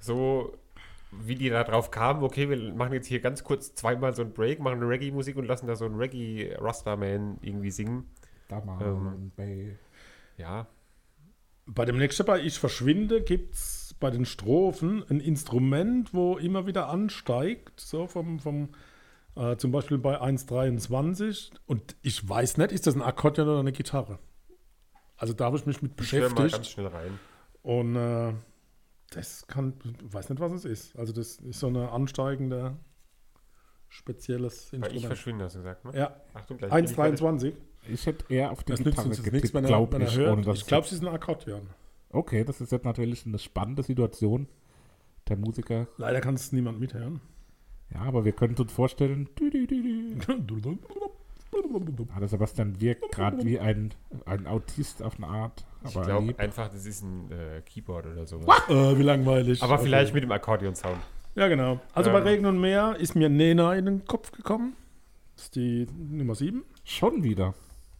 So, 0.00 0.58
wie 1.12 1.34
die 1.34 1.48
da 1.48 1.64
drauf 1.64 1.90
kamen, 1.90 2.22
okay, 2.24 2.50
wir 2.50 2.74
machen 2.74 2.92
jetzt 2.92 3.06
hier 3.06 3.20
ganz 3.20 3.42
kurz 3.42 3.74
zweimal 3.74 4.14
so 4.14 4.20
einen 4.20 4.34
Break, 4.34 4.60
machen 4.60 4.82
eine 4.82 4.88
Reggae-Musik 4.88 5.36
und 5.36 5.46
lassen 5.46 5.66
da 5.66 5.76
so 5.76 5.86
einen 5.86 5.94
Reggae-Rastaman 5.94 7.38
irgendwie 7.40 7.70
singen. 7.70 8.10
Ähm, 8.50 9.32
bei 9.34 9.78
Ja, 10.36 10.66
Bei 11.64 11.86
dem 11.86 11.96
nächsten 11.96 12.26
bei 12.26 12.40
Ich 12.40 12.58
verschwinde 12.58 13.22
gibt 13.22 13.54
es 13.54 13.83
bei 14.04 14.10
den 14.10 14.26
Strophen 14.26 15.02
ein 15.08 15.18
Instrument, 15.18 16.12
wo 16.12 16.36
immer 16.36 16.66
wieder 16.66 16.90
ansteigt, 16.90 17.80
so 17.80 18.06
vom, 18.06 18.38
vom 18.38 18.68
äh, 19.34 19.56
zum 19.56 19.72
Beispiel 19.72 19.96
bei 19.96 20.20
1,23. 20.20 21.52
Und 21.64 21.96
ich 22.02 22.28
weiß 22.28 22.58
nicht, 22.58 22.70
ist 22.70 22.86
das 22.86 22.96
ein 22.96 23.00
Akkordeon 23.00 23.48
oder 23.48 23.60
eine 23.60 23.72
Gitarre? 23.72 24.18
Also 25.16 25.32
da 25.32 25.46
habe 25.46 25.56
ich 25.56 25.64
mich 25.64 25.80
mit 25.80 25.98
ich 25.98 26.12
höre 26.12 26.28
mal 26.28 26.34
beschäftigt. 26.34 26.52
ganz 26.54 26.68
schnell 26.68 26.86
rein. 26.88 27.18
Und 27.62 27.96
äh, 27.96 28.34
das 29.08 29.46
kann, 29.46 29.72
weiß 30.02 30.28
nicht, 30.28 30.38
was 30.40 30.52
es 30.52 30.66
ist. 30.66 30.96
Also 30.98 31.14
das 31.14 31.36
ist 31.36 31.60
so 31.60 31.68
eine 31.68 31.90
ansteigende, 31.90 32.76
spezielles 33.88 34.70
Weil 34.70 34.80
ich 34.80 34.84
Instrument. 34.84 35.06
verschwinde, 35.06 35.44
hast 35.46 35.54
du 35.54 35.58
gesagt, 35.60 35.84
ne? 35.86 35.96
Ja, 35.98 36.14
Achtung, 36.34 36.58
gleich 36.58 36.70
bin 36.70 36.84
ich 36.84 36.90
fertig. 36.92 37.20
1,23. 37.22 37.52
ich 37.88 38.04
hätte 38.04 38.34
eher 38.34 38.50
auf 38.52 38.64
die 38.64 38.72
Das 38.72 38.80
nützt 38.80 38.90
Gitarre 38.90 39.08
uns 39.08 39.16
jetzt 39.16 39.32
nichts, 39.32 39.50
getippt, 39.50 39.54
wenn 39.54 39.64
er, 39.64 39.68
glaube 39.68 39.92
wenn 39.94 40.02
er 40.02 40.08
ich. 40.08 40.16
hört. 40.18 40.46
Ich 40.58 40.66
glaube, 40.66 40.86
es 40.86 40.92
ist 40.92 41.00
ein 41.00 41.08
Akkordeon. 41.08 41.70
Okay, 42.10 42.44
das 42.44 42.60
ist 42.60 42.72
jetzt 42.72 42.84
natürlich 42.84 43.26
eine 43.26 43.38
spannende 43.38 43.82
Situation. 43.82 44.48
Der 45.28 45.36
Musiker. 45.36 45.86
Leider 45.96 46.20
kann 46.20 46.34
es 46.34 46.52
niemand 46.52 46.78
mithören. 46.80 47.20
Ja, 47.92 48.00
aber 48.02 48.24
wir 48.24 48.32
können 48.32 48.54
uns 48.56 48.72
vorstellen. 48.72 49.28
Ah, 52.14 52.18
der 52.20 52.28
Sebastian 52.28 52.80
wirkt 52.80 53.10
gerade 53.12 53.44
wie 53.44 53.58
ein, 53.58 53.94
ein 54.26 54.46
Autist 54.46 55.02
auf 55.02 55.16
eine 55.16 55.28
Art. 55.28 55.64
Ich 55.88 55.96
Aber 55.96 56.04
glaube 56.06 56.38
einfach, 56.38 56.68
das 56.68 56.84
ist 56.84 57.02
ein 57.02 57.30
äh, 57.30 57.60
Keyboard 57.62 58.06
oder 58.06 58.26
so. 58.26 58.38
äh, 58.40 58.98
wie 58.98 59.02
langweilig. 59.02 59.62
Aber 59.62 59.74
Okay. 59.74 59.84
vielleicht 59.84 60.14
mit 60.14 60.22
dem 60.24 60.32
Akkordeon-Sound. 60.32 60.98
Ja, 61.36 61.48
genau. 61.48 61.80
Also 61.94 62.10
bei 62.10 62.18
Ähm. 62.18 62.26
Regen 62.26 62.46
und 62.46 62.60
Meer 62.60 62.96
ist 62.98 63.14
mir 63.16 63.28
Nena 63.28 63.74
in 63.74 63.86
den 63.86 64.04
Kopf 64.04 64.32
gekommen. 64.32 64.74
Das 65.36 65.44
ist 65.46 65.56
die 65.56 65.86
Nummer 66.10 66.34
7. 66.34 66.62
Schon 66.84 67.22
wieder. 67.22 67.54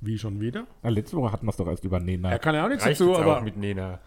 Wie 0.04 0.18
schon 0.18 0.40
wieder. 0.40 0.66
Ja, 0.82 0.90
letzte 0.90 1.16
Woche 1.16 1.32
hatten 1.32 1.46
wir 1.46 1.50
es 1.50 1.56
doch 1.56 1.66
erst 1.66 1.84
über 1.84 1.98
Nena. 1.98 2.30
Er 2.30 2.38
kann 2.38 2.54
ja 2.54 2.64
auch 2.64 2.68
nichts 2.68 2.84
Reicht 2.84 3.00
dazu, 3.00 3.10
jetzt 3.10 3.20
aber. 3.20 3.38
auch 3.38 3.42
mit 3.42 3.56
Nena. 3.56 4.00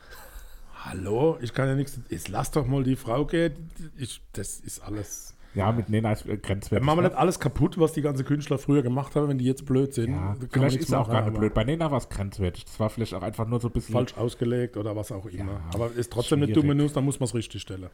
Hallo, 0.85 1.37
ich 1.41 1.53
kann 1.53 1.67
ja 1.67 1.75
nichts. 1.75 1.99
Jetzt 2.09 2.29
lass 2.29 2.51
doch 2.51 2.67
mal 2.67 2.83
die 2.83 2.95
Frau 2.95 3.25
gehen. 3.25 3.71
Ich, 3.97 4.21
das 4.33 4.59
ist 4.59 4.79
alles. 4.81 5.35
Ja, 5.55 5.71
mit 5.71 5.89
Nena 5.89 6.11
ist 6.11 6.27
äh, 6.27 6.37
grenzwertig. 6.37 6.85
machen 6.85 6.99
wir 6.99 7.01
ne? 7.01 7.07
nicht 7.09 7.17
alles 7.17 7.39
kaputt, 7.39 7.79
was 7.79 7.93
die 7.93 8.03
ganzen 8.03 8.25
Künstler 8.25 8.59
früher 8.59 8.83
gemacht 8.83 9.15
haben, 9.15 9.27
wenn 9.27 9.39
die 9.39 9.45
jetzt 9.45 9.65
blöd 9.65 9.93
sind. 9.93 10.11
Ja, 10.11 10.35
vielleicht 10.51 10.75
nichts 10.75 10.85
ist 10.85 10.91
er 10.91 11.01
auch 11.01 11.09
gar 11.09 11.27
nicht 11.27 11.37
blöd. 11.37 11.53
Bei 11.55 11.63
Nena 11.63 11.89
war 11.89 11.97
es 11.97 12.09
grenzwertig. 12.09 12.65
Das 12.65 12.79
war 12.79 12.91
vielleicht 12.91 13.15
auch 13.15 13.23
einfach 13.23 13.47
nur 13.47 13.59
so 13.59 13.69
ein 13.69 13.71
bisschen. 13.71 13.93
Falsch 13.93 14.15
ausgelegt 14.15 14.77
oder 14.77 14.95
was 14.95 15.11
auch 15.11 15.25
immer. 15.25 15.53
Ja, 15.53 15.61
aber 15.73 15.91
ist 15.91 16.13
trotzdem 16.13 16.39
eine 16.39 16.45
schwierig. 16.45 16.61
dumme 16.61 16.75
News, 16.75 16.93
dann 16.93 17.05
muss 17.05 17.19
man 17.19 17.25
es 17.25 17.33
richtig 17.33 17.63
stellen. 17.63 17.89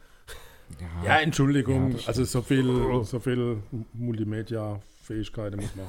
Ja, 0.80 1.04
Ja, 1.04 1.20
Entschuldigung. 1.20 1.92
Ja, 1.92 1.98
also 2.06 2.24
so 2.24 2.42
viel, 2.42 3.04
so 3.04 3.20
viel 3.20 3.58
Multimedia-Fähigkeiten 3.92 5.60
muss 5.60 5.74
man 5.76 5.86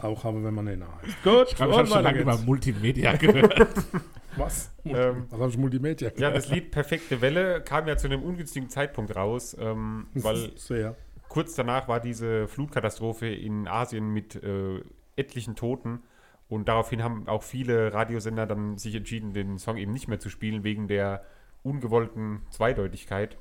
auch 0.02 0.24
haben, 0.24 0.44
wenn 0.44 0.54
man 0.54 0.66
Nena 0.66 0.86
heißt. 1.02 1.22
Gut, 1.22 1.46
ich 1.48 1.56
glaube, 1.56 1.72
ich 1.72 1.78
habe 1.78 1.88
schon 1.88 2.02
lange 2.02 2.20
über 2.20 2.36
Multimedia 2.38 3.16
gehört. 3.16 3.66
Was? 4.36 4.70
Ähm, 4.84 5.26
Was 5.30 5.40
habe 5.40 5.50
ich 5.50 5.58
Multimedia 5.58 6.10
Ja, 6.16 6.30
das 6.30 6.48
Lied 6.48 6.70
Perfekte 6.70 7.20
Welle 7.22 7.62
kam 7.62 7.88
ja 7.88 7.96
zu 7.96 8.06
einem 8.06 8.22
ungünstigen 8.22 8.68
Zeitpunkt 8.68 9.16
raus, 9.16 9.56
ähm, 9.58 10.08
weil 10.12 10.52
Sehr. 10.56 10.94
kurz 11.28 11.54
danach 11.54 11.88
war 11.88 12.00
diese 12.00 12.46
Flutkatastrophe 12.46 13.26
in 13.28 13.66
Asien 13.66 14.10
mit 14.10 14.36
äh, 14.36 14.82
etlichen 15.16 15.56
Toten 15.56 16.02
und 16.48 16.68
daraufhin 16.68 17.02
haben 17.02 17.26
auch 17.28 17.42
viele 17.42 17.92
Radiosender 17.92 18.46
dann 18.46 18.78
sich 18.78 18.94
entschieden, 18.94 19.32
den 19.32 19.58
Song 19.58 19.78
eben 19.78 19.92
nicht 19.92 20.06
mehr 20.06 20.20
zu 20.20 20.28
spielen, 20.28 20.62
wegen 20.62 20.86
der 20.86 21.24
ungewollten 21.62 22.42
Zweideutigkeit. 22.50 23.36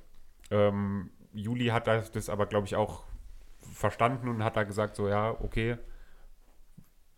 Ähm, 0.51 1.09
Juli 1.33 1.67
hat 1.67 1.87
das, 1.87 2.11
das 2.11 2.29
aber, 2.29 2.45
glaube 2.45 2.67
ich, 2.67 2.75
auch 2.75 3.03
verstanden 3.73 4.27
und 4.29 4.43
hat 4.43 4.55
da 4.55 4.63
gesagt, 4.63 4.95
so, 4.95 5.07
ja, 5.07 5.31
okay, 5.31 5.77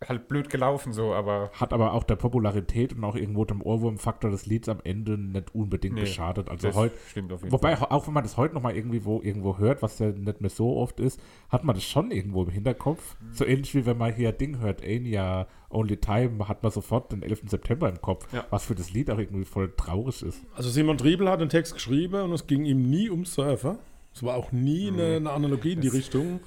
halt 0.06 0.28
blöd 0.28 0.48
gelaufen, 0.48 0.92
so, 0.92 1.12
aber 1.12 1.50
Hat 1.54 1.72
aber 1.72 1.92
auch 1.92 2.04
der 2.04 2.14
Popularität 2.16 2.92
und 2.94 3.02
auch 3.02 3.16
irgendwo 3.16 3.44
dem 3.44 3.60
Ohrwurmfaktor 3.60 4.30
des 4.30 4.46
Lieds 4.46 4.68
am 4.68 4.78
Ende 4.84 5.18
nicht 5.18 5.54
unbedingt 5.54 5.96
Nee, 5.96 6.02
geschadet. 6.02 6.48
Also 6.48 6.72
heute, 6.74 6.94
stimmt 7.10 7.32
auf 7.32 7.40
jeden 7.42 7.52
wobei 7.52 7.76
Fall. 7.76 7.88
auch 7.90 8.06
wenn 8.06 8.14
man 8.14 8.22
das 8.22 8.36
heute 8.36 8.54
nochmal 8.54 8.76
irgendwie 8.76 9.04
wo, 9.04 9.20
irgendwo 9.20 9.58
hört, 9.58 9.82
was 9.82 9.98
ja 9.98 10.10
nicht 10.10 10.40
mehr 10.40 10.50
so 10.50 10.76
oft 10.76 11.00
ist, 11.00 11.20
hat 11.48 11.64
man 11.64 11.74
das 11.74 11.84
schon 11.84 12.10
irgendwo 12.12 12.44
im 12.44 12.50
Hinterkopf. 12.50 13.16
Mhm. 13.20 13.32
So 13.32 13.44
ähnlich 13.44 13.74
wie 13.74 13.86
wenn 13.86 13.98
man 13.98 14.14
hier 14.14 14.30
Ding 14.32 14.60
hört, 14.60 14.82
Enya, 14.84 15.48
Only 15.70 15.96
Time, 15.96 16.48
hat 16.48 16.62
man 16.62 16.70
sofort 16.70 17.10
den 17.10 17.22
11. 17.22 17.42
September 17.50 17.88
im 17.88 18.00
Kopf, 18.00 18.32
Ja. 18.32 18.46
was 18.50 18.64
für 18.66 18.74
das 18.76 18.92
Lied 18.92 19.10
auch 19.10 19.18
irgendwie 19.18 19.44
voll 19.44 19.72
traurig 19.76 20.22
ist. 20.22 20.46
Also 20.54 20.70
Simon 20.70 20.96
Triebel 20.96 21.28
hat 21.28 21.40
den 21.40 21.48
Text 21.48 21.74
geschrieben 21.74 22.22
und 22.22 22.32
es 22.32 22.46
ging 22.46 22.64
ihm 22.64 22.88
nie 22.88 23.10
um 23.10 23.24
Surfer. 23.24 23.78
Es 24.14 24.22
war 24.22 24.36
auch 24.36 24.52
nie 24.52 24.88
eine, 24.88 25.16
eine 25.16 25.30
Analogie 25.30 25.72
in 25.72 25.80
die 25.80 25.88
Richtung. 25.88 26.40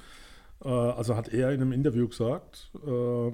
Äh, 0.64 0.68
also 0.68 1.16
hat 1.16 1.28
er 1.28 1.52
in 1.52 1.60
einem 1.60 1.72
Interview 1.72 2.08
gesagt, 2.08 2.70
äh, 2.86 3.32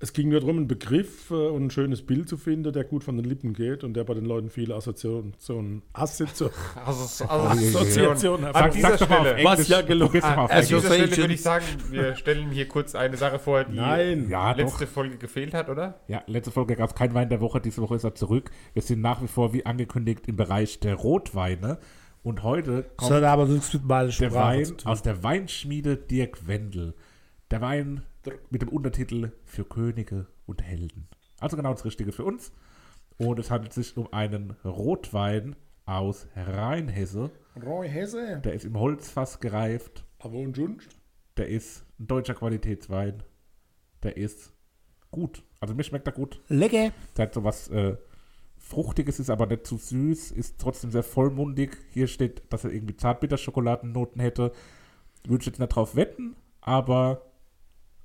es 0.00 0.12
ging 0.12 0.28
nur 0.28 0.38
darum, 0.38 0.58
einen 0.58 0.68
Begriff 0.68 1.30
äh, 1.30 1.34
und 1.34 1.66
ein 1.66 1.70
schönes 1.70 2.06
Bild 2.06 2.28
zu 2.28 2.36
finden, 2.36 2.72
der 2.72 2.84
gut 2.84 3.02
von 3.02 3.16
den 3.16 3.24
Lippen 3.24 3.52
geht 3.52 3.82
und 3.82 3.94
der 3.94 4.04
bei 4.04 4.14
den 4.14 4.26
Leuten 4.26 4.48
viele 4.48 4.76
Assoziationen, 4.76 5.82
Assoziationen, 5.92 6.54
Also, 6.84 7.24
Assoziationen 7.24 8.44
An 8.54 8.70
dieser 8.70 8.96
doch 8.96 9.06
Stelle-. 9.06 9.44
Was 9.44 9.66
ja 9.66 9.80
gelungen 9.80 10.20
doch 10.20 10.50
An 10.50 10.60
dieser 10.60 10.80
Stelle 10.80 11.16
würde 11.16 11.34
ich 11.34 11.42
sagen, 11.42 11.64
wir 11.90 12.14
stellen 12.14 12.50
hier 12.52 12.68
kurz 12.68 12.94
eine 12.94 13.16
Sache 13.16 13.40
vor, 13.40 13.64
die 13.64 13.74
Nein. 13.74 14.28
Ja, 14.28 14.54
doch. 14.54 14.58
letzte 14.58 14.86
Folge 14.86 15.16
gefehlt 15.16 15.52
hat, 15.52 15.68
oder? 15.68 16.00
Ja, 16.06 16.22
letzte 16.26 16.52
Folge 16.52 16.76
gab 16.76 16.90
es 16.90 16.94
kein 16.94 17.12
Wein 17.14 17.28
der 17.28 17.40
Woche, 17.40 17.60
diese 17.60 17.82
Woche 17.82 17.96
ist 17.96 18.04
er 18.04 18.14
zurück. 18.14 18.50
Wir 18.74 18.82
sind 18.82 19.00
nach 19.00 19.20
wie 19.20 19.28
vor, 19.28 19.52
wie 19.52 19.66
angekündigt, 19.66 20.28
im 20.28 20.36
Bereich 20.36 20.78
der 20.78 20.94
Rotweine. 20.94 21.78
Und 22.28 22.42
heute 22.42 22.82
kommt 22.98 23.10
hat 23.10 23.22
aber 23.22 23.46
nichts 23.46 23.72
mit 23.72 23.86
meiner 23.86 24.10
der 24.10 24.34
Wein 24.34 24.76
aus 24.84 25.00
der 25.00 25.22
Weinschmiede 25.22 25.96
Dirk 25.96 26.46
Wendel. 26.46 26.92
Der 27.50 27.62
Wein 27.62 28.02
mit 28.50 28.60
dem 28.60 28.68
Untertitel 28.68 29.32
Für 29.46 29.64
Könige 29.64 30.26
und 30.44 30.62
Helden. 30.62 31.08
Also 31.40 31.56
genau 31.56 31.72
das 31.72 31.86
Richtige 31.86 32.12
für 32.12 32.24
uns. 32.26 32.52
Und 33.16 33.38
es 33.38 33.50
handelt 33.50 33.72
sich 33.72 33.96
um 33.96 34.12
einen 34.12 34.50
Rotwein 34.62 35.56
aus 35.86 36.26
Rheinhesse. 36.36 37.30
Roy 37.64 37.88
Hesse. 37.88 38.42
Der 38.44 38.52
ist 38.52 38.66
im 38.66 38.78
Holzfass 38.78 39.40
gereift. 39.40 40.04
Aber 40.18 40.34
und 40.34 40.54
sonst? 40.54 40.98
Der 41.38 41.48
ist 41.48 41.86
ein 41.98 42.08
deutscher 42.08 42.34
Qualitätswein. 42.34 43.22
Der 44.02 44.18
ist 44.18 44.52
gut. 45.10 45.42
Also 45.60 45.74
mir 45.74 45.82
schmeckt 45.82 46.06
er 46.06 46.12
gut. 46.12 46.42
Lecker. 46.48 46.92
Der 47.16 47.22
hat 47.22 47.32
so 47.32 47.42
was 47.42 47.68
äh, 47.68 47.96
Fruchtiges, 48.68 49.18
ist 49.18 49.30
aber 49.30 49.46
nicht 49.46 49.66
zu 49.66 49.76
süß, 49.78 50.30
ist 50.32 50.58
trotzdem 50.60 50.90
sehr 50.90 51.02
vollmundig. 51.02 51.76
Hier 51.90 52.06
steht, 52.06 52.42
dass 52.50 52.64
er 52.64 52.72
irgendwie 52.72 52.96
Zartbitter-Schokoladennoten 52.96 54.20
hätte. 54.20 54.52
Würde 55.26 55.40
ich 55.42 55.46
jetzt 55.46 55.58
nicht 55.58 55.68
drauf 55.74 55.96
wetten, 55.96 56.36
aber 56.60 57.22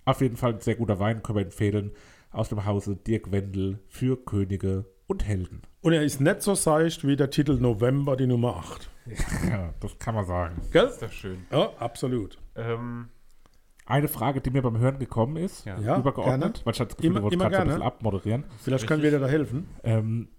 auf 0.06 0.22
jeden 0.22 0.38
Fall 0.38 0.54
ein 0.54 0.60
sehr 0.62 0.76
guter 0.76 1.00
Wein, 1.00 1.22
können 1.24 1.38
wir 1.38 1.46
empfehlen. 1.46 1.92
Aus 2.32 2.50
dem 2.50 2.66
Hause 2.66 2.96
Dirk 2.96 3.32
Wendel 3.32 3.80
für 3.90 4.18
Könige 4.24 4.86
und 5.08 5.24
Helden. 5.26 5.62
Und 5.82 5.94
er 5.94 6.02
ist 6.04 6.20
nicht 6.22 6.42
so 6.42 6.56
seicht 6.56 7.06
wie 7.06 7.16
der 7.16 7.30
Titel 7.30 7.60
November, 7.60 8.16
die 8.16 8.26
Nummer 8.28 8.56
8. 8.58 8.90
Ja, 9.50 9.74
das 9.82 10.00
kann 10.00 10.16
man 10.16 10.26
sagen. 10.26 10.62
Gell? 10.72 10.86
Ist 10.88 11.02
das 11.02 11.14
schön. 11.14 11.46
Ja, 11.52 11.72
absolut. 11.78 12.38
Ähm, 12.56 13.10
Eine 13.86 14.08
Frage, 14.08 14.40
die 14.40 14.50
mir 14.50 14.62
beim 14.62 14.78
Hören 14.78 14.98
gekommen 14.98 15.36
ist, 15.36 15.66
Ja. 15.66 15.76
Übergeordnet, 16.00 16.40
gerne. 16.54 16.66
weil 16.66 16.74
ich 16.74 16.80
hatte 16.80 16.88
das 16.90 16.98
Gefühl, 16.98 17.12
Immer- 17.12 17.20
du 17.20 17.24
wolltest 17.26 17.42
gerade 17.42 17.56
so 17.56 17.62
ein 17.62 17.68
bisschen 17.68 17.82
abmoderieren. 17.82 18.44
Vielleicht 18.64 18.88
können 18.88 19.04
wir 19.04 19.12
dir 19.12 19.20
da 19.20 19.28
helfen. 19.28 19.68
Ähm, 19.84 20.30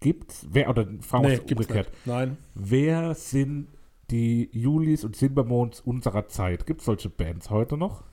gibt's, 0.00 0.46
wer, 0.50 0.68
oder 0.68 0.86
fragen 1.00 1.24
wir 1.24 1.32
es 1.34 1.46
gibt's 1.46 1.66
umgekehrt, 1.66 1.92
nicht. 1.92 2.06
Nein. 2.06 2.36
wer 2.54 3.14
sind 3.14 3.68
die 4.10 4.48
Julis 4.52 5.04
und 5.04 5.16
Silbermonds 5.16 5.80
unserer 5.80 6.28
Zeit? 6.28 6.66
Gibt 6.66 6.80
es 6.80 6.86
solche 6.86 7.10
Bands 7.10 7.50
heute 7.50 7.76
noch? 7.76 8.04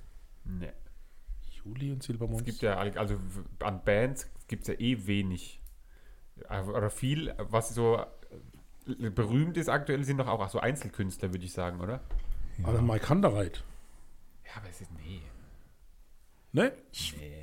ne. 0.46 0.74
Juli 1.66 1.92
und 1.92 2.04
Silbermond. 2.04 2.42
Es 2.42 2.46
gibt 2.46 2.62
ja, 2.62 2.78
also 2.78 3.18
an 3.60 3.84
Bands 3.84 4.30
gibt 4.48 4.64
es 4.64 4.68
ja 4.68 4.74
eh 4.80 5.06
wenig. 5.08 5.62
Äh, 6.50 6.62
Oder 6.62 6.90
viel, 6.90 7.34
was 7.38 7.74
so 7.74 8.04
äh, 8.88 9.10
berühmt 9.10 9.58
ist 9.58 9.70
aktuell, 9.70 10.04
sind 10.04 10.18
doch 10.18 10.28
auch 10.28 10.50
so 10.50 10.60
Einzelkünstler, 10.60 11.32
würde 11.32 11.46
ich 11.46 11.54
sagen, 11.54 11.80
oder? 11.80 12.02
Ah, 12.64 12.72
dann 12.72 12.86
Mike 12.86 13.10
Handereit. 13.10 13.64
Ja, 14.46 14.58
aber 14.58 14.70
es 14.70 14.82
ist, 14.82 14.92
nee. 15.06 15.22
Ne? 16.52 16.72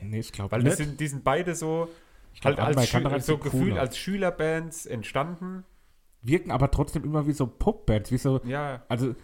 Nee, 0.03 0.21
ich 0.21 0.33
glaube 0.33 0.53
Weil 0.53 0.63
das 0.63 0.77
sind, 0.77 1.01
die 1.01 1.09
sind 1.09 1.25
beide 1.25 1.57
so, 1.57 1.89
halt 2.45 2.59
als, 2.59 2.89
Schü 2.89 3.21
so 3.21 3.39
gefühlt 3.39 3.77
als 3.79 3.97
Schülerbands 3.99 4.87
entstanden. 4.87 5.65
Wirken 6.23 6.51
aber 6.51 6.71
trotzdem 6.71 7.05
immer 7.05 7.27
wie 7.27 7.33
so 7.33 7.47
Popbands, 7.47 8.11
wie 8.13 8.19
so, 8.19 8.41
Ja, 8.45 8.83
also 8.89 9.15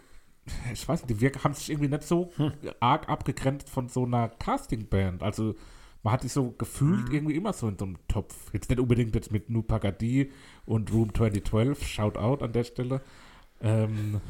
ich 0.72 0.88
weiß 0.88 1.02
nicht, 1.02 1.10
die 1.10 1.20
wirken, 1.20 1.42
haben 1.44 1.54
sich 1.54 1.70
irgendwie 1.70 1.88
nicht 1.88 2.04
so 2.04 2.30
Hm. 2.36 2.52
arg 2.80 3.08
abgegrenzt 3.08 3.68
von 3.68 3.88
so 3.88 4.04
einer 4.04 4.28
Castingband. 4.28 5.22
Also 5.22 5.54
man 6.02 6.12
hat 6.12 6.22
sich 6.22 6.32
so 6.32 6.44
Mhm. 6.44 6.58
gefühlt 6.58 7.12
irgendwie 7.12 7.34
immer 7.34 7.52
so 7.52 7.68
in 7.68 7.76
so 7.78 7.84
einem 7.84 7.98
Topf. 8.08 8.52
Jetzt 8.52 8.70
nicht 8.70 8.78
unbedingt 8.78 9.14
jetzt 9.14 9.32
mit 9.32 9.50
Nu 9.50 9.62
Pagadi 9.62 10.30
und 10.64 10.92
Room 10.92 11.12
2012, 11.12 11.84
shout 11.86 12.16
out 12.16 12.42
an 12.42 12.52
der 12.52 12.64
Stelle. 12.64 13.00
Ähm, 13.60 14.20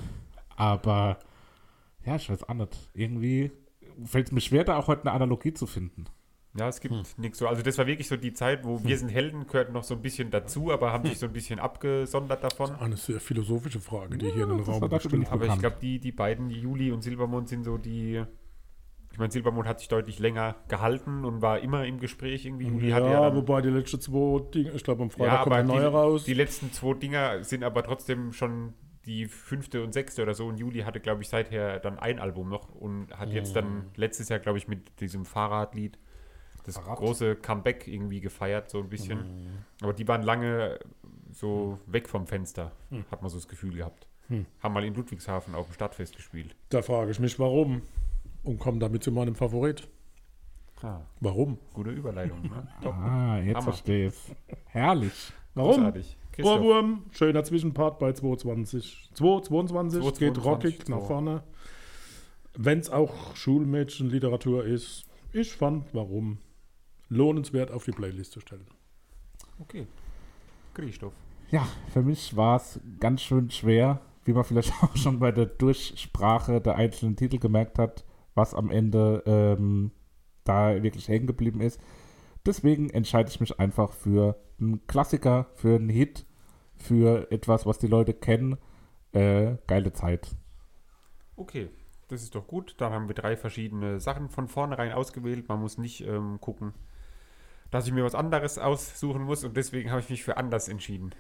aber 0.56 1.18
ja, 2.04 2.16
ich 2.16 2.30
weiß 2.30 2.48
auch 2.48 2.54
nicht. 2.54 2.90
Irgendwie 2.94 3.50
fällt 4.04 4.26
es 4.28 4.32
mir 4.32 4.40
schwer, 4.40 4.64
da 4.64 4.76
auch 4.78 4.86
heute 4.88 5.02
eine 5.02 5.12
Analogie 5.12 5.52
zu 5.52 5.66
finden. 5.66 6.06
Ja, 6.58 6.68
es 6.68 6.80
gibt 6.80 6.94
Hm. 6.94 7.02
nichts 7.18 7.38
so. 7.38 7.46
Also 7.48 7.62
das 7.62 7.76
war 7.78 7.86
wirklich 7.86 8.08
so 8.08 8.16
die 8.16 8.32
Zeit, 8.32 8.64
wo 8.64 8.82
Wir 8.82 8.96
sind 8.98 9.08
Helden 9.08 9.46
gehört 9.46 9.72
noch 9.72 9.84
so 9.84 9.94
ein 9.94 10.02
bisschen 10.02 10.30
dazu, 10.30 10.72
aber 10.72 10.92
haben 10.92 11.06
sich 11.08 11.18
so 11.18 11.26
ein 11.26 11.32
bisschen 11.32 11.58
abgesondert 11.58 12.42
davon. 12.44 12.74
Eine 12.76 12.96
sehr 12.96 13.20
philosophische 13.20 13.80
Frage, 13.80 14.18
die 14.18 14.30
hier 14.30 14.44
in 14.44 14.50
den 14.50 14.58
das 14.58 14.68
Raum 14.68 14.84
ich 14.92 15.28
Aber 15.30 15.46
ich 15.46 15.58
glaube, 15.58 15.76
die, 15.80 15.98
die 15.98 16.12
beiden, 16.12 16.48
die 16.48 16.60
Juli 16.60 16.92
und 16.92 17.02
Silbermond, 17.02 17.48
sind 17.48 17.64
so 17.64 17.78
die. 17.78 18.22
Ich 19.12 19.18
meine, 19.18 19.32
Silbermond 19.32 19.66
hat 19.66 19.78
sich 19.78 19.88
deutlich 19.88 20.18
länger 20.18 20.56
gehalten 20.68 21.24
und 21.24 21.40
war 21.40 21.60
immer 21.60 21.86
im 21.86 22.00
Gespräch 22.00 22.44
irgendwie. 22.44 22.66
Juli 22.66 22.88
ja 22.88 22.98
Ja, 22.98 23.20
dann, 23.30 23.36
wobei 23.36 23.62
die 23.62 23.70
letzten 23.70 23.98
zwei 24.00 24.40
Dinge, 24.50 24.72
ich 24.72 24.84
glaube 24.84 25.02
am 25.04 25.10
Freitag 25.10 25.32
ja, 25.32 25.42
kommt 25.42 25.56
ein 25.56 25.66
neuer 25.66 25.88
raus. 25.90 26.24
die, 26.24 26.32
die 26.32 26.36
letzten 26.36 26.70
zwei 26.72 26.92
Dinger 26.94 27.42
sind 27.42 27.64
aber 27.64 27.82
trotzdem 27.82 28.32
schon 28.34 28.74
die 29.06 29.26
fünfte 29.26 29.82
und 29.84 29.94
sechste 29.94 30.22
oder 30.22 30.34
so. 30.34 30.46
Und 30.46 30.58
Juli 30.58 30.80
hatte, 30.80 31.00
glaube 31.00 31.22
ich, 31.22 31.28
seither 31.28 31.78
dann 31.78 31.98
ein 31.98 32.18
Album 32.18 32.48
noch 32.50 32.74
und 32.74 33.16
hat 33.16 33.32
jetzt 33.32 33.50
Mhm. 33.50 33.54
dann 33.54 33.84
letztes 33.94 34.28
Jahr, 34.28 34.38
glaube 34.40 34.58
ich, 34.58 34.68
mit 34.68 35.00
diesem 35.00 35.24
Fahrradlied 35.24 35.98
das 36.66 36.82
große 36.82 37.36
Comeback 37.36 37.86
irgendwie 37.86 38.20
gefeiert, 38.20 38.70
so 38.70 38.78
ein 38.78 38.88
bisschen. 38.88 39.18
Mhm. 39.18 39.48
Aber 39.82 39.92
die 39.92 40.06
waren 40.06 40.22
lange 40.22 40.78
so 41.32 41.78
weg 41.86 42.08
vom 42.08 42.26
Fenster, 42.26 42.72
hat 43.10 43.22
man 43.22 43.30
so 43.30 43.36
das 43.36 43.48
Gefühl 43.48 43.74
gehabt. 43.74 44.06
Hm. 44.28 44.46
Haben 44.60 44.74
mal 44.74 44.84
in 44.84 44.94
Ludwigshafen 44.94 45.54
auf 45.54 45.66
dem 45.66 45.74
Stadtfest 45.74 46.16
gespielt. 46.16 46.56
Da 46.70 46.82
frage 46.82 47.10
ich 47.10 47.20
mich, 47.20 47.38
warum. 47.38 47.82
Und 48.42 48.58
komme 48.58 48.78
damit 48.78 49.02
zu 49.02 49.12
meinem 49.12 49.34
Favorit. 49.34 49.88
Warum? 51.20 51.58
Gute 51.72 51.90
Überleitung. 51.90 52.42
Ne? 52.42 52.68
Ah, 52.84 53.38
jetzt 53.38 53.56
Hammer. 53.56 53.62
verstehe 53.62 54.08
ich 54.08 54.14
Herrlich. 54.66 55.32
Warum? 55.54 55.92
Ohrwurm, 56.42 57.02
schöner 57.12 57.44
Zwischenpart 57.44 57.98
bei 57.98 58.12
220. 58.12 59.10
222 59.14 60.00
geht 60.18 60.34
222, 60.34 60.44
rockig 60.44 60.88
nach 60.88 61.00
so. 61.00 61.06
vorne. 61.06 61.42
Wenn 62.54 62.78
es 62.78 62.90
auch 62.90 63.34
Schulmädchenliteratur 63.34 64.64
ist, 64.64 65.06
ich 65.32 65.52
fand, 65.52 65.94
warum 65.94 66.38
lohnenswert 67.08 67.70
auf 67.70 67.84
die 67.84 67.92
Playlist 67.92 68.32
zu 68.32 68.40
stellen. 68.40 68.66
Okay. 69.60 69.86
Christoph. 70.74 71.14
Ja, 71.50 71.66
für 71.92 72.02
mich 72.02 72.36
war 72.36 72.56
es 72.56 72.80
ganz 73.00 73.22
schön 73.22 73.50
schwer, 73.50 74.00
wie 74.24 74.32
man 74.32 74.44
vielleicht 74.44 74.72
auch 74.82 74.96
schon 74.96 75.18
bei 75.18 75.32
der 75.32 75.46
Durchsprache 75.46 76.60
der 76.60 76.76
einzelnen 76.76 77.16
Titel 77.16 77.38
gemerkt 77.38 77.78
hat, 77.78 78.04
was 78.34 78.54
am 78.54 78.70
Ende 78.70 79.22
ähm, 79.26 79.92
da 80.44 80.82
wirklich 80.82 81.08
hängen 81.08 81.26
geblieben 81.26 81.60
ist. 81.60 81.80
Deswegen 82.44 82.90
entscheide 82.90 83.30
ich 83.30 83.40
mich 83.40 83.58
einfach 83.58 83.92
für 83.92 84.38
einen 84.60 84.86
Klassiker, 84.86 85.46
für 85.54 85.76
einen 85.76 85.88
Hit, 85.88 86.26
für 86.76 87.30
etwas, 87.30 87.66
was 87.66 87.78
die 87.78 87.88
Leute 87.88 88.14
kennen. 88.14 88.58
Äh, 89.12 89.56
geile 89.66 89.92
Zeit. 89.92 90.36
Okay, 91.36 91.68
das 92.08 92.22
ist 92.22 92.34
doch 92.34 92.46
gut. 92.46 92.74
Dann 92.78 92.92
haben 92.92 93.08
wir 93.08 93.14
drei 93.14 93.36
verschiedene 93.36 93.98
Sachen 93.98 94.28
von 94.28 94.48
vornherein 94.48 94.92
ausgewählt. 94.92 95.48
Man 95.48 95.60
muss 95.60 95.78
nicht 95.78 96.02
ähm, 96.02 96.38
gucken, 96.40 96.74
dass 97.70 97.86
ich 97.86 97.92
mir 97.92 98.04
was 98.04 98.14
anderes 98.14 98.58
aussuchen 98.58 99.22
muss 99.22 99.44
und 99.44 99.56
deswegen 99.56 99.90
habe 99.90 100.00
ich 100.00 100.10
mich 100.10 100.22
für 100.24 100.36
anders 100.36 100.68
entschieden. 100.68 101.10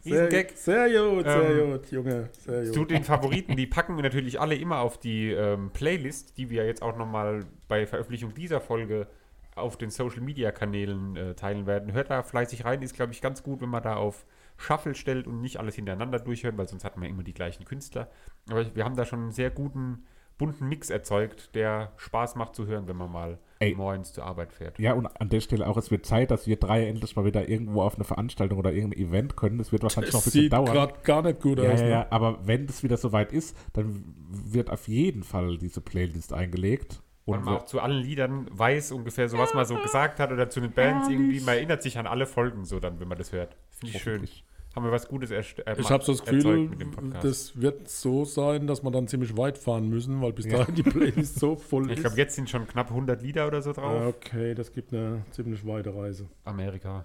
Sehr, 0.01 0.27
Riesengag. 0.27 0.51
sehr 0.57 0.85
gut, 0.91 1.25
sehr 1.25 1.51
Ähm, 1.51 1.71
gut, 1.73 1.91
Junge, 1.91 2.29
sehr 2.33 2.65
Zu 2.73 2.81
gut. 2.81 2.91
den 2.91 3.05
Favoriten, 3.05 3.57
die 3.57 3.67
packen 3.67 3.97
wir 3.97 4.03
natürlich 4.03 4.39
alle 4.39 4.55
immer 4.55 4.81
auf 4.81 4.99
die 4.99 5.31
ähm, 5.31 5.71
Playlist, 5.73 6.37
die 6.37 6.51
wir 6.51 6.67
jetzt 6.67 6.83
auch 6.83 6.99
nochmal 6.99 7.47
bei 7.69 7.87
Veröffentlichung 7.87 8.35
dieser 8.35 8.61
Folge 8.61 9.07
auf 9.55 9.79
den 9.79 9.89
Social 9.89 10.21
Media 10.21 10.53
Kanälen 10.53 11.17
äh, 11.17 11.35
teilen 11.35 11.67
werden. 11.67 11.93
Hört 11.95 12.11
da 12.11 12.23
fleißig 12.23 12.67
rein, 12.67 12.83
ist 12.83 12.95
glaube 12.95 13.13
ich 13.13 13.23
ganz 13.23 13.43
gut, 13.43 13.63
wenn 13.63 13.71
man 13.71 13.83
da 13.83 13.97
auf 13.97 14.27
Shuffle 14.59 14.95
stellt 14.95 15.27
und 15.27 15.41
nicht 15.41 15.59
alles 15.59 15.75
hintereinander 15.77 16.19
durchhört, 16.19 16.59
weil 16.59 16.69
sonst 16.69 16.85
hat 16.85 16.99
man 16.99 17.09
immer 17.09 17.23
die 17.23 17.33
gleichen 17.33 17.65
Künstler. 17.65 18.11
Aber 18.51 18.75
wir 18.77 18.85
haben 18.85 18.97
da 18.97 19.07
schon 19.07 19.21
einen 19.21 19.33
sehr 19.33 19.51
guten 19.51 20.05
bunten 20.39 20.69
Mix 20.69 20.91
erzeugt, 20.91 21.55
der 21.55 21.93
Spaß 21.97 22.35
macht 22.37 22.55
zu 22.55 22.67
hören, 22.67 22.87
wenn 22.89 22.97
man 22.97 23.11
mal 23.13 23.39
Ey. 23.61 23.75
morgens 23.75 24.13
zur 24.13 24.25
Arbeit 24.25 24.53
fährt. 24.53 24.79
Ja, 24.79 24.93
und 24.95 25.07
an 25.07 25.29
der 25.29 25.41
Stelle 25.41 25.67
auch, 25.67 25.77
es 25.77 25.91
wird 25.91 26.05
Zeit, 26.07 26.31
dass 26.31 26.47
wir 26.47 26.57
drei 26.57 26.87
endlich 26.87 27.15
mal 27.17 27.25
wieder 27.25 27.49
irgendwo 27.49 27.83
auf 27.83 27.95
eine 27.95 28.05
Veranstaltung 28.05 28.59
oder 28.59 28.73
irgendein 28.73 29.01
Event 29.01 29.37
können. 29.37 29.59
Das 29.59 29.71
wird 29.73 29.83
wahrscheinlich 29.83 30.13
noch 30.13 30.21
ein 30.21 30.25
Das 30.25 30.33
bisschen 30.33 30.43
sieht 30.43 30.53
dauern. 30.53 30.67
gerade 30.73 30.95
gar 31.05 31.23
nicht 31.23 31.41
gut 31.41 31.59
Ja, 31.61 31.71
aus. 31.73 31.81
ja, 31.81 31.85
ne? 31.87 31.91
ja, 31.93 32.07
aber 32.11 32.47
wenn 32.47 32.67
das 32.67 32.83
wieder 32.83 32.97
soweit 32.97 33.33
ist, 33.33 33.57
dann 33.73 34.05
wird 34.29 34.71
auf 34.71 34.89
jeden 34.89 35.23
Fall 35.23 35.57
diese 35.59 35.81
Playlist 35.81 36.33
eingelegt. 36.33 37.01
Und 37.27 37.39
Und 37.39 37.45
man 37.47 37.57
auch 37.57 37.65
zu 37.65 37.81
allen 37.81 38.03
Liedern 38.03 38.47
weiß 38.51 38.93
ungefähr 38.93 39.29
so, 39.31 39.39
was 39.39 39.55
man 39.55 39.65
so 39.65 39.77
gesagt 39.77 40.21
hat 40.21 40.31
oder 40.31 40.51
zu 40.51 40.61
den 40.61 40.73
Bands 40.73 41.09
irgendwie. 41.09 41.41
Man 41.41 41.55
erinnert 41.55 41.83
sich 41.83 41.97
an 41.97 42.07
alle 42.07 42.27
Folgen 42.27 42.65
so 42.67 42.81
dann, 42.81 43.01
wenn 43.01 43.09
man 43.09 43.17
das 43.17 43.33
hört. 43.33 43.57
Finde 43.71 43.97
ich 43.97 44.03
schön. 44.03 44.29
Haben 44.75 44.85
wir 44.87 44.93
was 44.93 45.07
Gutes 45.07 45.31
erst 45.31 45.65
äh, 45.67 45.77
Ich 45.79 45.89
habe 45.91 46.03
so 46.05 46.13
das 46.13 46.25
Gefühl, 46.25 46.69
mit 46.69 46.81
dem 46.81 46.91
Podcast. 46.91 47.25
das 47.25 47.61
wird 47.61 47.89
so 47.89 48.25
sein, 48.25 48.67
dass 48.67 48.83
wir 48.83 48.91
dann 48.91 49.07
ziemlich 49.07 49.37
weit 49.37 49.57
fahren 49.57 49.89
müssen, 49.89 50.21
weil 50.21 50.33
bis 50.33 50.49
dahin 50.49 50.75
die 50.75 50.83
Playlist 50.83 51.39
so 51.39 51.55
voll 51.57 51.85
ich 51.91 51.99
ist. 51.99 52.03
glaube, 52.05 52.17
jetzt 52.17 52.35
sind 52.35 52.51
schon 52.51 52.67
knapp 52.67 52.89
100 52.91 53.23
Lieder 53.23 53.47
oder 53.47 53.63
so 53.63 53.73
drauf. 53.73 54.15
Okay, 54.17 54.55
das 54.55 54.73
gibt 54.73 54.93
eine 54.93 55.25
ziemlich 55.31 55.65
weite 55.67 55.95
Reise. 55.95 56.27
Amerika. 56.45 57.05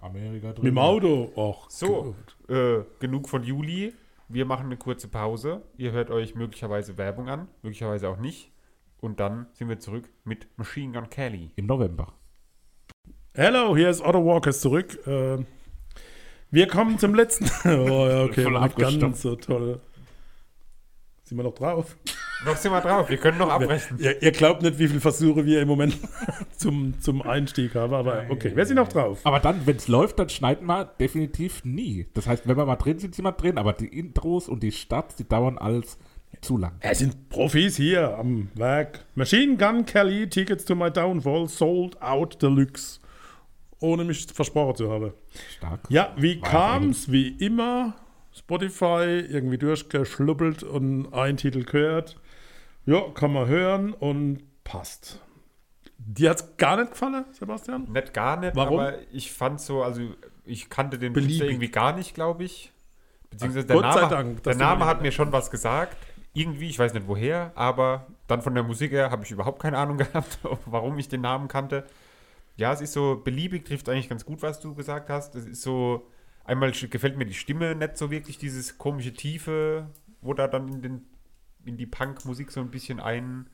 Amerika 0.00 0.52
drin. 0.52 0.64
Mit 0.64 0.72
dem 0.74 0.78
Auto 0.78 1.32
auch. 1.36 1.68
So, 1.70 2.14
äh, 2.48 2.80
genug 3.00 3.28
von 3.28 3.42
Juli. 3.42 3.92
Wir 4.28 4.44
machen 4.46 4.66
eine 4.66 4.76
kurze 4.76 5.08
Pause. 5.08 5.62
Ihr 5.76 5.92
hört 5.92 6.10
euch 6.10 6.34
möglicherweise 6.34 6.96
Werbung 6.98 7.28
an, 7.28 7.48
möglicherweise 7.62 8.08
auch 8.08 8.16
nicht. 8.18 8.50
Und 9.00 9.18
dann 9.18 9.46
sind 9.54 9.68
wir 9.68 9.80
zurück 9.80 10.08
mit 10.24 10.46
Machine 10.56 10.92
Gun 10.92 11.10
Kelly. 11.10 11.50
Im 11.56 11.66
November. 11.66 12.12
Hello, 13.34 13.76
hier 13.76 13.90
ist 13.90 14.00
Otto 14.00 14.24
Walkers 14.24 14.60
zurück. 14.60 14.98
Äh, 15.06 15.38
wir 16.52 16.68
kommen 16.68 16.98
zum 16.98 17.14
letzten. 17.14 17.46
oh 17.64 18.08
ja, 18.08 18.22
okay, 18.22 18.44
Voll 18.44 18.68
ganz 18.98 19.22
so 19.22 19.34
toll. 19.34 19.80
Sind 21.24 21.38
wir 21.38 21.44
noch 21.44 21.54
drauf? 21.54 21.96
Noch 22.44 22.56
sind 22.56 22.72
wir 22.72 22.80
drauf, 22.80 23.08
wir 23.08 23.16
können 23.16 23.38
noch 23.38 23.48
abbrechen. 23.48 23.98
Ihr, 23.98 24.20
ihr 24.20 24.32
glaubt 24.32 24.62
nicht, 24.62 24.78
wie 24.78 24.88
viele 24.88 25.00
Versuche 25.00 25.46
wir 25.46 25.62
im 25.62 25.68
Moment 25.68 25.96
zum, 26.56 27.00
zum 27.00 27.22
Einstieg 27.22 27.74
haben, 27.74 27.94
aber 27.94 28.26
okay, 28.28 28.54
wir 28.54 28.66
sind 28.66 28.76
noch 28.76 28.88
drauf. 28.88 29.20
Aber 29.24 29.40
dann, 29.40 29.66
wenn 29.66 29.76
es 29.76 29.88
läuft, 29.88 30.18
dann 30.18 30.28
schneiden 30.28 30.66
wir 30.66 30.84
definitiv 30.84 31.64
nie. 31.64 32.06
Das 32.14 32.26
heißt, 32.26 32.46
wenn 32.46 32.56
wir 32.56 32.66
mal 32.66 32.76
drin 32.76 32.98
sind, 32.98 33.14
sind 33.14 33.24
wir 33.24 33.32
drin. 33.32 33.58
Aber 33.58 33.72
die 33.72 33.86
Intros 33.86 34.48
und 34.48 34.62
die 34.62 34.72
Starts, 34.72 35.16
die 35.16 35.26
dauern 35.26 35.56
alles 35.56 35.98
zu 36.40 36.58
lang. 36.58 36.72
Es 36.80 36.98
sind 36.98 37.30
Profis 37.30 37.76
hier 37.76 38.18
am 38.18 38.50
Werk. 38.54 39.06
Machine 39.14 39.56
Gun 39.56 39.86
Kelly, 39.86 40.28
Tickets 40.28 40.64
to 40.64 40.74
my 40.74 40.90
Downfall, 40.90 41.48
sold 41.48 42.00
out 42.02 42.42
deluxe. 42.42 43.00
Ohne 43.82 44.04
mich 44.04 44.26
versprochen 44.26 44.76
zu 44.76 44.90
haben. 44.90 45.12
Stark. 45.56 45.80
Ja, 45.88 46.14
wie 46.16 46.40
War 46.40 46.48
kam's? 46.48 47.10
Wie 47.10 47.28
immer. 47.28 47.94
Spotify 48.34 49.20
irgendwie 49.28 49.58
durchgeschluppelt 49.58 50.62
und 50.62 51.12
ein 51.12 51.36
Titel 51.36 51.64
gehört. 51.64 52.18
Ja, 52.86 53.02
kann 53.14 53.32
man 53.32 53.46
hören 53.46 53.92
und 53.92 54.40
passt. 54.64 55.20
Dir 55.98 56.30
hat's 56.30 56.56
gar 56.56 56.78
nicht 56.78 56.92
gefallen, 56.92 57.24
Sebastian? 57.32 57.86
Nicht 57.92 58.12
gar 58.12 58.38
nicht, 58.38 58.56
Warum? 58.56 58.80
aber 58.80 58.94
ich 59.12 59.30
fand 59.30 59.60
so, 59.60 59.82
also 59.82 60.00
ich 60.44 60.68
kannte 60.68 60.98
den 60.98 61.12
Beliebig. 61.12 61.48
Irgendwie 61.48 61.68
gar 61.68 61.94
nicht, 61.94 62.14
glaube 62.14 62.44
ich. 62.44 62.72
Beziehungsweise 63.30 63.66
Ach, 63.66 63.68
der 63.68 63.76
Gott 63.76 63.92
sei 63.92 64.00
Name, 64.00 64.10
Dank, 64.10 64.42
der 64.42 64.54
Name 64.56 64.86
hat 64.86 65.02
mir 65.02 65.12
schon 65.12 65.30
was 65.32 65.50
gesagt. 65.50 65.96
Irgendwie, 66.34 66.68
ich 66.68 66.78
weiß 66.78 66.94
nicht 66.94 67.06
woher, 67.06 67.52
aber 67.54 68.06
dann 68.26 68.42
von 68.42 68.54
der 68.54 68.64
Musik 68.64 68.92
her 68.92 69.10
habe 69.10 69.24
ich 69.24 69.30
überhaupt 69.30 69.60
keine 69.60 69.78
Ahnung 69.78 69.96
gehabt, 69.98 70.38
warum 70.66 70.98
ich 70.98 71.08
den 71.08 71.20
Namen 71.20 71.48
kannte. 71.48 71.84
Ja, 72.56 72.72
es 72.72 72.80
ist 72.80 72.92
so, 72.92 73.20
beliebig 73.22 73.64
trifft 73.64 73.88
eigentlich 73.88 74.08
ganz 74.08 74.24
gut, 74.24 74.42
was 74.42 74.60
du 74.60 74.74
gesagt 74.74 75.08
hast. 75.10 75.34
Es 75.34 75.46
ist 75.46 75.62
so, 75.62 76.08
einmal 76.44 76.72
gefällt 76.72 77.16
mir 77.16 77.26
die 77.26 77.34
Stimme 77.34 77.74
nicht 77.74 77.96
so 77.96 78.10
wirklich, 78.10 78.38
dieses 78.38 78.78
komische 78.78 79.12
Tiefe, 79.14 79.90
wo 80.20 80.34
da 80.34 80.48
dann 80.48 80.68
in, 80.68 80.82
den, 80.82 81.06
in 81.64 81.76
die 81.76 81.86
Punk-Musik 81.86 82.50
so 82.52 82.60
ein 82.60 82.70
bisschen 82.70 83.00
ein, 83.00 83.48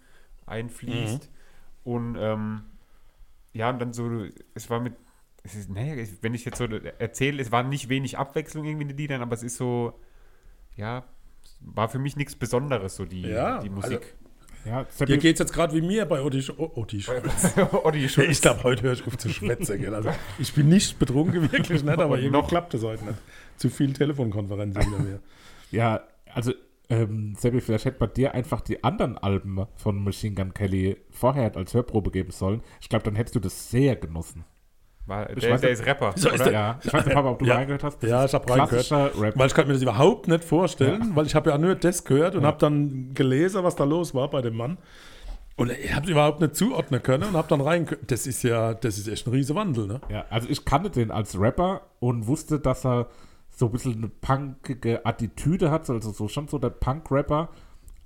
einfließt. 0.46 1.30
Und 1.84 2.16
ähm, 2.18 2.64
ja, 3.52 3.70
und 3.70 3.78
dann 3.78 3.92
so, 3.92 4.24
es 4.54 4.68
war 4.70 4.80
mit, 4.80 4.94
es 5.42 5.54
ist, 5.54 5.70
naja, 5.70 5.94
es- 5.94 6.22
wenn 6.22 6.34
ich 6.34 6.44
jetzt 6.44 6.58
so 6.58 6.64
erzähle, 6.64 7.40
es 7.42 7.52
war 7.52 7.62
nicht 7.62 7.88
wenig 7.88 8.18
Abwechslung 8.18 8.64
irgendwie 8.64 8.82
in 8.82 8.88
den 8.88 8.96
Liedern, 8.98 9.22
aber 9.22 9.34
es 9.34 9.42
ist 9.42 9.56
so, 9.56 9.98
ja, 10.76 11.04
war 11.60 11.88
für 11.88 11.98
mich 11.98 12.16
nichts 12.16 12.36
Besonderes, 12.36 12.96
so 12.96 13.04
die, 13.04 13.22
Ja, 13.22 13.60
die 13.60 13.70
Musik. 13.70 14.14
Ja, 14.64 14.82
Dir 14.82 14.88
Seppi, 14.90 15.18
geht's 15.18 15.40
jetzt 15.40 15.52
gerade 15.52 15.74
wie 15.74 15.80
mir 15.80 16.04
bei 16.04 16.20
oh, 16.20 16.26
Odi 16.26 16.42
Schulz. 16.42 17.54
Olli 17.84 18.08
Schulz. 18.08 18.28
Ich 18.30 18.40
glaube, 18.42 18.62
heute 18.64 18.82
höre 18.82 18.92
ich 18.92 19.06
auf 19.06 19.16
zu 19.16 19.28
schwätzen. 19.30 19.94
Also, 19.94 20.10
ich 20.38 20.52
bin 20.52 20.68
nicht 20.68 20.98
betrunken, 20.98 21.50
wirklich 21.52 21.82
nicht, 21.82 21.98
aber 21.98 22.18
irgendwie 22.18 22.30
noch. 22.38 22.48
klappt 22.48 22.74
es 22.74 22.82
heute 22.82 23.04
nicht. 23.04 23.18
Zu 23.56 23.70
viel 23.70 23.92
Telefonkonferenzen 23.92 24.82
wieder 24.82 24.98
mehr. 24.98 25.20
ja, 25.70 26.00
also, 26.34 26.52
ähm, 26.90 27.34
Seppi, 27.36 27.60
vielleicht 27.60 27.84
hätte 27.84 27.98
bei 27.98 28.06
dir 28.06 28.34
einfach 28.34 28.60
die 28.60 28.82
anderen 28.82 29.18
Alben 29.18 29.66
von 29.76 30.02
Machine 30.02 30.34
Gun 30.34 30.54
Kelly 30.54 30.96
vorher 31.10 31.54
als 31.56 31.74
Hörprobe 31.74 32.10
geben 32.10 32.30
sollen. 32.30 32.62
Ich 32.80 32.88
glaube, 32.88 33.04
dann 33.04 33.16
hättest 33.16 33.34
du 33.36 33.40
das 33.40 33.70
sehr 33.70 33.96
genossen. 33.96 34.44
War, 35.08 35.30
Ich 35.30 35.40
der, 35.40 35.52
weiß 35.52 35.60
der 35.62 35.70
nicht- 35.70 35.80
ist 35.80 35.86
Rapper, 35.86 36.12
So 36.16 36.28
ist 36.28 36.34
oder? 36.36 36.44
der- 36.44 36.52
Ja, 36.52 36.78
ich 36.84 36.92
weiß 36.92 37.04
nicht, 37.06 37.14
Papa, 37.14 37.30
ob 37.30 37.38
du 37.38 37.46
Ja. 37.46 37.54
reingehört 37.56 37.82
hast. 37.82 38.02
Das 38.02 38.10
Ja, 38.10 38.24
ich 38.24 38.34
hab 38.34 38.42
reingehört. 38.48 38.70
Klassischer 38.70 39.10
Rap. 39.20 39.38
Weil 39.38 39.46
ich 39.46 39.54
kann 39.54 39.66
mir 39.66 39.72
das 39.72 39.82
überhaupt 39.82 40.28
nicht 40.28 40.44
vorstellen, 40.44 41.12
weil 41.16 41.26
ich 41.26 41.34
habe 41.34 41.50
ja 41.50 41.58
nur 41.58 41.74
das 41.74 42.04
gehört 42.04 42.34
und 42.36 42.44
habe 42.46 42.58
dann 42.58 43.14
gelesen, 43.14 43.64
was 43.64 43.74
da 43.74 43.84
los 43.84 44.14
war 44.14 44.28
bei 44.28 44.42
dem 44.42 44.54
Mann. 44.56 44.78
Und 45.56 45.72
ich 45.72 45.92
habe 45.92 46.04
es 46.04 46.10
überhaupt 46.12 46.40
nicht 46.40 46.54
zuordnen 46.54 47.02
können 47.02 47.24
und 47.24 47.32
habe 47.36 47.48
dann 47.48 47.60
rein. 47.60 47.86
Das 48.06 48.26
ist 48.28 48.44
ja, 48.44 48.74
das 48.74 48.96
ist 48.98 49.08
echt 49.08 49.26
ein 49.26 49.30
riesen 49.32 49.56
Wandel, 49.56 49.86
ne? 49.88 50.00
Ja, 50.08 50.24
also 50.30 50.46
ich 50.48 50.64
kannte 50.64 50.90
den 50.90 51.10
als 51.10 51.40
Rapper 51.40 51.80
und 51.98 52.26
wusste, 52.28 52.60
dass 52.60 52.84
er 52.86 53.06
so 53.56 53.66
ein 53.66 53.72
bisschen 53.72 53.94
eine 53.96 54.08
punkige 54.08 55.04
Attitüde 55.04 55.70
hat, 55.72 55.90
also 55.90 56.12
so 56.12 56.28
schon 56.28 56.46
so 56.46 56.58
der 56.58 56.70
Punk-Rapper. 56.70 57.48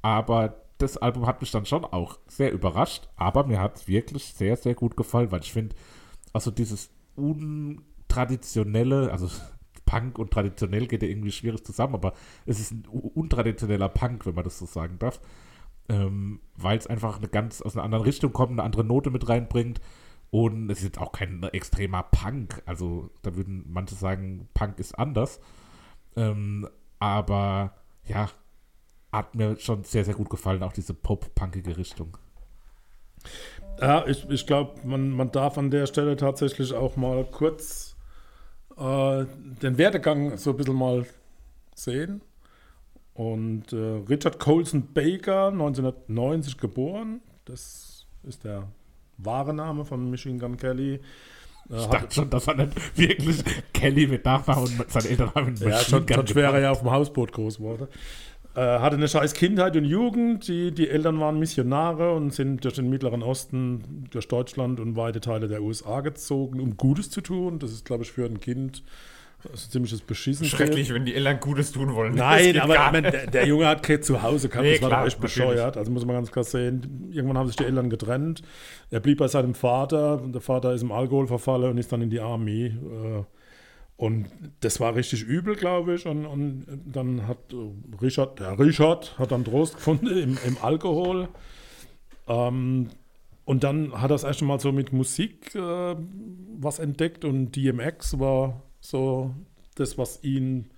Aber 0.01 0.55
das 0.79 0.97
Album 0.97 1.27
hat 1.27 1.41
mich 1.43 1.51
dann 1.51 1.67
schon 1.67 1.85
auch 1.85 2.19
sehr 2.27 2.53
überrascht. 2.53 3.09
Aber 3.17 3.45
mir 3.45 3.61
hat 3.61 3.77
es 3.77 3.87
wirklich 3.89 4.33
sehr, 4.33 4.57
sehr 4.57 4.75
gut 4.75 4.97
gefallen, 4.97 5.31
weil 5.31 5.41
ich 5.41 5.53
finde, 5.53 5.75
also 6.33 6.51
dieses 6.51 6.91
untraditionelle, 7.17 9.11
also 9.13 9.29
Punk 9.85 10.19
und 10.19 10.31
traditionell 10.31 10.87
geht 10.87 11.03
ja 11.03 11.09
irgendwie 11.09 11.33
schwierig 11.33 11.65
zusammen, 11.65 11.95
aber 11.95 12.15
es 12.47 12.61
ist 12.61 12.71
ein 12.73 12.87
untraditioneller 12.87 13.89
Punk, 13.89 14.25
wenn 14.27 14.35
man 14.35 14.45
das 14.45 14.59
so 14.59 14.67
sagen 14.67 14.99
darf. 14.99 15.21
Ähm, 15.89 16.41
weil 16.57 16.79
es 16.79 16.87
einfach 16.87 17.19
eine 17.19 17.27
ganz 17.29 17.61
aus 17.61 17.77
einer 17.77 17.85
anderen 17.85 18.05
Richtung 18.05 18.33
kommt, 18.33 18.53
eine 18.53 18.63
andere 18.63 18.85
Note 18.85 19.11
mit 19.11 19.29
reinbringt. 19.29 19.81
Und 20.31 20.71
es 20.71 20.79
ist 20.79 20.85
jetzt 20.85 20.99
auch 20.99 21.13
kein 21.13 21.43
extremer 21.43 22.05
Punk. 22.05 22.63
Also 22.65 23.11
da 23.23 23.37
würden 23.37 23.65
manche 23.69 23.95
sagen, 23.97 24.49
Punk 24.55 24.79
ist 24.79 24.99
anders. 24.99 25.41
Ähm, 26.17 26.69
aber 27.01 27.75
ja, 28.07 28.31
hat 29.13 29.35
mir 29.35 29.59
schon 29.59 29.85
sehr, 29.85 30.05
sehr 30.05 30.15
gut 30.15 30.31
gefallen, 30.31 30.63
auch 30.63 30.73
diese 30.73 30.95
pop-punkige 30.95 31.77
Richtung. 31.77 32.17
Ja, 33.83 34.07
ich, 34.07 34.29
ich 34.31 34.47
glaube, 34.47 34.73
man, 34.85 35.11
man 35.11 35.31
darf 35.33 35.59
an 35.59 35.71
der 35.71 35.87
Stelle 35.87 36.17
tatsächlich 36.17 36.73
auch 36.73 36.97
mal 36.97 37.25
kurz 37.25 37.97
äh, 38.79 39.25
den 39.63 39.77
Werdegang 39.79 40.37
so 40.39 40.51
ein 40.51 40.57
bisschen 40.57 40.77
mal 40.77 41.05
sehen. 41.75 42.23
Und 43.15 43.73
äh, 43.73 43.77
Richard 44.09 44.39
Colson 44.39 44.89
Baker, 44.95 45.49
1990 45.49 46.57
geboren, 46.59 47.21
das 47.45 48.07
ist 48.23 48.45
der 48.45 48.69
wahre 49.19 49.53
Name 49.53 49.85
von 49.85 50.11
Machine 50.11 50.39
Gun 50.39 50.57
Kelly. 50.57 50.95
Äh, 50.95 51.77
Ich 51.77 51.87
dachte 51.87 52.15
schon, 52.15 52.31
dass 52.31 52.47
er 52.49 52.55
nicht 52.55 52.99
wirklich 52.99 53.43
Kelly 53.75 54.07
mit 54.07 54.25
Nachnamen 54.25 54.65
und 54.81 54.91
seine 54.91 55.09
Eltern 55.09 55.35
haben 55.35 55.55
Ja, 55.57 55.79
schon, 55.79 56.09
schon 56.09 56.27
schwerer 56.27 56.47
genannt. 56.53 56.63
ja 56.63 56.71
auf 56.71 56.81
dem 56.81 56.91
Hausboot 56.91 57.33
groß 57.33 57.61
wurde. 57.61 57.89
Äh, 58.55 58.61
hatte 58.61 58.97
eine 58.97 59.09
scheiß 59.09 59.33
Kindheit 59.35 59.77
und 59.77 59.85
Jugend. 59.85 60.47
Die, 60.47 60.73
die 60.73 60.89
Eltern 60.89 61.19
waren 61.21 61.39
Missionare 61.39 62.15
und 62.15 62.35
sind 62.35 62.65
durch 62.65 62.75
den 62.75 62.91
Mittleren 62.91 63.23
Osten, 63.23 64.07
durch 64.11 64.29
Deutschland 64.29 64.79
und 64.79 64.95
weite 64.97 65.21
Teile 65.21 65.49
der 65.49 65.63
USA 65.63 66.01
gezogen, 66.03 66.61
um 66.61 66.77
Gutes 66.77 67.11
zu 67.11 67.23
tun. 67.23 67.59
Das 67.59 67.73
ist, 67.73 67.85
glaube 67.85 68.03
ich, 68.05 68.13
für 68.13 68.27
ein 68.27 68.41
Kind 68.41 68.83
ein 69.45 69.57
ziemliches 69.57 70.03
Beschissen. 70.03 70.47
Schrecklich, 70.47 70.93
wenn 70.95 71.05
die 71.05 71.15
Eltern 71.15 71.41
Gutes 71.41 71.73
tun 71.73 71.95
wollen. 71.95 72.15
Das 72.15 72.43
Nein, 72.43 72.61
aber 72.61 72.75
meine, 72.93 73.11
der, 73.11 73.27
der 73.27 73.47
Junge 73.47 73.67
hat 73.67 73.83
kein 73.83 74.03
Zuhause 74.03 74.49
gehabt, 74.49 74.65
Nee, 74.65 74.75
das 74.75 74.83
war 74.83 74.89
klar, 74.91 75.01
doch 75.01 75.07
echt 75.09 75.21
natürlich. 75.21 75.35
bescheuert. 75.35 75.77
Also 75.77 75.91
muss 75.91 76.05
man 76.07 76.17
ganz 76.17 76.31
klar 76.31 76.45
sehen, 76.45 77.09
irgendwann 77.11 77.39
haben 77.39 77.49
sich 77.49 77.57
die 77.57 77.65
Eltern 77.65 77.91
getrennt. 77.91 78.43
Er 78.91 79.01
blieb 79.01 79.19
bei 79.19 79.29
seinem 79.29 79.55
Vater 79.55 80.23
und 80.23 80.33
der 80.33 80.43
Vater 80.43 80.73
ist 80.75 80.83
im 80.83 80.93
Alkohol 80.93 81.27
verfallen 81.27 81.71
und 81.71 81.79
ist 81.79 81.91
dann 81.91 82.03
in 82.03 82.11
die 82.11 82.21
Armee. 82.21 82.67
äh, 82.67 83.25
Und 84.03 84.27
das 84.59 84.81
war 84.81 84.97
richtig 84.97 85.23
übel, 85.23 85.55
glaube 85.55 85.95
ich. 85.95 86.07
Und, 86.07 86.27
und 86.27 86.67
dann 86.87 87.29
hat 87.29 87.39
äh, 87.53 87.97
Richard, 88.03 88.41
der 88.41 88.59
Richard 88.59 89.17
hat 89.17 89.31
dann 89.31 89.45
Trost 89.45 89.77
gefunden 89.77 90.09
im, 90.09 90.37
im 90.45 90.59
Alkohol. 90.61 91.29
Ähm, 92.27 92.89
und 93.45 93.63
dann 93.63 93.93
hat 93.93 94.07
er 94.11 94.15
das 94.15 94.25
erste 94.25 94.45
Mal 94.45 94.59
so 94.59 94.73
mit 94.73 94.93
Musik 94.93 95.55
äh, 95.55 95.95
was 96.59 96.81
entdeckt 96.81 97.25
und 97.25 97.55
DMX 97.55 98.19
war 98.19 98.65
so 98.81 99.37
das, 99.77 99.97
was 99.99 100.25
ihn 100.25 100.73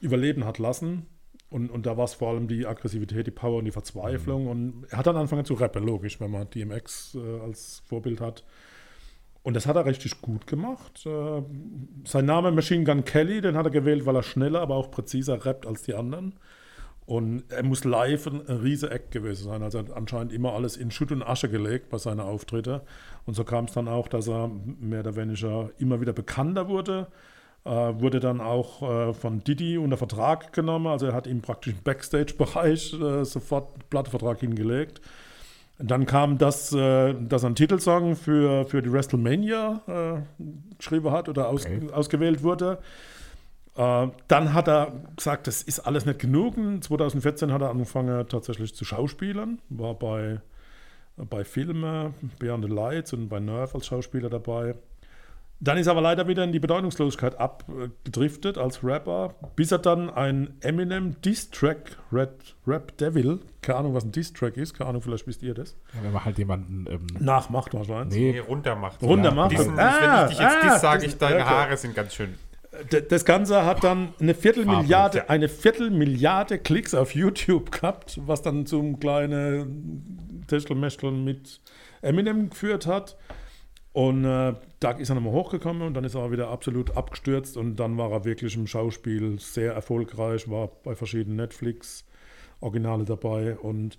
überleben 0.00 0.44
hat 0.44 0.58
lassen. 0.58 1.06
Und, 1.48 1.70
und 1.70 1.86
da 1.86 1.96
war 1.96 2.04
es 2.04 2.12
vor 2.12 2.28
allem 2.28 2.48
die 2.48 2.66
Aggressivität, 2.66 3.26
die 3.26 3.30
Power 3.30 3.60
und 3.60 3.64
die 3.64 3.70
Verzweiflung. 3.70 4.46
Und 4.46 4.84
er 4.90 4.98
hat 4.98 5.06
dann 5.06 5.16
angefangen 5.16 5.46
zu 5.46 5.54
rappen, 5.54 5.86
logisch, 5.86 6.20
wenn 6.20 6.32
man 6.32 6.50
DMX 6.50 7.14
äh, 7.14 7.40
als 7.40 7.82
Vorbild 7.86 8.20
hat. 8.20 8.44
Und 9.46 9.54
das 9.54 9.68
hat 9.68 9.76
er 9.76 9.86
richtig 9.86 10.22
gut 10.22 10.48
gemacht. 10.48 11.06
Äh, 11.06 11.40
sein 12.04 12.24
Name 12.24 12.50
Machine 12.50 12.82
Gun 12.82 13.04
Kelly, 13.04 13.40
den 13.40 13.56
hat 13.56 13.64
er 13.64 13.70
gewählt, 13.70 14.04
weil 14.04 14.16
er 14.16 14.24
schneller, 14.24 14.60
aber 14.60 14.74
auch 14.74 14.90
präziser 14.90 15.46
rappt 15.46 15.68
als 15.68 15.84
die 15.84 15.94
anderen. 15.94 16.34
Und 17.06 17.44
er 17.50 17.62
muss 17.62 17.84
live 17.84 18.26
ein, 18.26 18.44
ein 18.48 18.56
riese 18.56 18.90
Act 18.90 19.12
gewesen 19.12 19.44
sein. 19.44 19.62
Also 19.62 19.78
er 19.78 19.84
hat 19.84 19.92
anscheinend 19.92 20.32
immer 20.32 20.54
alles 20.54 20.76
in 20.76 20.90
Schutt 20.90 21.12
und 21.12 21.22
Asche 21.22 21.48
gelegt 21.48 21.90
bei 21.90 21.98
seinen 21.98 22.18
Auftritten. 22.18 22.80
Und 23.24 23.34
so 23.34 23.44
kam 23.44 23.66
es 23.66 23.72
dann 23.72 23.86
auch, 23.86 24.08
dass 24.08 24.26
er 24.26 24.50
mehr 24.80 24.98
oder 24.98 25.14
weniger 25.14 25.70
immer 25.78 26.00
wieder 26.00 26.12
bekannter 26.12 26.66
wurde. 26.68 27.06
Äh, 27.64 27.70
wurde 27.70 28.18
dann 28.18 28.40
auch 28.40 28.82
äh, 28.82 29.14
von 29.14 29.44
Didi 29.44 29.78
unter 29.78 29.96
Vertrag 29.96 30.54
genommen. 30.54 30.88
Also 30.88 31.06
er 31.06 31.14
hat 31.14 31.28
ihm 31.28 31.40
praktisch 31.40 31.74
im 31.74 31.82
Backstage-Bereich 31.84 32.94
äh, 32.94 33.24
sofort 33.24 33.74
einen 33.74 33.88
Plattenvertrag 33.90 34.40
hingelegt. 34.40 35.00
Dann 35.78 36.06
kam 36.06 36.38
das, 36.38 36.72
äh, 36.72 37.14
dass 37.14 37.42
er 37.42 37.48
einen 37.48 37.54
Titelsong 37.54 38.16
für, 38.16 38.64
für 38.64 38.80
die 38.80 38.90
WrestleMania 38.90 39.82
äh, 39.86 40.44
geschrieben 40.78 41.10
hat 41.10 41.28
oder 41.28 41.48
aus, 41.48 41.66
Okay. 41.66 41.90
ausgewählt 41.92 42.42
wurde. 42.42 42.78
Äh, 43.76 44.08
dann 44.28 44.54
hat 44.54 44.68
er 44.68 44.92
gesagt, 45.16 45.46
das 45.46 45.62
ist 45.62 45.80
alles 45.80 46.06
nicht 46.06 46.18
genug. 46.18 46.56
Und 46.56 46.82
2014 46.82 47.52
hat 47.52 47.60
er 47.60 47.70
angefangen 47.70 48.26
tatsächlich 48.28 48.74
zu 48.74 48.84
schauspielern, 48.86 49.58
war 49.68 49.94
bei, 49.94 50.40
bei 51.16 51.44
Filmen, 51.44 52.14
Beyond 52.38 52.64
the 52.64 52.70
Lights 52.70 53.12
und 53.12 53.28
bei 53.28 53.38
Nerve 53.38 53.74
als 53.74 53.86
Schauspieler 53.86 54.30
dabei. 54.30 54.76
Dann 55.58 55.78
ist 55.78 55.86
er 55.86 55.92
aber 55.92 56.02
leider 56.02 56.28
wieder 56.28 56.44
in 56.44 56.52
die 56.52 56.58
Bedeutungslosigkeit 56.58 57.40
abgedriftet 57.40 58.58
als 58.58 58.84
Rapper, 58.84 59.34
bis 59.56 59.72
er 59.72 59.78
dann 59.78 60.10
ein 60.10 60.54
Eminem 60.60 61.18
Diss-Track, 61.22 61.96
Red 62.12 62.56
Rap 62.66 62.96
Devil, 62.98 63.40
keine 63.62 63.78
Ahnung, 63.78 63.94
was 63.94 64.04
ein 64.04 64.12
Diss-Track 64.12 64.58
ist, 64.58 64.74
keine 64.74 64.90
Ahnung, 64.90 65.00
vielleicht 65.00 65.26
wisst 65.26 65.42
ihr 65.42 65.54
das, 65.54 65.74
Ja, 65.94 66.02
wenn 66.02 66.12
man 66.12 66.24
halt 66.26 66.36
jemanden. 66.36 66.84
Ähm, 66.90 67.06
nachmacht 67.18 67.72
wahrscheinlich. 67.72 68.18
Nee, 68.18 68.32
nee, 68.32 68.38
runter 68.40 68.76
macht. 68.76 69.02
Runter 69.02 69.34
Ja, 69.34 69.44
Ah, 69.46 70.24
wenn 70.26 70.30
ich 70.30 70.36
dich 70.36 70.38
jetzt 70.46 70.56
ah, 70.56 70.60
dies 70.62 70.80
sage, 70.80 71.06
ich, 71.06 71.16
deine 71.16 71.36
okay. 71.36 71.44
Haare 71.44 71.76
sind 71.78 71.94
ganz 71.94 72.14
schön. 72.14 72.34
Das 73.08 73.24
Ganze 73.24 73.64
hat 73.64 73.82
dann 73.84 74.12
eine 74.20 74.34
Viertelmilliarde, 74.34 75.30
eine 75.30 75.48
Viertelmilliarde 75.48 76.58
Klicks 76.58 76.92
auf 76.92 77.14
YouTube 77.14 77.72
gehabt, 77.72 78.20
was 78.26 78.42
dann 78.42 78.66
zum 78.66 79.00
kleinen 79.00 80.44
Techtelmechteln 80.46 81.24
mit 81.24 81.62
Eminem 82.02 82.50
geführt 82.50 82.86
hat. 82.86 83.16
Und 83.96 84.26
äh, 84.26 84.52
da 84.78 84.90
ist 84.90 85.08
er 85.08 85.14
nochmal 85.14 85.32
hochgekommen 85.32 85.80
und 85.80 85.94
dann 85.94 86.04
ist 86.04 86.14
er 86.14 86.30
wieder 86.30 86.50
absolut 86.50 86.94
abgestürzt 86.98 87.56
und 87.56 87.76
dann 87.76 87.96
war 87.96 88.12
er 88.12 88.26
wirklich 88.26 88.54
im 88.54 88.66
Schauspiel 88.66 89.38
sehr 89.38 89.72
erfolgreich, 89.72 90.50
war 90.50 90.68
bei 90.84 90.94
verschiedenen 90.94 91.36
Netflix-Originale 91.36 93.06
dabei. 93.06 93.56
Und 93.56 93.98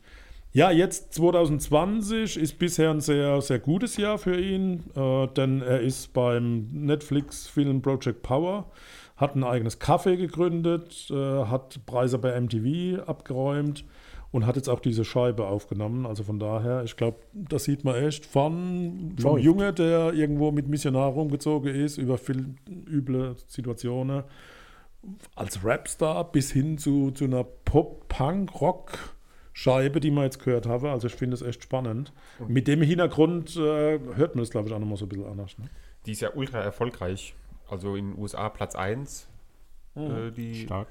ja, 0.51 0.69
jetzt 0.69 1.15
2020 1.15 2.37
ist 2.37 2.59
bisher 2.59 2.91
ein 2.91 3.01
sehr, 3.01 3.41
sehr 3.41 3.57
gutes 3.57 3.97
Jahr 3.97 4.19
für 4.19 4.39
ihn, 4.39 4.83
äh, 4.95 5.27
denn 5.29 5.63
er 5.63 5.81
ist 5.81 6.13
beim 6.13 6.67
Netflix-Film 6.73 7.81
Project 7.81 8.21
Power, 8.21 8.69
hat 9.15 9.33
ein 9.33 9.43
eigenes 9.43 9.81
Café 9.81 10.15
gegründet, 10.15 11.07
äh, 11.09 11.45
hat 11.45 11.83
Preise 11.87 12.19
bei 12.19 12.39
MTV 12.39 13.01
abgeräumt 13.07 13.83
und 14.31 14.45
hat 14.45 14.55
jetzt 14.55 14.69
auch 14.69 14.79
diese 14.79 15.05
Scheibe 15.05 15.47
aufgenommen. 15.47 16.05
Also 16.05 16.23
von 16.23 16.39
daher, 16.39 16.83
ich 16.83 16.97
glaube, 16.97 17.17
das 17.33 17.63
sieht 17.63 17.83
man 17.83 17.95
echt 17.95 18.25
von 18.25 19.15
vom 19.19 19.33
Läuft. 19.33 19.45
Junge, 19.45 19.73
der 19.73 20.13
irgendwo 20.13 20.51
mit 20.51 20.67
Missionar 20.67 21.09
rumgezogen 21.09 21.73
ist, 21.73 21.97
über 21.97 22.17
viel 22.17 22.55
üble 22.87 23.35
Situationen, 23.47 24.23
als 25.35 25.63
Rapstar 25.63 26.29
bis 26.31 26.51
hin 26.51 26.77
zu, 26.77 27.11
zu 27.11 27.25
einer 27.25 27.43
Pop-Punk-Rock-Scheibe, 27.43 29.99
die 30.01 30.11
wir 30.11 30.23
jetzt 30.23 30.43
gehört 30.43 30.65
haben. 30.65 30.87
Also 30.87 31.07
ich 31.07 31.15
finde 31.15 31.35
es 31.35 31.41
echt 31.41 31.63
spannend. 31.63 32.11
Mit 32.47 32.67
dem 32.67 32.81
Hintergrund 32.81 33.55
äh, 33.55 33.99
hört 34.15 34.35
man 34.35 34.43
das, 34.43 34.51
glaube 34.51 34.67
ich, 34.67 34.73
auch 34.73 34.79
nochmal 34.79 34.97
so 34.97 35.05
ein 35.05 35.09
bisschen 35.09 35.27
anders. 35.27 35.57
Ne? 35.57 35.69
Die 36.05 36.11
ist 36.11 36.19
ja 36.21 36.33
ultra 36.33 36.59
erfolgreich. 36.59 37.33
Also 37.69 37.95
in 37.95 38.11
den 38.11 38.21
USA 38.21 38.49
Platz 38.49 38.75
1. 38.75 39.29
Äh, 39.95 40.31
die 40.31 40.55
stark. 40.55 40.89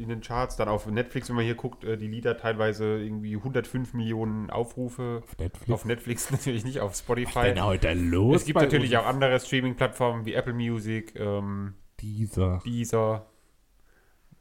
In 0.00 0.08
den 0.08 0.20
Charts. 0.20 0.56
Dann 0.56 0.68
auf 0.68 0.86
Netflix, 0.86 1.28
wenn 1.28 1.36
man 1.36 1.44
hier 1.44 1.54
guckt, 1.54 1.84
äh, 1.84 1.96
die 1.96 2.06
Lieder 2.08 2.36
teilweise 2.36 2.98
irgendwie 2.98 3.36
105 3.36 3.94
Millionen 3.94 4.50
Aufrufe. 4.50 5.22
Auf 5.24 5.38
Netflix. 5.38 5.70
Auf 5.72 5.84
Netflix 5.84 6.30
natürlich 6.32 6.64
nicht, 6.64 6.80
auf 6.80 6.94
Spotify. 6.94 7.42
denn 7.54 7.64
heute 7.64 7.92
los? 7.94 8.36
Es 8.42 8.44
gibt 8.46 8.60
natürlich 8.60 8.92
uns? 8.96 9.00
auch 9.02 9.06
andere 9.06 9.38
Streaming-Plattformen 9.40 10.24
wie 10.26 10.34
Apple 10.34 10.54
Music, 10.54 11.14
ähm, 11.18 11.74
Dieser. 12.00 12.60
Deezer, 12.64 13.26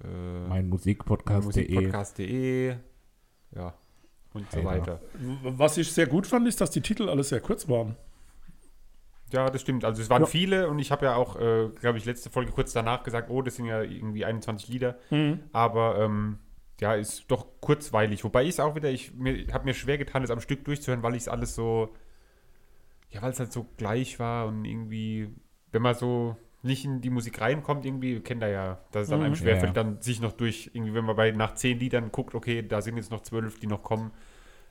äh, 0.03 0.47
Mein 0.47 0.69
Musikpodcast.de. 0.69 1.63
Musikpodcast.de, 1.63 2.75
ja, 3.55 3.73
und 4.33 4.51
so 4.51 4.57
Alter. 4.59 4.69
weiter. 4.69 5.01
W- 5.15 5.37
Was 5.57 5.77
ich 5.77 5.91
sehr 5.91 6.07
gut 6.07 6.27
fand, 6.27 6.47
ist, 6.47 6.61
dass 6.61 6.71
die 6.71 6.81
Titel 6.81 7.09
alle 7.09 7.23
sehr 7.23 7.39
kurz 7.39 7.67
waren. 7.67 7.95
Ja, 9.33 9.49
das 9.49 9.61
stimmt. 9.61 9.83
Also 9.83 10.01
es 10.01 10.09
waren 10.09 10.21
Ja. 10.23 10.25
viele 10.27 10.69
und 10.69 10.79
ich 10.79 10.91
habe 10.91 11.05
ja 11.05 11.15
auch, 11.15 11.35
äh, 11.35 11.69
glaube 11.79 11.97
ich, 11.97 12.05
letzte 12.05 12.29
Folge 12.29 12.51
kurz 12.51 12.71
danach 12.73 13.03
gesagt, 13.03 13.29
oh, 13.29 13.41
das 13.41 13.55
sind 13.55 13.65
ja 13.65 13.81
irgendwie 13.81 14.23
21 14.25 14.69
Lieder. 14.69 14.97
Mhm. 15.09 15.41
Aber 15.51 15.99
ähm, 15.99 16.39
ja, 16.79 16.93
ist 16.93 17.25
doch 17.29 17.45
kurzweilig. 17.59 18.23
Wobei 18.23 18.43
ich 18.43 18.49
es 18.49 18.59
auch 18.59 18.75
wieder, 18.75 18.89
ich 18.89 19.11
habe 19.51 19.65
mir 19.65 19.73
schwer 19.73 19.97
getan, 19.97 20.23
es 20.23 20.31
am 20.31 20.39
Stück 20.39 20.63
durchzuhören, 20.65 21.03
weil 21.03 21.15
ich 21.15 21.23
es 21.23 21.27
alles 21.27 21.55
so, 21.55 21.93
ja, 23.09 23.21
weil 23.21 23.31
es 23.31 23.39
halt 23.39 23.51
so 23.51 23.65
gleich 23.77 24.19
war 24.19 24.47
und 24.47 24.63
irgendwie, 24.65 25.29
wenn 25.71 25.81
man 25.81 25.95
so 25.95 26.35
nicht 26.63 26.85
in 26.85 27.01
die 27.01 27.09
Musik 27.09 27.39
reinkommt, 27.41 27.85
irgendwie, 27.85 28.19
kennt 28.19 28.41
er 28.43 28.49
ja, 28.49 28.79
dass 28.91 29.03
es 29.03 29.09
dann 29.09 29.21
einem 29.21 29.31
Mhm. 29.31 29.35
schwerfällt, 29.37 29.75
Ja. 29.75 29.83
dann 29.83 30.01
sich 30.01 30.21
noch 30.21 30.33
durch, 30.33 30.71
irgendwie, 30.73 30.93
wenn 30.93 31.05
man 31.05 31.15
bei 31.15 31.31
nach 31.31 31.53
zehn 31.55 31.79
Liedern 31.79 32.11
guckt, 32.11 32.33
okay, 32.35 32.61
da 32.67 32.81
sind 32.81 32.97
jetzt 32.97 33.11
noch 33.11 33.21
zwölf, 33.21 33.59
die 33.59 33.67
noch 33.67 33.83
kommen, 33.83 34.11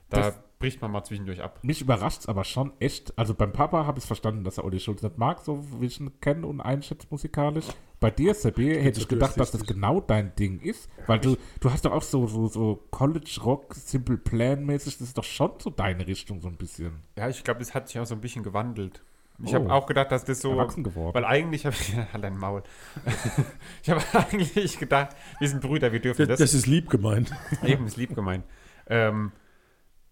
da 0.09 0.21
Das- 0.21 0.39
bricht 0.59 0.81
man 0.81 0.89
mal 0.91 1.03
zwischendurch 1.03 1.43
ab. 1.43 1.59
Mich 1.61 1.81
überrascht 1.81 2.21
es 2.21 2.25
aber 2.27 2.43
schon 2.43 2.71
echt. 2.79 3.15
Also 3.17 3.35
beim 3.35 3.53
Papa 3.53 3.85
habe 3.85 3.99
ich 3.99 4.03
es 4.05 4.07
verstanden, 4.07 4.43
dass 4.43 4.57
er 4.57 4.65
Olli 4.65 4.79
Schulz 4.79 5.03
nicht 5.03 5.17
mag, 5.19 5.39
so 5.41 5.63
wie 5.79 5.85
ich 5.85 5.99
ihn 5.99 6.19
kenne 6.19 6.47
und 6.47 6.61
einschätze 6.61 7.05
musikalisch. 7.11 7.65
Bei 7.99 8.09
dir, 8.09 8.33
Sebi, 8.33 8.73
hätte 8.75 8.99
ich 8.99 9.07
gedacht, 9.07 9.39
dass 9.39 9.51
das 9.51 9.63
genau 9.65 10.01
dein 10.01 10.33
Ding 10.35 10.59
ist. 10.59 10.89
Weil 11.05 11.19
du, 11.19 11.35
du 11.59 11.71
hast 11.71 11.85
doch 11.85 11.91
auch 11.91 12.01
so, 12.01 12.25
so, 12.25 12.47
so 12.47 12.83
College 12.89 13.39
Rock, 13.43 13.75
Simple 13.75 14.17
Plan 14.17 14.65
mäßig, 14.65 14.97
das 14.97 15.09
ist 15.09 15.17
doch 15.17 15.23
schon 15.23 15.51
so 15.59 15.69
deine 15.69 16.07
Richtung 16.07 16.41
so 16.41 16.47
ein 16.47 16.57
bisschen. 16.57 16.91
Ja, 17.15 17.29
ich 17.29 17.43
glaube, 17.43 17.59
das 17.59 17.75
hat 17.75 17.87
sich 17.87 17.99
auch 17.99 18.05
so 18.07 18.15
ein 18.15 18.21
bisschen 18.21 18.41
gewandelt. 18.41 19.03
Ich 19.43 19.51
Oh. 19.51 19.59
habe 19.59 19.71
auch 19.71 19.85
gedacht, 19.85 20.11
dass 20.11 20.25
das 20.25 20.41
so. 20.41 20.49
Erwachsen 20.53 20.83
geworden. 20.83 21.13
Weil 21.13 21.25
eigentlich 21.25 21.67
habe 21.67 21.75
ich. 21.79 21.95
Halt 22.13 22.23
dein 22.23 22.35
Maul. 22.35 22.63
ich 23.83 23.89
habe 23.91 24.01
eigentlich 24.13 24.79
gedacht, 24.79 25.15
wir 25.37 25.47
sind 25.47 25.61
Brüder, 25.61 25.91
wir 25.91 25.99
dürfen 25.99 26.27
Das, 26.27 26.39
das. 26.39 26.51
das 26.51 26.53
ist 26.55 26.65
lieb 26.65 26.89
gemeint. 26.89 27.31
Eben, 27.63 27.85
ist 27.85 27.97
lieb 27.97 28.15
gemeint. 28.15 28.43
Ähm, 28.87 29.31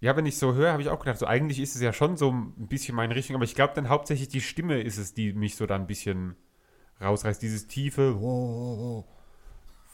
ja, 0.02 0.16
wenn 0.16 0.26
ich 0.26 0.38
so 0.38 0.54
höre, 0.54 0.72
habe 0.72 0.82
ich 0.82 0.90
auch 0.90 1.00
gedacht, 1.00 1.18
so 1.18 1.26
eigentlich 1.26 1.60
ist 1.60 1.76
es 1.76 1.82
ja 1.82 1.94
schon 1.94 2.18
so 2.18 2.32
ein 2.32 2.68
bisschen 2.68 2.96
meine 2.96 3.16
Richtung, 3.16 3.36
aber 3.36 3.46
ich 3.46 3.56
glaube 3.56 3.74
dann 3.76 3.90
hauptsächlich 3.90 4.28
die 4.28 4.42
Stimme 4.42 4.82
ist 4.82 4.98
es, 4.98 5.14
die 5.14 5.34
mich 5.34 5.56
so 5.56 5.66
dann 5.66 5.82
ein 5.82 5.88
bisschen 5.88 6.36
rausreißt. 7.02 7.42
Dieses 7.42 7.68
tiefe, 7.68 8.16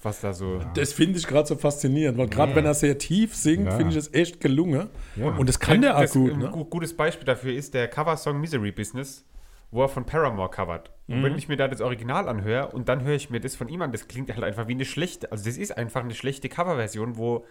was 0.03 0.19
da 0.21 0.33
so. 0.33 0.59
Das 0.73 0.93
finde 0.93 1.19
ich 1.19 1.27
gerade 1.27 1.47
so 1.47 1.55
faszinierend, 1.55 2.17
weil 2.17 2.27
gerade 2.27 2.55
wenn 2.55 2.65
er 2.65 2.73
sehr 2.73 2.97
tief 2.97 3.35
singt, 3.35 3.65
Ja. 3.65 3.71
finde 3.77 3.91
ich 3.91 3.97
es 3.97 4.13
echt 4.13 4.39
gelungen. 4.41 4.89
Ja. 5.15 5.27
Und 5.27 5.47
das 5.47 5.59
kann 5.59 5.81
der 5.81 5.95
auch 5.97 6.01
das, 6.01 6.13
gut. 6.13 6.31
Ein 6.33 6.39
Ne? 6.39 6.49
gu- 6.49 6.65
gutes 6.65 6.95
Beispiel 6.97 7.25
dafür 7.25 7.53
ist 7.53 7.73
der 7.75 7.87
Coversong 7.87 8.39
Misery 8.41 8.71
Business, 8.71 9.25
wo 9.69 9.83
er 9.83 9.89
von 9.89 10.05
Paramore 10.05 10.49
covert. 10.49 10.91
Und 11.07 11.19
Mhm. 11.19 11.23
wenn 11.23 11.37
ich 11.37 11.47
mir 11.47 11.55
da 11.57 11.67
das 11.67 11.81
Original 11.81 12.27
anhöre 12.27 12.69
und 12.71 12.89
dann 12.89 13.03
höre 13.03 13.15
ich 13.15 13.29
mir 13.29 13.39
das 13.39 13.55
von 13.55 13.69
ihm 13.69 13.81
an, 13.83 13.91
das 13.91 14.07
klingt 14.07 14.33
halt 14.33 14.43
einfach 14.43 14.67
wie 14.67 14.73
eine 14.73 14.85
schlechte, 14.85 15.31
also 15.31 15.45
das 15.45 15.57
ist 15.57 15.77
einfach 15.77 16.01
eine 16.03 16.15
schlechte 16.15 16.49
Coverversion, 16.49 17.17
wo, 17.17 17.45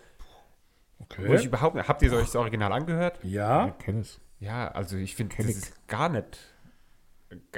wo 1.18 1.24
ich 1.34 1.40
Okay. 1.40 1.46
überhaupt, 1.46 1.88
habt 1.88 2.02
ihr 2.02 2.12
euch 2.12 2.26
das 2.26 2.36
Original 2.36 2.72
angehört? 2.72 3.18
Ja, 3.22 3.66
Ja, 3.66 3.70
kenne 3.72 4.00
ich. 4.02 4.18
Ja, 4.38 4.68
also 4.68 4.96
ich 4.96 5.14
finde, 5.16 5.34
Kenn 5.36 5.46
das 5.46 5.56
ich. 5.56 5.62
ist 5.64 5.88
gar 5.88 6.08
nicht. 6.08 6.38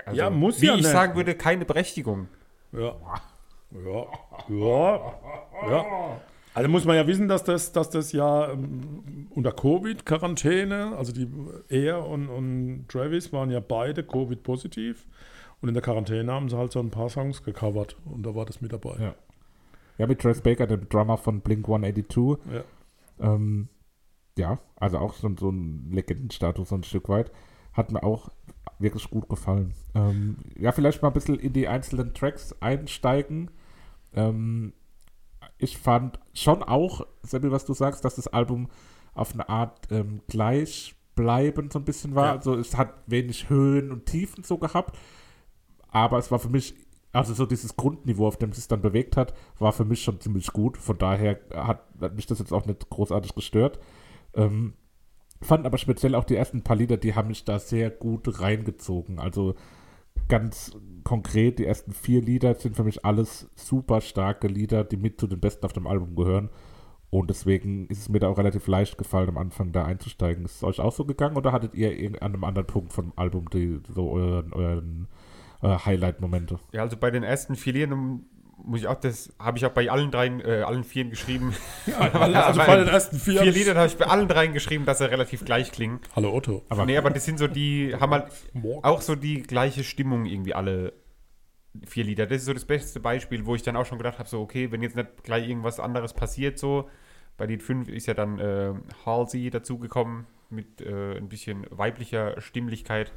Also, 0.04 0.18
Ja, 0.18 0.30
muss 0.30 0.60
wie 0.60 0.66
ja 0.66 0.72
ich 0.74 0.82
nicht. 0.82 0.90
sagen 0.90 1.14
würde, 1.16 1.34
keine 1.34 1.64
Berechtigung. 1.64 2.28
ja. 2.72 2.94
Ja, 3.74 4.06
ja, 4.50 5.14
ja. 5.70 6.20
Also 6.52 6.68
muss 6.68 6.84
man 6.84 6.96
ja 6.96 7.06
wissen, 7.06 7.26
dass 7.28 7.42
das, 7.42 7.72
dass 7.72 7.88
das 7.88 8.12
ja 8.12 8.50
ähm, 8.50 9.28
unter 9.30 9.50
Covid-Quarantäne, 9.52 10.94
also 10.98 11.10
die 11.12 11.26
er 11.70 12.06
und, 12.06 12.28
und 12.28 12.84
Travis 12.88 13.32
waren 13.32 13.50
ja 13.50 13.60
beide 13.60 14.04
Covid-positiv. 14.04 15.06
Und 15.62 15.68
in 15.68 15.74
der 15.74 15.82
Quarantäne 15.82 16.30
haben 16.30 16.50
sie 16.50 16.58
halt 16.58 16.72
so 16.72 16.80
ein 16.80 16.90
paar 16.90 17.08
Songs 17.08 17.42
gecovert 17.44 17.96
und 18.04 18.24
da 18.26 18.34
war 18.34 18.44
das 18.44 18.60
mit 18.60 18.72
dabei. 18.74 18.96
Ja. 18.98 19.14
Ja, 19.96 20.06
mit 20.06 20.20
Trace 20.20 20.42
Baker, 20.42 20.66
dem 20.66 20.86
Drummer 20.90 21.16
von 21.16 21.40
Blink 21.40 21.66
182. 21.66 22.52
Ja. 22.52 22.64
Ähm, 23.18 23.68
ja, 24.38 24.58
also 24.76 24.98
auch 24.98 25.14
so, 25.14 25.30
so 25.38 25.50
ein 25.50 25.90
Legendenstatus 25.90 26.70
so 26.70 26.74
ein 26.74 26.84
Stück 26.84 27.08
weit. 27.08 27.30
Hat 27.72 27.92
mir 27.92 28.02
auch 28.02 28.30
wirklich 28.78 29.08
gut 29.10 29.28
gefallen. 29.28 29.74
Ähm, 29.94 30.36
ja, 30.58 30.72
vielleicht 30.72 31.02
mal 31.02 31.08
ein 31.08 31.14
bisschen 31.14 31.38
in 31.38 31.52
die 31.52 31.68
einzelnen 31.68 32.14
Tracks 32.14 32.54
einsteigen. 32.60 33.50
Ähm, 34.14 34.72
ich 35.58 35.78
fand 35.78 36.18
schon 36.34 36.62
auch, 36.62 37.06
Sebi, 37.22 37.50
was 37.50 37.64
du 37.64 37.74
sagst, 37.74 38.04
dass 38.04 38.16
das 38.16 38.28
Album 38.28 38.68
auf 39.14 39.32
eine 39.32 39.48
Art 39.48 39.90
ähm, 39.90 40.20
gleichbleibend 40.26 41.72
so 41.72 41.78
ein 41.78 41.84
bisschen 41.84 42.14
war. 42.14 42.26
Ja. 42.26 42.32
Also 42.32 42.54
es 42.54 42.76
hat 42.76 42.94
wenig 43.06 43.48
Höhen 43.48 43.92
und 43.92 44.06
Tiefen 44.06 44.44
so 44.44 44.58
gehabt. 44.58 44.98
Aber 45.88 46.18
es 46.18 46.30
war 46.30 46.38
für 46.38 46.48
mich, 46.48 46.74
also 47.12 47.34
so 47.34 47.44
dieses 47.46 47.76
Grundniveau, 47.76 48.26
auf 48.26 48.38
dem 48.38 48.50
es 48.50 48.56
sich 48.56 48.68
dann 48.68 48.80
bewegt 48.80 49.16
hat, 49.16 49.34
war 49.58 49.72
für 49.72 49.84
mich 49.84 50.02
schon 50.02 50.20
ziemlich 50.20 50.52
gut. 50.52 50.78
Von 50.78 50.98
daher 50.98 51.40
hat, 51.54 51.84
hat 52.00 52.16
mich 52.16 52.26
das 52.26 52.38
jetzt 52.38 52.52
auch 52.52 52.64
nicht 52.64 52.88
großartig 52.88 53.34
gestört. 53.34 53.78
Ähm, 54.34 54.74
fand 55.42 55.66
aber 55.66 55.76
speziell 55.76 56.14
auch 56.14 56.24
die 56.24 56.36
ersten 56.36 56.62
paar 56.62 56.76
Lieder, 56.76 56.96
die 56.96 57.14
haben 57.14 57.28
mich 57.28 57.44
da 57.44 57.58
sehr 57.58 57.90
gut 57.90 58.40
reingezogen. 58.40 59.18
Also 59.18 59.54
ganz 60.28 60.72
konkret, 61.04 61.58
die 61.58 61.66
ersten 61.66 61.92
vier 61.92 62.22
Lieder 62.22 62.54
sind 62.54 62.76
für 62.76 62.84
mich 62.84 63.04
alles 63.04 63.50
super 63.56 64.00
starke 64.00 64.48
Lieder, 64.48 64.84
die 64.84 64.96
mit 64.96 65.20
zu 65.20 65.26
den 65.26 65.40
besten 65.40 65.66
auf 65.66 65.72
dem 65.74 65.86
Album 65.86 66.16
gehören. 66.16 66.48
Und 67.10 67.28
deswegen 67.28 67.88
ist 67.88 67.98
es 67.98 68.08
mir 68.08 68.20
da 68.20 68.28
auch 68.28 68.38
relativ 68.38 68.66
leicht 68.68 68.96
gefallen, 68.96 69.28
am 69.28 69.36
Anfang 69.36 69.72
da 69.72 69.84
einzusteigen. 69.84 70.46
Ist 70.46 70.56
es 70.56 70.64
euch 70.64 70.80
auch 70.80 70.92
so 70.92 71.04
gegangen 71.04 71.36
oder 71.36 71.52
hattet 71.52 71.74
ihr 71.74 71.90
an 72.22 72.32
einem 72.32 72.44
anderen 72.44 72.66
Punkt 72.66 72.90
vom 72.94 73.12
Album 73.16 73.50
die, 73.50 73.80
so 73.94 74.12
euren, 74.12 74.54
euren 74.54 75.08
äh, 75.62 75.68
Highlight-Momente? 75.68 76.58
Ja, 76.72 76.82
also 76.82 76.96
bei 76.96 77.10
den 77.10 77.22
ersten 77.22 77.56
vier 77.56 77.72
Liedern 77.72 78.24
muss 78.64 78.80
ich 78.80 78.86
auch, 78.86 79.00
das 79.00 79.32
habe 79.38 79.58
ich 79.58 79.66
auch 79.66 79.70
bei 79.70 79.90
allen 79.90 80.10
dreien, 80.10 80.40
äh, 80.40 80.62
allen 80.62 80.84
vieren 80.84 81.10
geschrieben. 81.10 81.54
also 81.98 82.60
bei 82.60 82.76
den 82.76 82.88
ersten 82.88 83.18
vier. 83.18 83.42
Vier 83.42 83.52
Liedern 83.52 83.76
habe 83.76 83.88
ich 83.88 83.96
bei 83.96 84.06
allen 84.06 84.28
dreien 84.28 84.52
geschrieben, 84.52 84.84
dass 84.84 84.98
sie 84.98 85.10
relativ 85.10 85.44
gleich 85.44 85.72
klingen. 85.72 86.00
Hallo 86.14 86.32
Otto. 86.32 86.62
Aber 86.68 86.86
nee, 86.86 86.96
aber 86.96 87.10
das 87.10 87.24
sind 87.24 87.38
so 87.38 87.48
die, 87.48 87.94
haben 87.98 88.12
halt 88.12 88.32
auch 88.82 89.00
so 89.00 89.14
die 89.14 89.42
gleiche 89.42 89.84
Stimmung 89.84 90.26
irgendwie 90.26 90.54
alle 90.54 90.92
vier 91.86 92.04
Lieder. 92.04 92.26
Das 92.26 92.38
ist 92.38 92.44
so 92.46 92.52
das 92.52 92.64
beste 92.64 93.00
Beispiel, 93.00 93.46
wo 93.46 93.54
ich 93.54 93.62
dann 93.62 93.76
auch 93.76 93.86
schon 93.86 93.98
gedacht 93.98 94.18
habe, 94.18 94.28
so 94.28 94.40
okay, 94.40 94.70
wenn 94.70 94.82
jetzt 94.82 94.96
nicht 94.96 95.24
gleich 95.24 95.48
irgendwas 95.48 95.80
anderes 95.80 96.12
passiert, 96.12 96.58
so 96.58 96.88
bei 97.36 97.46
Lied 97.46 97.62
5 97.62 97.88
ist 97.88 98.06
ja 98.06 98.14
dann 98.14 98.38
äh, 98.38 98.74
Halsey 99.06 99.50
dazugekommen 99.50 100.26
mit 100.50 100.82
äh, 100.82 101.16
ein 101.16 101.28
bisschen 101.28 101.66
weiblicher 101.70 102.40
Stimmlichkeit. 102.40 103.12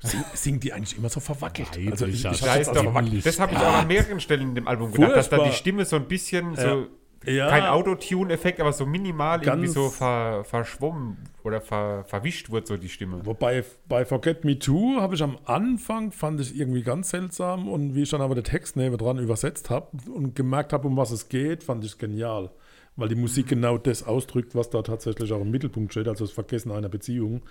Sing, 0.00 0.20
singt 0.34 0.62
die 0.64 0.72
eigentlich 0.72 0.96
immer 0.96 1.08
so 1.08 1.18
verwackelt? 1.20 1.68
Nein, 1.76 1.90
also 1.90 2.06
ich, 2.06 2.24
ich 2.24 2.30
ist 2.30 2.46
also 2.46 2.72
doch, 2.72 2.82
verwackelt. 2.84 3.26
das 3.26 3.40
habe 3.40 3.52
ich 3.52 3.58
auch 3.58 3.74
an 3.74 3.88
mehreren 3.88 4.20
Stellen 4.20 4.42
in 4.50 4.54
dem 4.54 4.68
Album 4.68 4.92
gedacht, 4.92 5.16
dass 5.16 5.28
dann 5.28 5.40
die 5.40 5.46
Furchtbar. 5.46 5.58
Stimme 5.58 5.84
so 5.84 5.96
ein 5.96 6.04
bisschen 6.06 6.54
so 6.54 6.86
Ja. 7.26 7.48
kein 7.48 7.64
Autotune-Effekt, 7.64 8.60
aber 8.60 8.72
so 8.72 8.86
minimal 8.86 9.42
irgendwie 9.42 9.66
Ganz- 9.66 9.74
so 9.74 9.88
ver, 9.90 10.44
verschwommen 10.44 11.16
oder 11.42 11.60
ver, 11.60 12.04
verwischt 12.04 12.50
wird 12.50 12.68
so 12.68 12.76
die 12.76 12.88
Stimme. 12.88 13.26
Wobei 13.26 13.64
bei 13.88 14.04
Forget 14.04 14.44
Me 14.44 14.56
Too 14.56 15.00
habe 15.00 15.16
ich 15.16 15.22
am 15.24 15.36
Anfang, 15.46 16.12
fand 16.12 16.40
ich 16.40 16.56
irgendwie 16.56 16.82
ganz 16.84 17.10
seltsam 17.10 17.66
und 17.68 17.96
wie 17.96 18.02
ich 18.02 18.10
dann 18.10 18.20
aber 18.20 18.36
den 18.36 18.44
Text 18.44 18.76
neben 18.76 18.96
dran 18.98 19.18
übersetzt 19.18 19.68
habe 19.68 19.88
und 20.14 20.36
gemerkt 20.36 20.72
habe, 20.72 20.86
um 20.86 20.96
was 20.96 21.10
es 21.10 21.28
geht, 21.28 21.64
fand 21.64 21.82
ich 21.84 21.90
es 21.90 21.98
genial. 21.98 22.50
Weil 22.94 23.08
die 23.08 23.14
Musik 23.16 23.48
genau 23.48 23.78
das 23.78 24.04
ausdrückt, 24.04 24.54
was 24.54 24.70
da 24.70 24.82
tatsächlich 24.82 25.32
auch 25.32 25.40
im 25.40 25.50
Mittelpunkt 25.50 25.92
steht, 25.92 26.06
also 26.06 26.24
das 26.24 26.32
Vergessen 26.32 26.70
einer 26.70 26.88
Beziehung. 26.88 27.42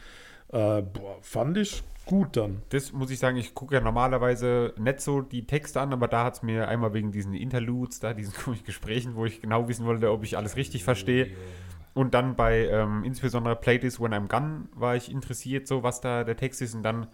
Äh, 0.49 0.81
boah, 0.81 1.17
fand 1.21 1.57
ich 1.57 1.83
gut 2.07 2.35
dann. 2.37 2.63
Das 2.69 2.91
muss 2.91 3.11
ich 3.11 3.19
sagen, 3.19 3.37
ich 3.37 3.53
gucke 3.53 3.75
ja 3.75 3.81
normalerweise 3.81 4.73
nicht 4.79 5.01
so 5.01 5.21
die 5.21 5.45
Texte 5.45 5.79
an, 5.79 5.93
aber 5.93 6.07
da 6.07 6.23
hat 6.23 6.35
es 6.35 6.41
mir 6.41 6.67
einmal 6.67 6.93
wegen 6.93 7.11
diesen 7.11 7.33
Interludes, 7.33 7.99
da 7.99 8.13
diesen 8.13 8.33
komischen 8.43 8.65
Gesprächen, 8.65 9.15
wo 9.15 9.25
ich 9.25 9.41
genau 9.41 9.67
wissen 9.67 9.85
wollte, 9.85 10.11
ob 10.11 10.23
ich 10.23 10.37
alles 10.37 10.55
richtig 10.55 10.83
verstehe. 10.83 11.31
Und 11.93 12.13
dann 12.13 12.35
bei 12.35 12.67
ähm, 12.67 13.03
insbesondere 13.03 13.55
Play 13.55 13.79
This 13.79 13.99
When 13.99 14.13
I'm 14.13 14.27
Gone 14.27 14.69
war 14.73 14.95
ich 14.95 15.11
interessiert, 15.11 15.67
so 15.67 15.83
was 15.83 15.99
da 15.99 16.23
der 16.23 16.37
Text 16.37 16.61
ist. 16.61 16.75
Und 16.75 16.83
dann, 16.83 17.07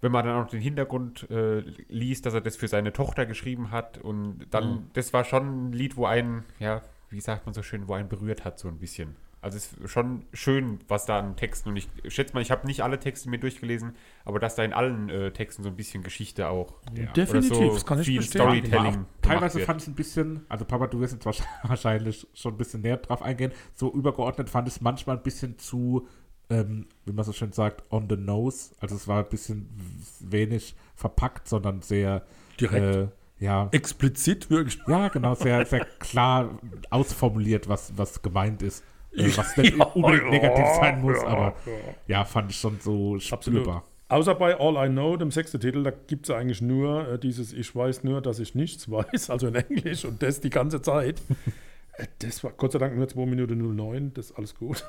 wenn 0.00 0.12
man 0.12 0.26
dann 0.26 0.42
auch 0.42 0.48
den 0.48 0.60
Hintergrund 0.60 1.28
äh, 1.30 1.60
liest, 1.88 2.26
dass 2.26 2.34
er 2.34 2.42
das 2.42 2.56
für 2.56 2.68
seine 2.68 2.92
Tochter 2.92 3.24
geschrieben 3.24 3.70
hat. 3.70 3.98
Und 3.98 4.46
dann, 4.50 4.90
das 4.92 5.12
war 5.12 5.24
schon 5.24 5.68
ein 5.68 5.72
Lied, 5.72 5.96
wo 5.96 6.04
einen, 6.04 6.44
ja, 6.58 6.82
wie 7.08 7.20
sagt 7.20 7.46
man 7.46 7.54
so 7.54 7.62
schön, 7.62 7.88
wo 7.88 7.94
einen 7.94 8.08
berührt 8.08 8.44
hat, 8.44 8.58
so 8.58 8.68
ein 8.68 8.78
bisschen. 8.78 9.16
Also 9.44 9.58
es 9.58 9.74
ist 9.74 9.90
schon 9.90 10.24
schön, 10.32 10.78
was 10.88 11.04
da 11.04 11.18
an 11.18 11.36
Texten 11.36 11.68
und 11.68 11.76
ich 11.76 11.86
schätze 12.08 12.32
mal, 12.32 12.40
ich 12.40 12.50
habe 12.50 12.66
nicht 12.66 12.80
alle 12.82 12.98
Texte 12.98 13.28
mir 13.28 13.38
durchgelesen, 13.38 13.94
aber 14.24 14.38
dass 14.38 14.54
da 14.54 14.64
in 14.64 14.72
allen 14.72 15.10
äh, 15.10 15.32
Texten 15.32 15.62
so 15.62 15.68
ein 15.68 15.76
bisschen 15.76 16.02
Geschichte 16.02 16.48
auch 16.48 16.72
Definitiv, 17.14 17.30
oder 17.30 17.42
so 17.42 17.74
das 17.74 17.84
kann 17.84 18.00
ich 18.00 18.06
viel 18.06 18.16
bestätigen. 18.20 18.66
Storytelling 18.66 19.06
teilweise 19.20 19.60
fand 19.60 19.82
ich 19.82 19.86
es 19.86 19.92
ein 19.92 19.94
bisschen, 19.94 20.46
also 20.48 20.64
Papa, 20.64 20.86
du 20.86 20.98
wirst 21.00 21.12
jetzt 21.12 21.26
wahrsch- 21.26 21.44
wahrscheinlich 21.62 22.26
schon 22.32 22.54
ein 22.54 22.56
bisschen 22.56 22.80
näher 22.80 22.96
drauf 22.96 23.20
eingehen, 23.20 23.52
so 23.74 23.92
übergeordnet 23.92 24.48
fand 24.48 24.66
ich 24.66 24.76
es 24.76 24.80
manchmal 24.80 25.18
ein 25.18 25.22
bisschen 25.22 25.58
zu, 25.58 26.08
ähm, 26.48 26.86
wie 27.04 27.12
man 27.12 27.26
so 27.26 27.34
schön 27.34 27.52
sagt, 27.52 27.84
on 27.92 28.08
the 28.08 28.16
nose. 28.16 28.74
Also 28.80 28.94
es 28.94 29.06
war 29.06 29.24
ein 29.24 29.28
bisschen 29.28 29.68
wenig 30.20 30.74
verpackt, 30.94 31.48
sondern 31.48 31.82
sehr 31.82 32.24
Direkt. 32.58 32.96
Äh, 32.96 33.08
ja, 33.40 33.68
Explizit 33.72 34.48
wirklich. 34.48 34.78
ja, 34.86 35.08
genau, 35.08 35.34
sehr, 35.34 35.66
sehr 35.66 35.84
klar 35.98 36.58
ausformuliert, 36.88 37.68
was, 37.68 37.92
was 37.96 38.22
gemeint 38.22 38.62
ist. 38.62 38.82
Äh, 39.16 39.36
was 39.36 39.56
nicht 39.56 39.76
Ja, 39.78 39.84
unbedingt 39.84 40.24
ja, 40.24 40.30
negativ 40.30 40.66
sein 40.76 41.00
muss, 41.00 41.22
ja, 41.22 41.26
aber 41.26 41.54
ja. 41.66 41.72
ja, 42.06 42.24
fand 42.24 42.50
ich 42.50 42.58
schon 42.58 42.78
so 42.80 43.18
spürbar. 43.18 43.84
Außer 44.08 44.34
bei 44.34 44.58
All 44.58 44.86
I 44.86 44.90
Know, 44.90 45.16
dem 45.16 45.30
sechsten 45.30 45.60
Titel, 45.60 45.82
da 45.82 45.90
gibt 45.90 46.28
es 46.28 46.34
eigentlich 46.34 46.60
nur 46.60 47.08
äh, 47.08 47.18
dieses 47.18 47.52
Ich 47.52 47.74
weiß 47.74 48.04
nur, 48.04 48.20
dass 48.20 48.38
ich 48.38 48.54
nichts 48.54 48.90
weiß, 48.90 49.30
also 49.30 49.48
in 49.48 49.54
Englisch 49.54 50.04
und 50.04 50.22
das 50.22 50.40
die 50.40 50.50
ganze 50.50 50.82
Zeit. 50.82 51.20
Äh, 51.96 52.08
das 52.18 52.42
war 52.42 52.50
Gott 52.50 52.72
sei 52.72 52.80
Dank 52.80 52.96
nur 52.96 53.06
2 53.06 53.24
Minuten 53.24 53.76
09, 53.76 54.14
das 54.14 54.30
ist 54.30 54.36
alles 54.36 54.56
gut. 54.56 54.84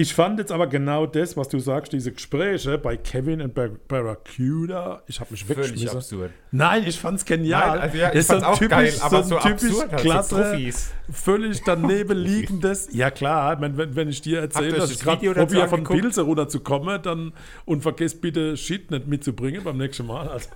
Ich 0.00 0.14
fand 0.14 0.38
jetzt 0.38 0.50
aber 0.50 0.66
genau 0.66 1.04
das, 1.04 1.36
was 1.36 1.50
du 1.50 1.58
sagst, 1.58 1.92
diese 1.92 2.10
Gespräche 2.10 2.78
bei 2.78 2.96
Kevin 2.96 3.42
und 3.42 3.52
Bar 3.52 3.68
Barracuda, 3.86 5.02
ich 5.06 5.20
habe 5.20 5.30
mich 5.30 5.44
Völlig 5.44 5.58
weggeschmissen. 5.72 5.98
absurd. 5.98 6.30
Nein, 6.52 6.84
ich 6.86 6.98
fand's 6.98 7.22
genial. 7.26 7.68
Nein, 7.68 7.80
also 7.80 7.96
ja, 7.98 8.08
ich 8.08 8.14
ist 8.14 8.28
so 8.28 8.40
fand's 8.40 8.46
auch 8.46 8.66
geil, 8.66 8.94
aber 9.02 9.22
so 9.24 9.36
typisch 9.36 9.64
absurd 9.64 9.92
halt, 9.92 10.00
so 10.00 10.08
klasse, 10.08 10.34
Profis. 10.36 10.90
völlig 11.12 11.62
daneben 11.66 12.16
liegendes. 12.16 12.88
Ja 12.92 13.10
klar, 13.10 13.60
wenn, 13.60 13.76
wenn, 13.76 13.94
wenn 13.94 14.08
ich 14.08 14.22
dir 14.22 14.40
erzähle, 14.40 14.78
dass 14.78 14.90
ich 14.90 15.00
gerade 15.00 15.34
probiere, 15.34 15.68
von? 15.68 15.84
Pilze 15.84 16.22
runterzukommen, 16.22 17.02
dann 17.02 17.34
und 17.66 17.82
vergesst 17.82 18.22
bitte 18.22 18.56
Shit 18.56 18.90
nicht 18.90 19.06
mitzubringen 19.06 19.62
beim 19.62 19.76
nächsten 19.76 20.06
Mal. 20.06 20.28
Also, 20.28 20.48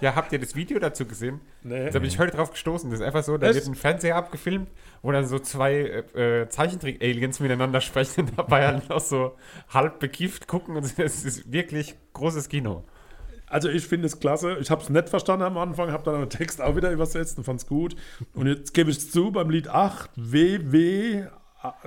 Ja, 0.00 0.14
habt 0.14 0.32
ihr 0.32 0.38
das 0.38 0.54
Video 0.54 0.78
dazu 0.78 1.04
gesehen? 1.04 1.40
Nee. 1.62 1.90
Da 1.90 1.98
bin 1.98 2.08
ich 2.08 2.18
heute 2.18 2.36
drauf 2.36 2.50
gestoßen. 2.50 2.90
Das 2.90 3.00
ist 3.00 3.06
einfach 3.06 3.22
so, 3.22 3.36
da 3.36 3.48
Echt? 3.48 3.56
wird 3.56 3.66
ein 3.66 3.74
Fernseher 3.74 4.16
abgefilmt, 4.16 4.70
wo 5.02 5.12
dann 5.12 5.26
so 5.26 5.38
zwei 5.38 6.04
äh, 6.14 6.48
Zeichentrick-Aliens 6.48 7.40
miteinander 7.40 7.80
sprechen 7.80 8.22
und 8.22 8.32
dabei 8.38 8.66
halt 8.66 8.88
noch 8.88 9.00
so 9.00 9.36
halb 9.68 9.98
bekifft 9.98 10.48
gucken. 10.48 10.76
Und 10.76 10.98
es 10.98 11.24
ist 11.24 11.52
wirklich 11.52 11.94
großes 12.14 12.48
Kino. 12.48 12.84
also 13.48 13.68
ich 13.68 13.86
finde 13.86 14.06
es 14.06 14.18
klasse. 14.18 14.56
Ich 14.60 14.70
habe 14.70 14.82
es 14.82 14.88
nicht 14.88 15.08
verstanden 15.08 15.44
am 15.44 15.58
Anfang, 15.58 15.92
habe 15.92 16.04
dann 16.04 16.20
den 16.20 16.30
Text 16.30 16.60
auch 16.62 16.74
wieder 16.74 16.90
übersetzt 16.90 17.36
und 17.38 17.44
fand 17.44 17.60
es 17.60 17.66
gut. 17.66 17.94
Und 18.34 18.46
jetzt 18.46 18.72
gebe 18.72 18.90
ich 18.90 18.96
es 18.98 19.10
zu, 19.10 19.30
beim 19.30 19.50
Lied 19.50 19.68
8, 19.68 20.10
WW 20.16 21.26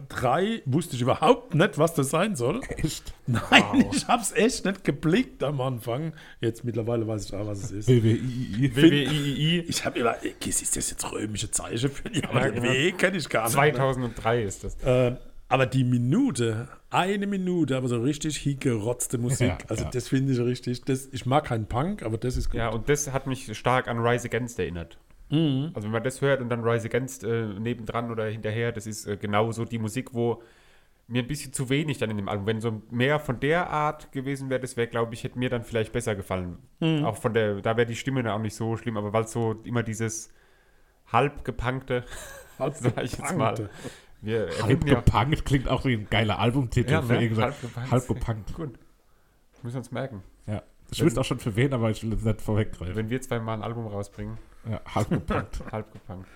3, 0.10 0.64
wusste 0.66 0.96
ich 0.96 1.02
überhaupt 1.02 1.54
nicht, 1.54 1.78
was 1.78 1.94
das 1.94 2.10
sein 2.10 2.36
soll. 2.36 2.62
Echt? 2.78 3.14
Nein, 3.28 3.90
ich 3.92 4.08
habe 4.08 4.22
es 4.22 4.32
echt 4.32 4.66
nicht 4.66 4.84
geblickt 4.84 5.44
am 5.44 5.60
Anfang. 5.62 6.14
Jetzt 6.42 6.64
mittlerweile 6.64 7.08
weiß 7.08 7.26
ich 7.26 7.34
auch, 7.34 7.46
was 7.48 7.64
es 7.64 7.72
ist. 7.72 7.88
WWII. 7.90 9.66
Ich 9.68 9.86
habe 9.86 10.00
immer, 10.00 10.16
ey, 10.24 10.36
ist 10.46 10.76
das 10.76 10.90
jetzt 10.90 11.12
römische 11.12 11.52
Zeichen 11.52 11.90
für 11.90 12.10
die? 12.10 12.24
Aber 12.24 12.42
Ja, 12.42 12.52
den 12.52 12.64
genau. 12.64 12.74
W 12.74 12.92
kenne 12.94 13.18
ich 13.18 13.30
gar 13.30 13.44
nicht. 13.44 13.54
2003 13.54 14.44
ist 14.44 14.64
das. 14.64 14.76
Äh, 14.84 15.16
aber 15.48 15.66
die 15.68 15.84
Minute, 15.84 16.68
eine 16.90 17.28
Minute, 17.28 17.78
aber 17.78 17.88
so 17.88 18.02
richtig 18.02 18.38
hingerotzte 18.38 19.18
Musik. 19.18 19.48
Ja, 19.48 19.58
also 19.68 19.84
ja. 19.84 19.90
das 19.92 20.08
finde 20.08 20.34
ich 20.34 20.40
richtig. 20.40 20.84
Das, 20.86 21.08
ich 21.12 21.26
mag 21.26 21.46
keinen 21.46 21.68
Punk, 21.68 22.04
aber 22.04 22.18
das 22.18 22.36
ist 22.38 22.50
gut. 22.50 22.60
Ja, 22.60 22.70
und 22.70 22.90
das 22.90 23.12
hat 23.12 23.28
mich 23.28 23.56
stark 23.58 23.88
an 23.88 24.00
Rise 24.00 24.28
Against 24.28 24.58
erinnert. 24.58 24.98
Mhm. 25.30 25.72
Also 25.74 25.88
wenn 25.88 25.92
man 25.92 26.04
das 26.04 26.22
hört 26.22 26.42
und 26.42 26.50
dann 26.50 26.64
Rise 26.64 26.88
Against 26.88 27.24
äh, 27.24 27.48
nebendran 27.60 28.12
oder 28.12 28.26
hinterher, 28.26 28.72
das 28.72 28.88
ist 28.88 29.08
äh, 29.08 29.18
genau 29.18 29.52
so 29.52 29.66
die 29.66 29.80
Musik, 29.80 30.14
wo 30.14 30.42
mir 31.08 31.22
ein 31.22 31.28
bisschen 31.28 31.54
zu 31.54 31.70
wenig 31.70 31.98
dann 32.00 32.10
in 32.10 32.18
dem 32.18 32.30
Album. 32.30 32.48
Wenn 32.48 32.62
so 32.62 32.82
mehr 32.90 33.20
von 33.20 33.40
der 33.40 33.70
Art 33.70 34.12
gewesen 34.12 34.50
wäre, 34.50 34.60
das 34.60 34.76
wäre, 34.76 34.88
glaube 34.88 35.14
ich, 35.14 35.24
hätte 35.24 35.38
mir 35.38 35.50
dann 35.50 35.64
vielleicht 35.64 35.92
besser 35.92 36.16
gefallen. 36.16 36.58
Mhm. 36.80 37.06
Auch 37.06 37.18
von 37.18 37.34
der, 37.34 37.62
da 37.62 37.78
wäre 37.78 37.86
die 37.86 37.96
Stimme 37.96 38.24
dann 38.24 38.34
auch 38.34 38.42
nicht 38.42 38.56
so 38.56 38.76
schlimm, 38.78 38.98
aber 38.98 39.14
weil 39.14 39.28
so 39.28 39.54
immer 39.64 39.84
dieses 39.84 40.32
halb 41.12 41.44
gepunkte, 41.44 42.04
Halb 42.58 42.76
sag 42.80 43.04
ich 43.04 43.18
jetzt 43.18 43.36
mal. 43.36 43.54
gepunkte. 43.56 43.70
Wir 44.22 44.40
Halb 44.40 44.60
erfinden 44.60 44.88
ja, 44.88 45.02
gepunkt 45.02 45.46
klingt 45.46 45.68
auch 45.68 45.86
wie 45.86 45.94
ein 45.94 46.08
geiler 46.10 46.40
Albumtitel. 46.40 46.92
Ja, 46.92 47.02
für 47.02 47.14
ne? 47.14 47.22
irgendwas. 47.22 47.46
Halb 47.46 47.62
gepunkt. 47.62 47.92
Halb 47.92 48.08
gepunkt. 48.08 48.56
gut. 48.56 48.80
Müssen 49.62 49.76
wir 49.76 49.80
uns 49.80 49.92
merken. 49.92 50.24
Ja. 50.48 50.64
Ich 50.92 51.04
wüsste 51.04 51.20
auch 51.20 51.26
schon 51.26 51.40
für 51.40 51.56
wen, 51.56 51.74
aber 51.74 51.90
ich 51.90 52.04
will 52.04 52.12
jetzt 52.12 52.26
nicht 52.26 52.42
vorweggreifen. 52.42 52.96
Wenn 52.96 53.10
wir 53.10 53.22
zweimal 53.22 53.58
ein 53.58 53.64
Album 53.64 53.88
rausbringen, 53.88 54.38
Ja, 54.70 54.82
halb 54.94 55.10
gepunkt. 55.10 55.62
halb 55.72 55.92
gepunkt. 55.92 56.28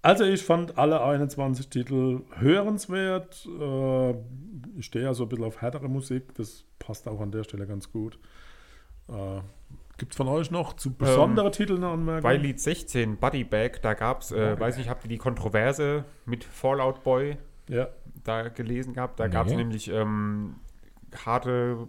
Also 0.00 0.24
ich 0.24 0.44
fand 0.44 0.78
alle 0.78 1.02
21 1.02 1.68
Titel 1.68 2.22
hörenswert. 2.36 3.46
Äh, 3.46 4.10
ich 4.78 4.86
stehe 4.86 5.04
ja 5.04 5.12
so 5.14 5.24
ein 5.24 5.28
bisschen 5.28 5.44
auf 5.44 5.60
härtere 5.60 5.88
Musik. 5.88 6.34
Das 6.34 6.64
passt 6.78 7.08
auch 7.08 7.20
an 7.20 7.30
der 7.32 7.44
Stelle 7.44 7.66
ganz 7.66 7.90
gut. 7.90 8.18
Äh, 9.08 9.40
Gibt 9.96 10.12
es 10.12 10.16
von 10.16 10.28
euch 10.28 10.52
noch 10.52 10.74
zu 10.74 10.94
besondere 10.94 11.50
Titel 11.50 11.76
eine 11.76 11.88
Anmerkung? 11.88 12.22
Bei 12.22 12.36
Lied 12.36 12.60
16, 12.60 13.16
Buddy 13.16 13.42
Bag, 13.42 13.82
da 13.82 13.94
gab 13.94 14.20
es, 14.20 14.30
äh, 14.30 14.58
weiß 14.58 14.76
nicht, 14.78 14.88
habt 14.88 15.04
ihr 15.04 15.08
die 15.08 15.18
Kontroverse 15.18 16.04
mit 16.24 16.44
Fallout 16.44 17.02
Boy 17.02 17.36
ja. 17.68 17.88
da 18.22 18.48
gelesen 18.48 18.94
gehabt? 18.94 19.18
Da 19.18 19.26
Nee. 19.26 19.32
gab 19.32 19.48
es 19.48 19.54
nämlich 19.54 19.88
ähm, 19.88 20.54
harte 21.26 21.88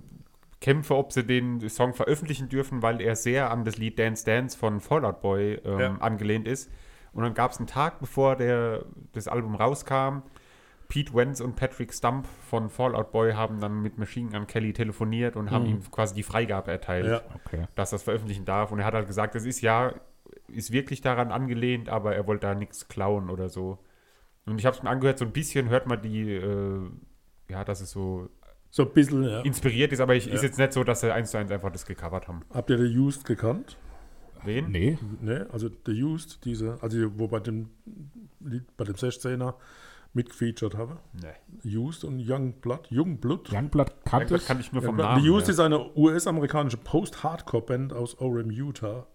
Kämpfe, 0.61 0.95
ob 0.95 1.13
sie 1.13 1.23
den 1.23 1.67
Song 1.69 1.93
veröffentlichen 1.93 2.49
dürfen, 2.49 2.81
weil 2.81 2.99
er 3.01 3.15
sehr 3.15 3.49
an 3.51 3.63
das 3.63 3.77
Lied 3.77 3.97
Dance 3.97 4.25
Dance 4.25 4.57
von 4.57 4.79
Fallout 4.81 5.21
Boy 5.21 5.53
ähm, 5.63 5.79
Ja. 5.79 5.95
angelehnt 5.99 6.47
ist. 6.47 6.69
Und 7.13 7.23
dann 7.23 7.33
gab 7.33 7.51
es 7.51 7.57
einen 7.57 7.67
Tag, 7.67 7.99
bevor 7.99 8.35
der, 8.35 8.85
das 9.13 9.27
Album 9.27 9.55
rauskam, 9.55 10.19
Pete 10.89 11.13
Wentz 11.13 11.39
und 11.39 11.55
Patrick 11.55 11.93
Stump 11.93 12.27
von 12.49 12.69
Fallout 12.69 13.11
Boy 13.11 13.33
haben 13.33 13.59
dann 13.59 13.81
mit 13.81 13.97
Machine 13.97 14.31
Gun 14.31 14.47
Kelly 14.47 14.73
telefoniert 14.73 15.35
und 15.35 15.51
haben 15.51 15.65
ihm 15.67 15.81
quasi 15.91 16.15
die 16.15 16.23
Freigabe 16.23 16.71
erteilt 16.71 17.05
Ja. 17.05 17.21
Okay. 17.45 17.67
dass 17.75 17.91
das 17.91 18.03
veröffentlichen 18.03 18.43
darf. 18.45 18.71
Und 18.71 18.79
er 18.79 18.85
hat 18.85 18.95
halt 18.95 19.07
gesagt, 19.07 19.35
das 19.35 19.45
ist 19.45 19.61
ja, 19.61 19.93
ist 20.47 20.71
wirklich 20.71 21.01
daran 21.01 21.31
angelehnt, 21.31 21.89
aber 21.89 22.15
er 22.15 22.25
wollte 22.27 22.47
da 22.47 22.55
nichts 22.55 22.87
klauen 22.87 23.29
oder 23.29 23.49
so. 23.49 23.77
Und 24.45 24.57
ich 24.59 24.65
habe 24.65 24.75
es 24.75 24.81
mir 24.83 24.89
angehört, 24.89 25.19
so 25.19 25.25
ein 25.25 25.31
bisschen 25.31 25.69
hört 25.69 25.85
man 25.85 26.01
die, 26.01 26.33
äh, 26.33 26.79
ja, 27.49 27.63
dass 27.63 27.81
es 27.81 27.91
so 27.91 28.29
So 28.71 28.83
ein 28.83 28.91
bisschen, 28.93 29.23
ja. 29.23 29.41
inspiriert 29.41 29.91
ist, 29.91 29.99
aber 29.99 30.15
ich, 30.15 30.27
ist 30.27 30.41
Ja. 30.43 30.47
jetzt 30.47 30.59
nicht 30.59 30.73
so, 30.73 30.83
dass 30.83 31.01
sie 31.01 31.11
eins 31.13 31.31
zu 31.31 31.37
eins 31.37 31.49
einfach 31.51 31.71
das 31.71 31.85
gecovert 31.85 32.27
haben. 32.27 32.41
Habt 32.53 32.69
ihr 32.69 32.77
The 32.77 32.97
Used 32.97 33.25
gekannt? 33.25 33.77
Wen? 34.43 34.69
Nee. 34.71 34.97
Ne, 35.21 35.47
also 35.51 35.69
The 35.85 36.03
Used, 36.03 36.45
diese, 36.45 36.77
also 36.81 36.97
wo 37.17 37.27
bei 37.27 37.39
dem 37.39 37.69
Lied, 38.39 38.63
bei 38.77 38.85
dem 38.85 38.95
16er 38.95 39.55
mitgefeatured 40.13 40.75
haben. 40.75 40.97
Nee. 41.13 41.77
Used 41.77 42.03
und 42.03 42.19
Youngblood. 42.19 42.87
Youngblood. 42.91 43.51
Youngblood 43.51 43.91
kannte 44.05 44.35
ich. 44.37 44.45
kann 44.45 44.59
ich 44.59 44.71
nur 44.71 44.81
vom 44.81 44.97
Ja, 44.97 45.09
Namen. 45.09 45.23
die 45.23 45.29
Used 45.29 45.47
her. 45.47 45.53
ist 45.53 45.59
eine 45.59 45.95
US-amerikanische 45.95 46.77
Post-Hardcore-Band 46.77 47.93
aus 47.93 48.17
Orem, 48.19 48.49
Utah. 48.49 49.07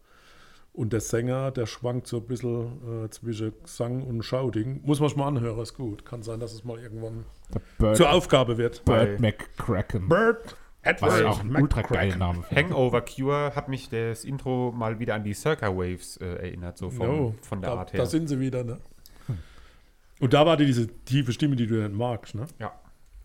Und 0.75 0.93
der 0.93 1.01
Sänger, 1.01 1.53
der 1.53 1.67
schwankt 1.67 2.09
so 2.09 2.17
ein 2.17 2.27
bisschen 2.27 3.05
äh, 3.05 3.09
zwischen 3.09 3.53
Gesang 3.63 4.03
und 4.03 4.25
Shouting. 4.25 4.81
Muss 4.85 4.99
man 4.99 5.09
sich 5.09 5.17
mal 5.17 5.29
anhören, 5.29 5.61
ist 5.61 5.75
gut. 5.75 6.05
Kann 6.05 6.25
sein, 6.25 6.41
dass 6.41 6.53
es 6.53 6.65
mal 6.65 6.81
irgendwann 6.81 7.25
Bird, 7.79 7.97
zur 7.97 8.11
Aufgabe 8.11 8.59
wird. 8.59 8.85
Bird 8.85 9.21
McCracken. 9.21 10.09
Bird 10.09 10.57
Was 10.83 11.21
ich 11.21 11.25
auch 11.27 11.39
Edward 11.39 11.45
ein 11.45 11.63
ultra 11.63 11.83
geiler 11.83 12.17
McCracken. 12.17 12.19
Name. 12.19 12.45
Hangover 12.51 13.03
Cure 13.03 13.55
hat 13.55 13.69
mich 13.69 13.89
das 13.89 14.25
Intro 14.25 14.73
mal 14.73 14.99
wieder 14.99 15.15
an 15.15 15.23
die 15.23 15.33
Circa 15.33 15.69
Waves 15.69 16.17
äh, 16.17 16.25
erinnert, 16.27 16.77
so 16.77 16.91
vom, 16.91 17.07
No, 17.07 17.35
von 17.43 17.61
der 17.61 17.71
da, 17.71 17.77
Art 17.77 17.93
her. 17.93 18.01
Da 18.01 18.07
sind 18.07 18.27
sie 18.27 18.41
wieder, 18.41 18.65
ne? 18.65 18.81
Und 20.19 20.33
da 20.33 20.45
war 20.45 20.57
die 20.57 20.67
diese 20.67 20.89
tiefe 21.05 21.33
Stimme, 21.33 21.55
die 21.55 21.69
du 21.69 21.75
nicht 21.75 21.95
magst, 21.95 22.35
ne? 22.35 22.47
ja. 22.59 22.73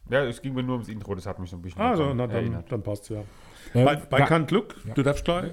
Ja, 0.09 0.23
es 0.25 0.41
ging 0.41 0.53
mir 0.53 0.63
nur 0.63 0.75
ums 0.75 0.89
Intro, 0.89 1.15
das 1.15 1.25
hat 1.25 1.39
mich 1.39 1.49
so 1.49 1.57
ein 1.57 1.61
bisschen 1.61 1.81
Also, 1.81 2.13
na, 2.13 2.27
dann, 2.27 2.63
dann 2.67 2.83
passt 2.83 3.09
ja. 3.09 3.21
Ähm, 3.73 3.85
bei 3.85 3.95
bei 3.97 4.19
ja, 4.19 4.25
Can't 4.25 4.51
Look, 4.53 4.75
Ja. 4.85 4.93
du 4.93 5.03
darfst 5.03 5.25
gleich. 5.25 5.51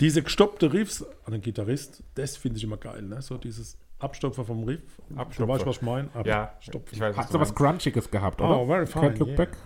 Diese 0.00 0.22
gestoppte 0.22 0.72
Riffs 0.72 1.04
an 1.24 1.32
den 1.32 1.40
Gitarrist, 1.42 2.02
das 2.14 2.36
finde 2.36 2.58
ich 2.58 2.64
immer 2.64 2.76
geil, 2.76 3.02
ne? 3.02 3.22
So 3.22 3.38
dieses 3.38 3.78
Abstopfen 3.98 4.44
vom 4.44 4.64
Riff. 4.64 4.80
Abstopfen. 5.14 5.46
Du 5.46 5.52
weißt, 5.52 5.66
was 5.66 5.76
ich 5.76 5.82
meine? 5.82 6.08
Ja, 6.24 6.42
Abstopfen. 6.44 6.88
ich 6.94 7.00
weiß, 7.00 7.16
Hat 7.16 7.24
was 7.24 7.30
so 7.32 7.38
du 7.38 7.42
was. 7.42 7.54
Crunchiges 7.54 8.10
gehabt, 8.10 8.40
oder? 8.40 8.58
Oh, 8.60 8.66
very 8.66 8.86
fine, 8.86 9.10
Can't 9.10 9.18
look 9.18 9.28
yeah. 9.28 9.36
back. 9.36 9.56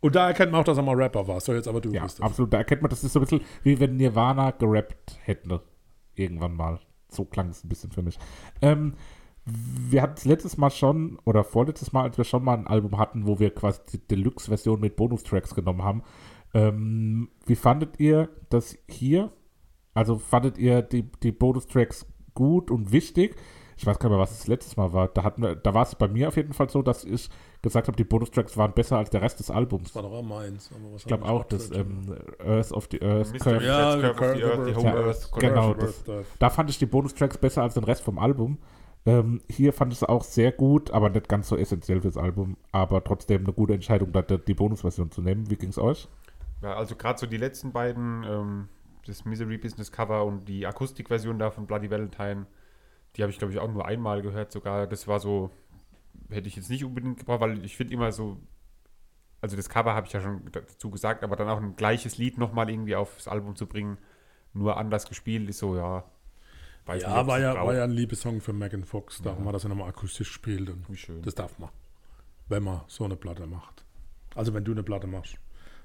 Und 0.00 0.14
da 0.14 0.28
erkennt 0.28 0.52
man 0.52 0.60
auch, 0.60 0.64
dass 0.64 0.76
er 0.76 0.82
mal 0.82 0.94
Rapper 0.96 1.26
war. 1.28 1.40
So, 1.40 1.52
jetzt 1.54 1.68
aber 1.68 1.80
du 1.80 1.90
Ja, 1.92 2.02
bist 2.04 2.18
es. 2.18 2.22
absolut. 2.24 2.52
Da 2.52 2.58
erkennt 2.58 2.82
man, 2.82 2.88
das 2.90 3.02
ist 3.04 3.12
so 3.12 3.20
ein 3.20 3.22
bisschen 3.22 3.40
wie 3.62 3.78
wenn 3.80 3.96
Nirvana 3.96 4.50
gerappt 4.52 5.18
hätte. 5.22 5.60
Irgendwann 6.14 6.54
mal. 6.54 6.80
So 7.08 7.24
klang 7.24 7.48
es 7.50 7.64
ein 7.64 7.68
bisschen 7.68 7.90
für 7.90 8.02
mich. 8.02 8.18
Ähm, 8.62 8.94
wir 9.90 10.02
hatten 10.02 10.14
es 10.16 10.24
letztes 10.24 10.56
Mal 10.56 10.70
schon, 10.70 11.18
oder 11.24 11.44
vorletztes 11.44 11.92
Mal, 11.92 12.02
als 12.02 12.18
wir 12.18 12.24
schon 12.24 12.44
mal 12.44 12.56
ein 12.56 12.66
Album 12.66 12.98
hatten, 12.98 13.26
wo 13.26 13.38
wir 13.38 13.54
quasi 13.54 13.80
die 13.92 14.06
Deluxe-Version 14.06 14.80
mit 14.80 14.96
Bonustracks 14.96 15.54
genommen 15.54 15.82
haben. 15.82 16.02
Ähm, 16.54 17.28
wie 17.46 17.56
fandet 17.56 17.98
ihr 18.00 18.28
das 18.50 18.76
hier? 18.88 19.30
Also 19.94 20.18
fandet 20.18 20.58
ihr 20.58 20.82
die, 20.82 21.10
die 21.22 21.32
Bonustracks 21.32 22.06
gut 22.34 22.70
und 22.70 22.92
wichtig? 22.92 23.36
Ich 23.76 23.86
weiß 23.86 23.98
gar 23.98 24.08
nicht 24.08 24.16
mehr, 24.16 24.22
was 24.22 24.36
das 24.36 24.46
letztes 24.48 24.76
Mal 24.76 24.92
war. 24.92 25.08
Da, 25.08 25.22
hatten 25.22 25.40
wir, 25.42 25.54
da 25.54 25.72
war 25.72 25.84
es 25.84 25.94
bei 25.94 26.08
mir 26.08 26.28
auf 26.28 26.36
jeden 26.36 26.52
Fall 26.52 26.68
so, 26.68 26.82
dass 26.82 27.04
ich 27.04 27.28
gesagt 27.62 27.86
habe, 27.86 27.96
die 27.96 28.04
Bonustracks 28.04 28.56
waren 28.56 28.72
besser 28.72 28.98
als 28.98 29.10
der 29.10 29.22
Rest 29.22 29.38
des 29.38 29.50
Albums. 29.50 29.92
Das 29.92 29.94
war 29.94 30.02
doch 30.02 30.12
auch 30.18 30.22
meins. 30.22 30.70
Aber 30.74 30.96
Ich 30.96 31.04
glaube 31.04 31.24
auch, 31.26 31.44
das 31.44 31.70
ähm, 31.70 32.14
Earth 32.44 32.72
of 32.72 32.88
the 32.90 33.00
Earth. 33.00 33.32
Curve. 33.38 33.64
Ja, 33.64 33.96
Curve 33.96 34.10
of 34.10 34.36
the 34.36 34.44
Earth, 34.44 34.68
die 34.68 34.76
Whole 34.76 34.84
Ja, 34.84 34.94
Earth. 34.96 35.30
genau, 35.38 35.74
das, 35.74 36.04
Da 36.38 36.50
fand 36.50 36.70
ich 36.70 36.78
die 36.78 36.86
Bonustracks 36.86 37.38
besser 37.38 37.62
als 37.62 37.74
den 37.74 37.84
Rest 37.84 38.02
vom 38.02 38.18
Album. 38.18 38.58
Ähm, 39.08 39.40
hier 39.48 39.72
fand 39.72 39.94
ich 39.94 40.00
es 40.00 40.04
auch 40.04 40.22
sehr 40.22 40.52
gut, 40.52 40.90
aber 40.90 41.08
nicht 41.08 41.30
ganz 41.30 41.48
so 41.48 41.56
essentiell 41.56 42.02
fürs 42.02 42.18
Album. 42.18 42.58
Aber 42.72 43.02
trotzdem 43.02 43.44
eine 43.44 43.54
gute 43.54 43.72
Entscheidung, 43.72 44.12
da 44.12 44.20
die 44.20 44.52
Bonusversion 44.52 45.10
zu 45.10 45.22
nehmen. 45.22 45.48
Wie 45.48 45.56
ging 45.56 45.70
es 45.70 45.78
euch? 45.78 46.08
Ja, 46.60 46.74
also 46.74 46.94
gerade 46.94 47.18
so 47.18 47.26
die 47.26 47.38
letzten 47.38 47.72
beiden, 47.72 48.22
ähm, 48.24 48.68
das 49.06 49.24
Misery 49.24 49.56
Business 49.56 49.90
Cover 49.90 50.26
und 50.26 50.46
die 50.46 50.66
Akustikversion 50.66 51.38
da 51.38 51.50
von 51.50 51.66
Bloody 51.66 51.90
Valentine, 51.90 52.44
die 53.16 53.22
habe 53.22 53.32
ich 53.32 53.38
glaube 53.38 53.54
ich 53.54 53.60
auch 53.60 53.72
nur 53.72 53.86
einmal 53.86 54.20
gehört 54.20 54.52
sogar. 54.52 54.86
Das 54.86 55.08
war 55.08 55.20
so, 55.20 55.48
hätte 56.28 56.48
ich 56.48 56.56
jetzt 56.56 56.68
nicht 56.68 56.84
unbedingt 56.84 57.18
gebraucht, 57.18 57.40
weil 57.40 57.64
ich 57.64 57.78
finde 57.78 57.94
immer 57.94 58.12
so, 58.12 58.36
also 59.40 59.56
das 59.56 59.70
Cover 59.70 59.94
habe 59.94 60.06
ich 60.06 60.12
ja 60.12 60.20
schon 60.20 60.42
dazu 60.52 60.90
gesagt, 60.90 61.24
aber 61.24 61.34
dann 61.34 61.48
auch 61.48 61.62
ein 61.62 61.76
gleiches 61.76 62.18
Lied 62.18 62.36
nochmal 62.36 62.68
irgendwie 62.68 62.94
aufs 62.94 63.26
Album 63.26 63.56
zu 63.56 63.66
bringen, 63.66 63.96
nur 64.52 64.76
anders 64.76 65.08
gespielt, 65.08 65.48
ist 65.48 65.60
so, 65.60 65.76
ja. 65.76 66.04
Weiß 66.88 67.02
nicht, 67.02 67.10
Ja, 67.12 67.20
ob 67.20 67.26
war 67.26 67.38
ja, 67.38 67.54
war 67.54 67.74
ja 67.74 67.84
ein 67.84 67.90
Liebessong 67.90 68.40
für 68.40 68.52
Megan 68.52 68.82
Fox. 68.84 69.20
Darum 69.22 69.46
hat 69.46 69.54
er 69.54 69.60
sie 69.60 69.68
nochmal 69.68 69.88
akustisch 69.88 70.28
gespielt. 70.28 70.68
Und 70.70 70.88
Wie 70.88 70.96
schön. 70.96 71.22
das 71.22 71.34
darf 71.34 71.58
man, 71.58 71.68
wenn 72.48 72.62
man 72.62 72.80
so 72.88 73.04
eine 73.04 73.14
Platte 73.16 73.46
macht. 73.46 73.84
Also 74.34 74.54
wenn 74.54 74.64
du 74.64 74.72
eine 74.72 74.82
Platte 74.82 75.06
machst, 75.06 75.36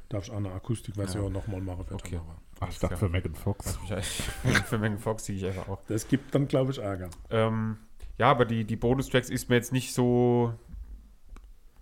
darfst 0.09 0.29
du 0.29 0.33
auch 0.33 0.37
eine 0.37 0.51
Akustikversion 0.51 1.31
nochmal 1.31 1.61
machen 1.61 1.85
für 1.85 1.95
Okay. 1.95 2.15
Tamara. 2.17 2.37
Ach, 2.59 2.69
ich 2.69 2.79
dachte 2.79 2.95
für 2.97 3.09
Megan 3.09 3.35
Fox. 3.35 3.77
Für 4.67 4.77
Megan 4.77 4.97
Fox 4.99 5.25
sehe 5.25 5.35
ich 5.35 5.45
einfach 5.45 5.67
auch. 5.67 5.79
Das 5.87 6.07
gibt 6.07 6.33
dann, 6.33 6.47
glaube 6.47 6.71
ich, 6.71 6.77
Ärger. 6.77 7.09
Ähm, 7.29 7.77
ja, 8.17 8.31
aber 8.31 8.45
die, 8.45 8.63
die 8.63 8.75
Bonustracks 8.77 9.29
ist 9.29 9.49
mir 9.49 9.55
jetzt 9.55 9.73
nicht 9.73 9.93
so, 9.93 10.53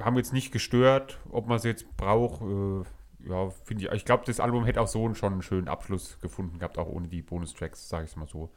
haben 0.01 0.17
jetzt 0.17 0.33
nicht 0.33 0.51
gestört, 0.51 1.19
ob 1.29 1.47
man 1.47 1.59
sie 1.59 1.67
jetzt 1.67 1.85
braucht. 1.97 2.41
Äh, 2.41 3.29
ja, 3.29 3.49
finde 3.65 3.85
ich. 3.85 3.91
Ich 3.91 4.05
glaube, 4.05 4.23
das 4.25 4.39
Album 4.39 4.65
hätte 4.65 4.81
auch 4.81 4.87
so 4.87 5.13
schon 5.13 5.33
einen 5.33 5.41
schönen 5.43 5.67
Abschluss 5.67 6.17
gefunden 6.21 6.57
gehabt, 6.57 6.79
auch 6.79 6.87
ohne 6.87 7.07
die 7.07 7.21
Bonustracks, 7.21 7.87
sage 7.87 8.05
ich 8.05 8.11
es 8.11 8.15
mal 8.15 8.27
so. 8.27 8.49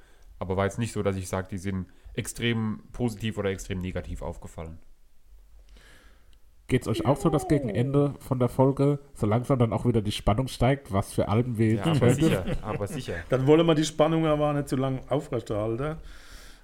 Aber 0.45 0.59
war 0.59 0.67
jetzt 0.67 0.79
nicht 0.79 0.93
so, 0.93 1.03
dass 1.03 1.17
ich 1.17 1.27
sage, 1.27 1.49
die 1.51 1.57
sind 1.57 1.87
extrem 2.13 2.83
positiv 2.93 3.39
oder 3.39 3.49
extrem 3.49 3.79
negativ 3.79 4.21
aufgefallen. 4.21 4.79
Geht 6.67 6.83
es 6.83 6.89
euch 6.89 7.07
auch 7.07 7.17
so, 7.17 7.31
dass 7.31 7.49
gegen 7.49 7.71
Ende 7.71 8.15
von 8.21 8.39
der 8.39 8.51
Folge 8.51 8.99
so 9.15 9.27
langsam 9.27 9.59
dann 9.59 9.73
auch 9.73 9.87
wieder 9.87 10.03
die 10.03 10.13
Spannung 10.13 10.49
steigt, 10.49 10.93
was 10.93 11.15
für 11.15 11.29
Alben 11.29 11.57
wir 11.57 11.77
Ja, 11.77 11.85
aber 11.85 12.11
sicher, 12.11 12.45
aber 12.61 12.87
sicher. 12.87 13.15
Dann 13.31 13.47
wollen 13.47 13.67
wir 13.67 13.75
die 13.75 13.85
Spannung 13.85 14.27
aber 14.27 14.53
nicht 14.53 14.69
zu 14.69 14.77
lange 14.77 15.01
aufrechterhalten. 15.09 15.97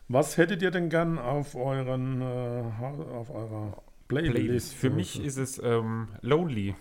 Was 0.09 0.37
hättet 0.37 0.61
ihr 0.61 0.71
denn 0.71 0.91
gern 0.91 1.19
auf 1.19 1.55
euren 1.55 2.21
äh, 2.21 2.65
auf 2.85 3.31
eurer 3.31 3.83
Playlist? 4.09 4.35
Playlist. 4.35 4.75
Für 4.75 4.91
mich 4.91 5.25
ist 5.25 5.39
es 5.39 5.59
ähm, 5.63 6.09
Lonely. 6.21 6.75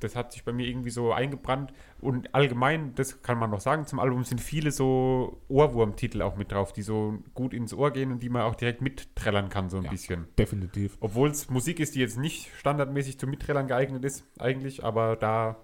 Das 0.00 0.16
hat 0.16 0.32
sich 0.32 0.44
bei 0.44 0.52
mir 0.52 0.66
irgendwie 0.66 0.90
so 0.90 1.12
eingebrannt. 1.12 1.72
Und 2.00 2.34
allgemein, 2.34 2.94
das 2.94 3.22
kann 3.22 3.38
man 3.38 3.50
noch 3.50 3.60
sagen, 3.60 3.86
zum 3.86 3.98
Album 3.98 4.24
sind 4.24 4.40
viele 4.40 4.70
so 4.70 5.40
Ohrwurmtitel 5.48 6.22
auch 6.22 6.36
mit 6.36 6.52
drauf, 6.52 6.72
die 6.72 6.82
so 6.82 7.18
gut 7.34 7.52
ins 7.54 7.74
Ohr 7.74 7.90
gehen 7.92 8.12
und 8.12 8.22
die 8.22 8.28
man 8.28 8.42
auch 8.42 8.54
direkt 8.54 8.80
mitträllern 8.82 9.48
kann, 9.48 9.68
so 9.70 9.78
ein 9.78 9.84
Ja. 9.84 9.90
bisschen. 9.90 10.26
Definitiv. 10.38 10.96
Obwohl 11.00 11.30
es 11.30 11.50
Musik 11.50 11.80
ist, 11.80 11.94
die 11.94 12.00
jetzt 12.00 12.18
nicht 12.18 12.50
standardmäßig 12.58 13.18
zum 13.18 13.30
Mitträllern 13.30 13.66
geeignet 13.68 14.04
ist, 14.04 14.24
eigentlich, 14.38 14.84
aber 14.84 15.16
da, 15.16 15.56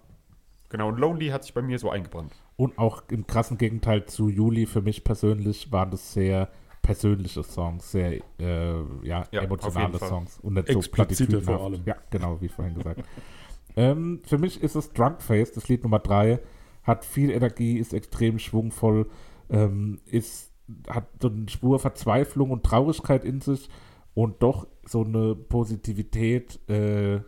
genau, 0.68 0.88
und 0.88 0.98
Lonely 0.98 1.28
hat 1.28 1.44
sich 1.44 1.54
bei 1.54 1.62
mir 1.62 1.78
so 1.78 1.90
eingebrannt. 1.90 2.32
Und 2.56 2.78
auch 2.78 3.02
im 3.10 3.26
krassen 3.26 3.58
Gegenteil 3.58 4.06
zu 4.06 4.28
Juli, 4.28 4.66
für 4.66 4.82
mich 4.82 5.04
persönlich 5.04 5.72
waren 5.72 5.90
das 5.90 6.12
sehr 6.12 6.48
persönliche 6.82 7.42
Songs, 7.42 7.90
sehr 7.92 8.20
äh, 8.38 8.74
ja, 9.02 9.24
Ja, 9.32 9.40
emotionale. 9.42 9.98
Songs 9.98 10.38
und 10.40 10.52
nicht 10.54 10.68
so 10.70 10.78
Explizite 10.80 11.40
vor 11.40 11.62
allem. 11.64 11.82
Ja, 11.86 11.96
genau, 12.10 12.38
wie 12.42 12.48
vorhin 12.48 12.74
gesagt. 12.74 13.02
ähm, 13.76 14.20
für 14.24 14.38
mich 14.38 14.62
ist 14.62 14.76
es 14.76 14.92
Drunk 14.92 15.22
Face, 15.22 15.52
das 15.52 15.68
Lied 15.68 15.82
Nummer 15.82 15.98
3, 15.98 16.40
hat 16.82 17.04
viel 17.04 17.30
Energie, 17.30 17.78
ist 17.78 17.92
extrem 17.92 18.38
schwungvoll, 18.38 19.10
ähm, 19.50 20.00
ist, 20.06 20.52
hat 20.88 21.08
so 21.20 21.28
eine 21.28 21.48
Spur 21.48 21.78
Verzweiflung 21.78 22.50
und 22.50 22.64
Traurigkeit 22.64 23.24
in 23.24 23.40
sich 23.40 23.68
und 24.14 24.42
doch 24.42 24.66
so 24.86 25.02
eine 25.04 25.34
Positivität 25.34 26.60
äh, 26.68 27.20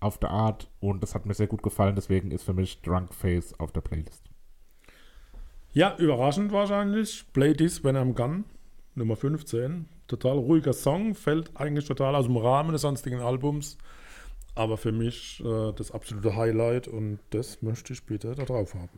auf 0.00 0.18
der 0.18 0.30
Art 0.30 0.70
und 0.80 1.02
das 1.02 1.14
hat 1.14 1.26
mir 1.26 1.34
sehr 1.34 1.48
gut 1.48 1.62
gefallen, 1.62 1.96
deswegen 1.96 2.30
ist 2.30 2.44
für 2.44 2.54
mich 2.54 2.82
Drunk 2.82 3.12
Face 3.12 3.58
auf 3.58 3.72
der 3.72 3.80
Playlist. 3.80 4.28
Ja, 5.72 5.96
überraschend 5.98 6.50
wahrscheinlich. 6.52 7.24
Play 7.32 7.52
This 7.52 7.84
When 7.84 7.96
I'm 7.96 8.14
Gone, 8.14 8.44
Nummer 8.94 9.16
15. 9.16 9.86
Total 10.06 10.38
ruhiger 10.38 10.72
Song, 10.72 11.14
fällt 11.14 11.56
eigentlich 11.56 11.84
total 11.84 12.14
aus 12.14 12.24
dem 12.24 12.36
Rahmen 12.36 12.72
des 12.72 12.82
sonstigen 12.82 13.20
Albums. 13.20 13.76
Aber 14.58 14.76
für 14.76 14.90
mich 14.90 15.40
äh, 15.44 15.72
das 15.72 15.92
absolute 15.92 16.34
Highlight 16.34 16.88
und 16.88 17.20
das 17.30 17.62
möchte 17.62 17.92
ich 17.92 18.04
bitte 18.04 18.34
da 18.34 18.44
drauf 18.44 18.74
haben. 18.74 18.88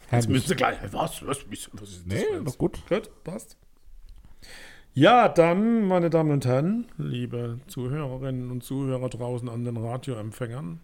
Jetzt 0.00 0.10
Herrlich. 0.10 0.28
müsst 0.28 0.50
ihr 0.50 0.56
gleich. 0.56 0.78
Was? 0.90 1.24
Was, 1.24 1.46
was 1.48 1.54
ist 1.54 1.70
das? 1.80 2.02
Nee, 2.04 2.40
noch 2.42 2.58
gut. 2.58 2.82
Gut, 2.88 3.08
passt. 3.22 3.56
Ja, 4.92 5.28
dann, 5.28 5.86
meine 5.86 6.10
Damen 6.10 6.32
und 6.32 6.44
Herren, 6.46 6.86
liebe 6.98 7.60
Zuhörerinnen 7.68 8.50
und 8.50 8.64
Zuhörer 8.64 9.08
draußen 9.08 9.48
an 9.48 9.64
den 9.64 9.76
Radioempfängern, 9.76 10.80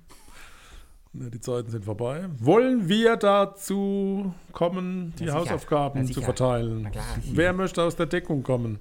ne, 1.12 1.30
die 1.30 1.41
Zeiten 1.41 1.70
sind 1.70 1.84
vorbei. 1.84 2.28
Wollen 2.39 2.89
wir 2.89 3.16
dazu 3.16 4.32
kommen, 4.53 5.12
die 5.18 5.24
sicher, 5.24 5.34
Hausaufgaben 5.34 6.05
na 6.05 6.12
zu 6.12 6.22
verteilen? 6.22 6.89
Wer 7.32 7.53
möchte 7.53 7.82
aus 7.82 7.97
der 7.97 8.07
Deckung 8.07 8.45
kommen? 8.45 8.78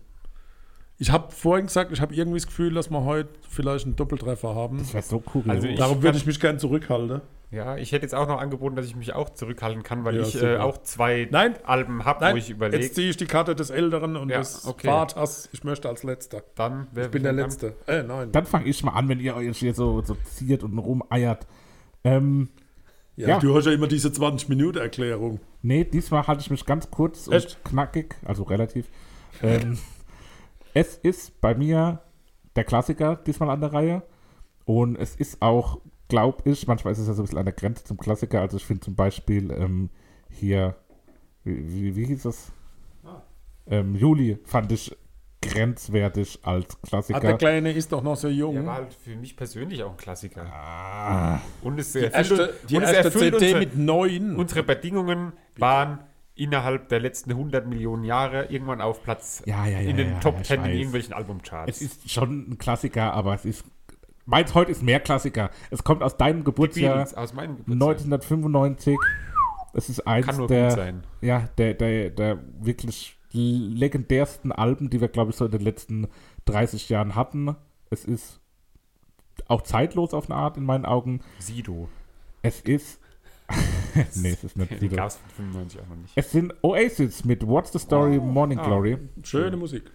Ich 0.98 1.12
habe 1.12 1.32
vorhin 1.32 1.66
gesagt, 1.68 1.91
ich 1.91 2.00
habe 2.02 2.16
irgendwie 2.16 2.38
das 2.38 2.48
Gefühl, 2.48 2.74
dass 2.74 2.89
wir 2.89 3.04
heute 3.04 3.30
vielleicht 3.50 3.86
einen 3.86 3.96
Doppeltreffer 3.98 4.56
haben. 4.56 4.78
Das 4.78 4.93
wäre 4.93 5.04
so 5.04 5.22
cool. 5.34 5.43
Also 5.48 5.68
Darum 5.76 6.02
würde 6.02 6.18
ich 6.18 6.26
mich 6.26 6.39
gern 6.39 6.58
zurückhalten. 6.58 7.22
Ja, 7.52 7.78
ich 7.78 7.91
hätte 7.91 8.04
jetzt 8.04 8.16
auch 8.16 8.28
noch 8.28 8.39
angeboten, 8.39 8.76
dass 8.76 8.86
ich 8.86 8.96
mich 8.96 9.14
auch 9.14 9.30
zurückhalten 9.30 9.84
kann, 9.84 10.04
weil 10.04 10.16
Ja, 10.16 10.22
ich 10.24 10.41
äh, 10.41 10.58
auch 10.58 10.78
zwei 10.84 11.28
Nein, 11.32 11.56
Alben 11.64 12.04
habe, 12.06 12.32
wo 12.32 12.36
ich 12.38 12.50
überlege. 12.50 12.82
jetzt 12.84 12.96
ziehe 12.96 13.10
ich 13.10 13.18
die 13.18 13.26
Karte 13.28 13.56
des 13.56 13.70
Älteren 13.70 14.16
und 14.16 14.30
Ja, 14.30 14.39
des 14.39 14.66
okay. 14.66 14.88
Vaters. 14.88 15.50
Ich 15.54 15.64
möchte 15.64 15.88
als 15.89 16.04
Letzter. 16.04 16.43
Dann 16.56 16.88
wer 16.91 17.06
Ich 17.06 17.12
bin 17.12 17.24
der? 17.24 17.34
Letzte. 17.34 17.76
Äh, 17.88 18.04
nein. 18.04 18.32
Dann 18.32 18.46
fange 18.46 18.66
ich 18.66 18.84
mal 18.84 18.93
an, 18.93 19.08
wenn 19.10 19.20
ihr 19.20 19.36
euch 19.36 19.58
hier 19.58 19.74
so, 19.74 20.02
so 20.02 20.16
ziert 20.26 20.64
und 20.64 20.78
rumeiert. 20.78 21.46
Ähm, 22.04 22.50
Ja, 23.16 23.28
Ja. 23.30 23.39
Du 23.39 23.56
hast 23.56 23.66
ja 23.66 23.72
immer 23.74 23.88
diese 23.88 24.10
20-Minuten-Erklärung. 24.10 25.39
nee, 25.62 25.84
diesmal 25.84 26.26
halte 26.28 26.41
ich 26.41 26.50
mich 26.52 26.66
ganz 26.66 26.89
kurz 26.89 27.28
Echt? 27.28 27.58
und 27.64 27.72
knackig, 27.72 28.16
also 28.26 28.43
relativ. 28.43 28.88
ähm, 29.43 29.78
es 30.76 30.98
ist 30.98 31.42
bei 31.42 31.56
mir 31.56 32.02
der 32.56 32.64
Klassiker 32.64 33.16
diesmal 33.16 33.50
an 33.50 33.62
der 33.62 33.74
Reihe. 33.74 34.04
Und 34.66 34.96
es 34.98 35.16
ist 35.16 35.42
auch, 35.42 35.80
glaube 36.08 36.48
ich, 36.50 36.68
manchmal 36.68 36.92
ist 36.94 37.00
es 37.00 37.08
ja 37.08 37.14
so 37.14 37.22
ein 37.22 37.26
bisschen 37.26 37.40
an 37.40 37.46
der 37.46 37.54
Grenze 37.56 37.84
zum 37.84 37.98
Klassiker. 37.98 38.42
Also 38.42 38.58
ich 38.58 38.66
finde 38.66 38.82
zum 38.82 38.96
Beispiel 38.96 39.52
ähm, 39.52 39.90
hier, 40.30 40.76
wie, 41.44 41.68
wie, 41.74 41.96
wie 41.96 42.06
hieß 42.06 42.26
es? 42.26 42.52
Ähm, 43.68 43.96
Juli 43.96 44.38
fand 44.46 44.72
ich 44.72 44.96
grenzwertig 45.42 46.40
als 46.44 46.66
Ah, 46.76 46.78
der 46.82 46.90
Klassiker. 46.90 47.38
Kleine 47.38 47.72
ist 47.72 47.92
doch 47.92 48.04
noch 48.04 48.16
so 48.16 48.28
Der 48.28 48.36
jung. 48.38 48.66
war 48.66 48.76
halt 48.76 48.94
für 48.94 49.16
mich 49.16 49.36
persönlich 49.38 49.84
auch 49.84 49.92
ein 49.92 49.98
Klassiker. 49.98 50.46
Ah, 50.52 51.40
Und 51.62 51.80
es 51.80 51.92
die 51.94 52.00
erfüllt, 52.00 52.40
erste, 52.40 52.54
die 52.68 52.78
und 52.78 52.84
es 52.84 52.92
erste 52.92 53.06
erfüllt 53.06 53.34
CD 53.40 53.54
unsere, 53.54 53.60
mit 53.60 53.78
neun. 53.78 54.36
unsere 54.36 54.64
Bedingungen 54.64 55.34
waren 55.58 56.00
innerhalb 56.36 56.90
der 56.90 57.00
letzten 57.00 57.32
100 57.32 57.66
Millionen 57.68 58.04
Jahre 58.04 58.46
irgendwann 58.46 58.82
auf 58.82 59.04
Platz 59.04 59.42
Ja, 59.46 59.66
ja, 59.66 59.80
ja, 59.80 59.90
in 59.90 59.98
den 59.98 60.20
Top 60.20 60.40
ich 60.42 60.48
10 60.48 60.66
in 60.66 60.72
irgendwelchen 60.72 61.14
Albumcharts. 61.14 61.70
es 61.70 61.82
ist 61.82 62.12
schon 62.12 62.52
ein 62.52 62.58
Klassiker, 62.58 63.14
aber 63.14 63.34
es 63.34 63.46
ist. 63.46 63.66
Meins 64.28 64.56
heute 64.56 64.72
ist 64.72 64.82
mehr 64.82 65.00
Klassiker. 65.00 65.52
Es 65.70 65.84
kommt 65.84 66.02
aus 66.02 66.18
deinem 66.18 66.44
Geburtsjahr 66.44 66.96
Beatles 66.96 67.14
aus 67.14 67.34
meinem 67.34 67.58
Geburtstag. 67.58 67.74
1995. 67.74 68.98
Es 69.74 69.90
ist 69.90 70.08
eins 70.08 70.26
Kann 70.26 70.38
nur 70.38 70.48
der, 70.48 70.70
gut 70.70 70.76
sein. 70.78 71.04
ja, 71.22 71.48
der, 71.58 71.74
der, 71.74 72.10
der 72.10 72.40
wirklich 72.60 73.18
legendärsten 73.32 74.52
Alben, 74.52 74.90
die 74.90 75.02
wir, 75.02 75.10
glaube 75.10 75.32
ich, 75.32 75.38
so 75.38 75.46
in 75.46 75.52
den 75.52 75.62
letzten 75.62 76.08
30 76.46 76.90
Jahren 76.90 77.16
hatten. 77.16 77.56
Es 77.90 78.06
ist 78.06 78.40
auch 79.48 79.62
zeitlos 79.62 80.14
auf 80.14 80.30
eine 80.30 80.40
Art 80.40 80.58
in 80.58 80.64
meinen 80.64 80.86
Augen. 80.86 81.22
Sido. 81.40 81.90
Es 82.42 82.62
ist. 82.62 83.00
nee, 84.16 84.30
es 84.32 84.43
ist 84.43 84.58
nicht 84.58 84.80
Sido. 84.80 84.96
gab 84.96 85.08
es 85.08 85.18
von 85.18 85.30
95 85.46 85.82
auch 85.82 85.88
noch 85.88 85.96
nicht. 85.98 86.14
Es 86.16 86.32
sind 86.32 86.54
Oasis 86.64 87.24
mit 87.26 87.46
What's 87.48 87.72
the 87.72 87.80
Story 87.80 88.18
Morning 88.20 88.60
Ah. 88.60 88.66
Glory. 88.66 88.98
Schöne 89.24 89.56
Musik. 89.58 89.91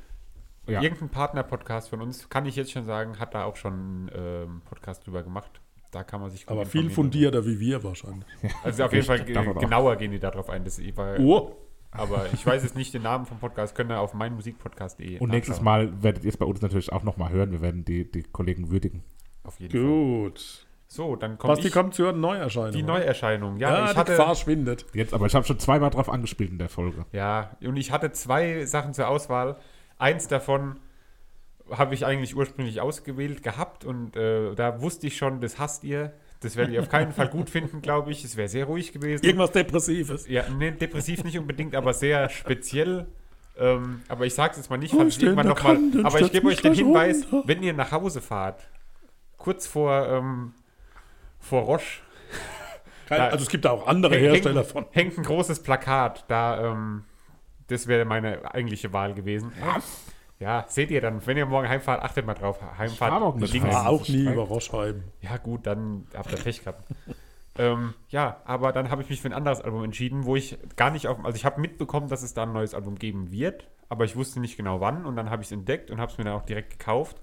Ja. 0.66 0.80
Irgendein 0.82 1.08
Partner-Podcast 1.08 1.88
von 1.88 2.00
uns, 2.00 2.28
kann 2.28 2.46
ich 2.46 2.54
jetzt 2.54 2.70
schon 2.70 2.84
sagen, 2.84 3.18
hat 3.18 3.34
da 3.34 3.44
auch 3.44 3.56
schon 3.56 3.72
einen 3.72 4.10
ähm, 4.14 4.62
Podcast 4.68 5.04
drüber 5.06 5.22
gemacht. 5.22 5.60
Da 5.90 6.04
kann 6.04 6.20
man 6.20 6.30
sich 6.30 6.46
gut 6.46 6.52
Aber 6.56 6.66
viel 6.66 6.88
fundierter 6.90 7.44
wie 7.44 7.58
wir 7.58 7.82
wahrscheinlich. 7.82 8.24
Also 8.62 8.84
auf 8.84 8.92
jeden 8.92 9.04
Fall 9.06 9.20
auch. 9.36 9.58
genauer 9.58 9.96
gehen 9.96 10.12
die 10.12 10.20
darauf 10.20 10.48
ein. 10.48 10.62
Das 10.64 10.78
war, 10.96 11.18
Oh, 11.18 11.56
Aber 11.90 12.26
ich 12.32 12.46
weiß 12.46 12.62
jetzt 12.62 12.76
nicht 12.76 12.94
den 12.94 13.02
Namen 13.02 13.26
vom 13.26 13.38
Podcast, 13.40 13.74
könnt 13.74 13.90
ihr 13.90 13.98
auf 13.98 14.14
meinmusikpodcast.de 14.14 15.18
Und 15.18 15.30
nächstes. 15.30 15.60
Mal 15.60 16.00
werdet 16.02 16.22
ihr 16.22 16.28
es 16.28 16.36
bei 16.36 16.46
uns 16.46 16.62
natürlich 16.62 16.92
auch 16.92 17.02
nochmal 17.02 17.30
hören. 17.32 17.50
Wir 17.50 17.60
werden 17.60 17.84
die, 17.84 18.08
die 18.08 18.22
Kollegen 18.22 18.70
würdigen. 18.70 19.02
Auf 19.42 19.58
jeden 19.58 19.72
Fall. 19.72 19.80
gut. 19.82 20.66
So, 20.92 21.14
dann 21.14 21.38
kommt 21.38 21.52
Basti 21.52 21.68
ich, 21.68 21.72
kommt 21.72 21.94
zur 21.94 22.12
Neuerscheinung. 22.12 22.72
die 22.72 22.82
oder? 22.82 22.94
Neuerscheinung. 22.94 23.56
Ja, 23.58 23.70
Ja, 23.70 23.84
ich 23.84 23.90
die 23.92 23.96
hatte, 23.96 24.12
Gefahr 24.16 24.34
schwindet. 24.34 24.86
Jetzt, 24.92 25.14
aber 25.14 25.26
ich 25.26 25.34
habe 25.36 25.46
schon 25.46 25.60
zweimal 25.60 25.90
drauf 25.90 26.08
angespielt 26.08 26.50
in 26.50 26.58
der 26.58 26.68
Folge. 26.68 27.04
Ja, 27.12 27.52
und 27.64 27.76
ich 27.76 27.92
hatte 27.92 28.10
zwei 28.10 28.64
Sachen 28.64 28.92
zur 28.92 29.06
Auswahl. 29.06 29.56
Eins 29.98 30.26
davon 30.26 30.80
habe 31.70 31.94
ich 31.94 32.04
eigentlich 32.04 32.34
ursprünglich 32.34 32.80
ausgewählt 32.80 33.44
gehabt 33.44 33.84
und 33.84 34.16
äh, 34.16 34.52
da 34.56 34.80
wusste 34.82 35.06
ich 35.06 35.16
schon, 35.16 35.40
das 35.40 35.60
hasst 35.60 35.84
ihr. 35.84 36.12
Das 36.40 36.56
werdet 36.56 36.74
ihr 36.74 36.80
auf 36.80 36.88
keinen 36.88 37.12
Fall 37.12 37.28
gut 37.28 37.50
finden, 37.50 37.82
glaube 37.82 38.10
ich. 38.10 38.24
Es 38.24 38.36
wäre 38.36 38.48
sehr 38.48 38.64
ruhig 38.64 38.92
gewesen. 38.92 39.24
Irgendwas 39.24 39.52
Depressives. 39.52 40.26
Ja, 40.26 40.42
nee, 40.58 40.72
depressiv 40.72 41.22
nicht 41.22 41.38
unbedingt, 41.38 41.76
aber 41.76 41.94
sehr 41.94 42.28
speziell. 42.30 43.06
Ähm, 43.56 44.02
aber 44.08 44.26
ich 44.26 44.34
sage 44.34 44.52
es 44.52 44.56
jetzt 44.56 44.70
mal 44.70 44.76
nicht, 44.76 44.92
falls 44.92 45.16
ich 45.18 45.22
irgendwann 45.22 45.46
nochmal. 45.46 45.78
Aber 46.02 46.20
ich 46.20 46.32
gebe 46.32 46.48
euch 46.48 46.60
den 46.62 46.74
Hinweis, 46.74 47.30
runter. 47.30 47.46
wenn 47.46 47.62
ihr 47.62 47.74
nach 47.74 47.92
Hause 47.92 48.20
fahrt, 48.20 48.66
kurz 49.36 49.68
vor, 49.68 50.08
ähm, 50.08 50.54
vor 51.40 51.62
Roche, 51.62 52.00
Kein, 53.08 53.18
Da- 53.18 53.26
also 53.28 53.42
es 53.42 53.48
gibt 53.48 53.64
da 53.64 53.70
auch 53.72 53.86
andere 53.88 54.14
hängt- 54.14 54.24
Hersteller 54.34 54.62
von. 54.64 54.86
hängt 54.92 55.18
ein 55.18 55.24
großes 55.24 55.62
Plakat. 55.64 56.24
Da, 56.28 56.70
ähm, 56.72 57.04
das 57.66 57.86
wäre 57.88 58.04
meine 58.04 58.54
eigentliche 58.54 58.92
Wahl 58.92 59.14
gewesen. 59.14 59.52
Ja, 60.38 60.64
seht 60.68 60.90
ihr 60.90 61.00
dann, 61.00 61.24
wenn 61.26 61.36
ihr 61.36 61.44
morgen 61.46 61.68
heimfahrt, 61.68 62.02
achtet 62.02 62.24
mal 62.24 62.34
drauf. 62.34 62.58
Heimfahrt. 62.78 63.36
nicht 63.36 63.52
links. 63.52 63.66
heim. 63.68 63.74
War 63.74 63.88
auch 63.88 64.08
nie 64.08 64.24
über 64.24 64.42
Roschheim. 64.42 65.04
Ja, 65.20 65.36
gut, 65.36 65.66
dann 65.66 66.06
habt 66.16 66.32
ihr 66.32 66.38
Pech 66.38 66.60
gehabt. 66.60 66.84
ähm, 67.58 67.94
ja, 68.08 68.40
aber 68.44 68.72
dann 68.72 68.90
habe 68.90 69.02
ich 69.02 69.10
mich 69.10 69.20
für 69.20 69.28
ein 69.28 69.34
anderes 69.34 69.60
Album 69.60 69.84
entschieden, 69.84 70.24
wo 70.24 70.36
ich 70.36 70.56
gar 70.76 70.90
nicht 70.90 71.08
auf. 71.08 71.22
Also, 71.24 71.36
ich 71.36 71.44
habe 71.44 71.60
mitbekommen, 71.60 72.08
dass 72.08 72.22
es 72.22 72.32
da 72.32 72.44
ein 72.44 72.52
neues 72.52 72.74
Album 72.74 72.94
geben 72.98 73.30
wird, 73.32 73.68
aber 73.88 74.04
ich 74.04 74.16
wusste 74.16 74.40
nicht 74.40 74.56
genau 74.56 74.80
wann 74.80 75.04
und 75.04 75.16
dann 75.16 75.30
habe 75.30 75.42
ich 75.42 75.48
es 75.48 75.52
entdeckt 75.52 75.90
und 75.90 76.00
habe 76.00 76.10
es 76.10 76.16
mir 76.16 76.24
dann 76.24 76.34
auch 76.34 76.46
direkt 76.46 76.70
gekauft. 76.78 77.20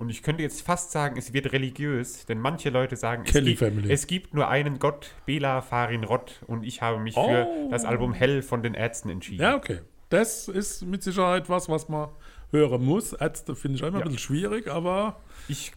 Und 0.00 0.08
ich 0.08 0.22
könnte 0.22 0.42
jetzt 0.42 0.62
fast 0.62 0.92
sagen, 0.92 1.16
es 1.18 1.32
wird 1.34 1.52
religiös, 1.52 2.24
denn 2.24 2.38
manche 2.38 2.70
Leute 2.70 2.96
sagen, 2.96 3.24
es 3.26 3.32
gibt, 3.32 3.62
es 3.90 4.06
gibt 4.06 4.32
nur 4.34 4.48
einen 4.48 4.78
Gott, 4.78 5.10
Bela 5.26 5.60
Farin 5.60 6.04
Rott, 6.04 6.40
und 6.46 6.64
ich 6.64 6.80
habe 6.80 6.98
mich 6.98 7.14
für 7.14 7.46
Oh. 7.46 7.68
das 7.70 7.84
Album 7.84 8.14
Hell 8.14 8.40
von 8.42 8.62
den 8.62 8.72
Ärzten 8.74 9.10
entschieden. 9.10 9.42
Ja, 9.42 9.56
okay. 9.56 9.80
Das 10.08 10.48
ist 10.48 10.86
mit 10.86 11.02
Sicherheit 11.02 11.48
was, 11.50 11.68
was 11.68 11.88
man 11.90 12.08
hören 12.50 12.82
muss. 12.84 13.12
Ärzte 13.12 13.54
finde 13.54 13.76
ich 13.76 13.82
immer 13.82 13.90
Ja. 13.90 13.96
ein 13.98 14.02
bisschen 14.04 14.18
schwierig, 14.18 14.68
aber 14.68 15.20
Ich 15.48 15.72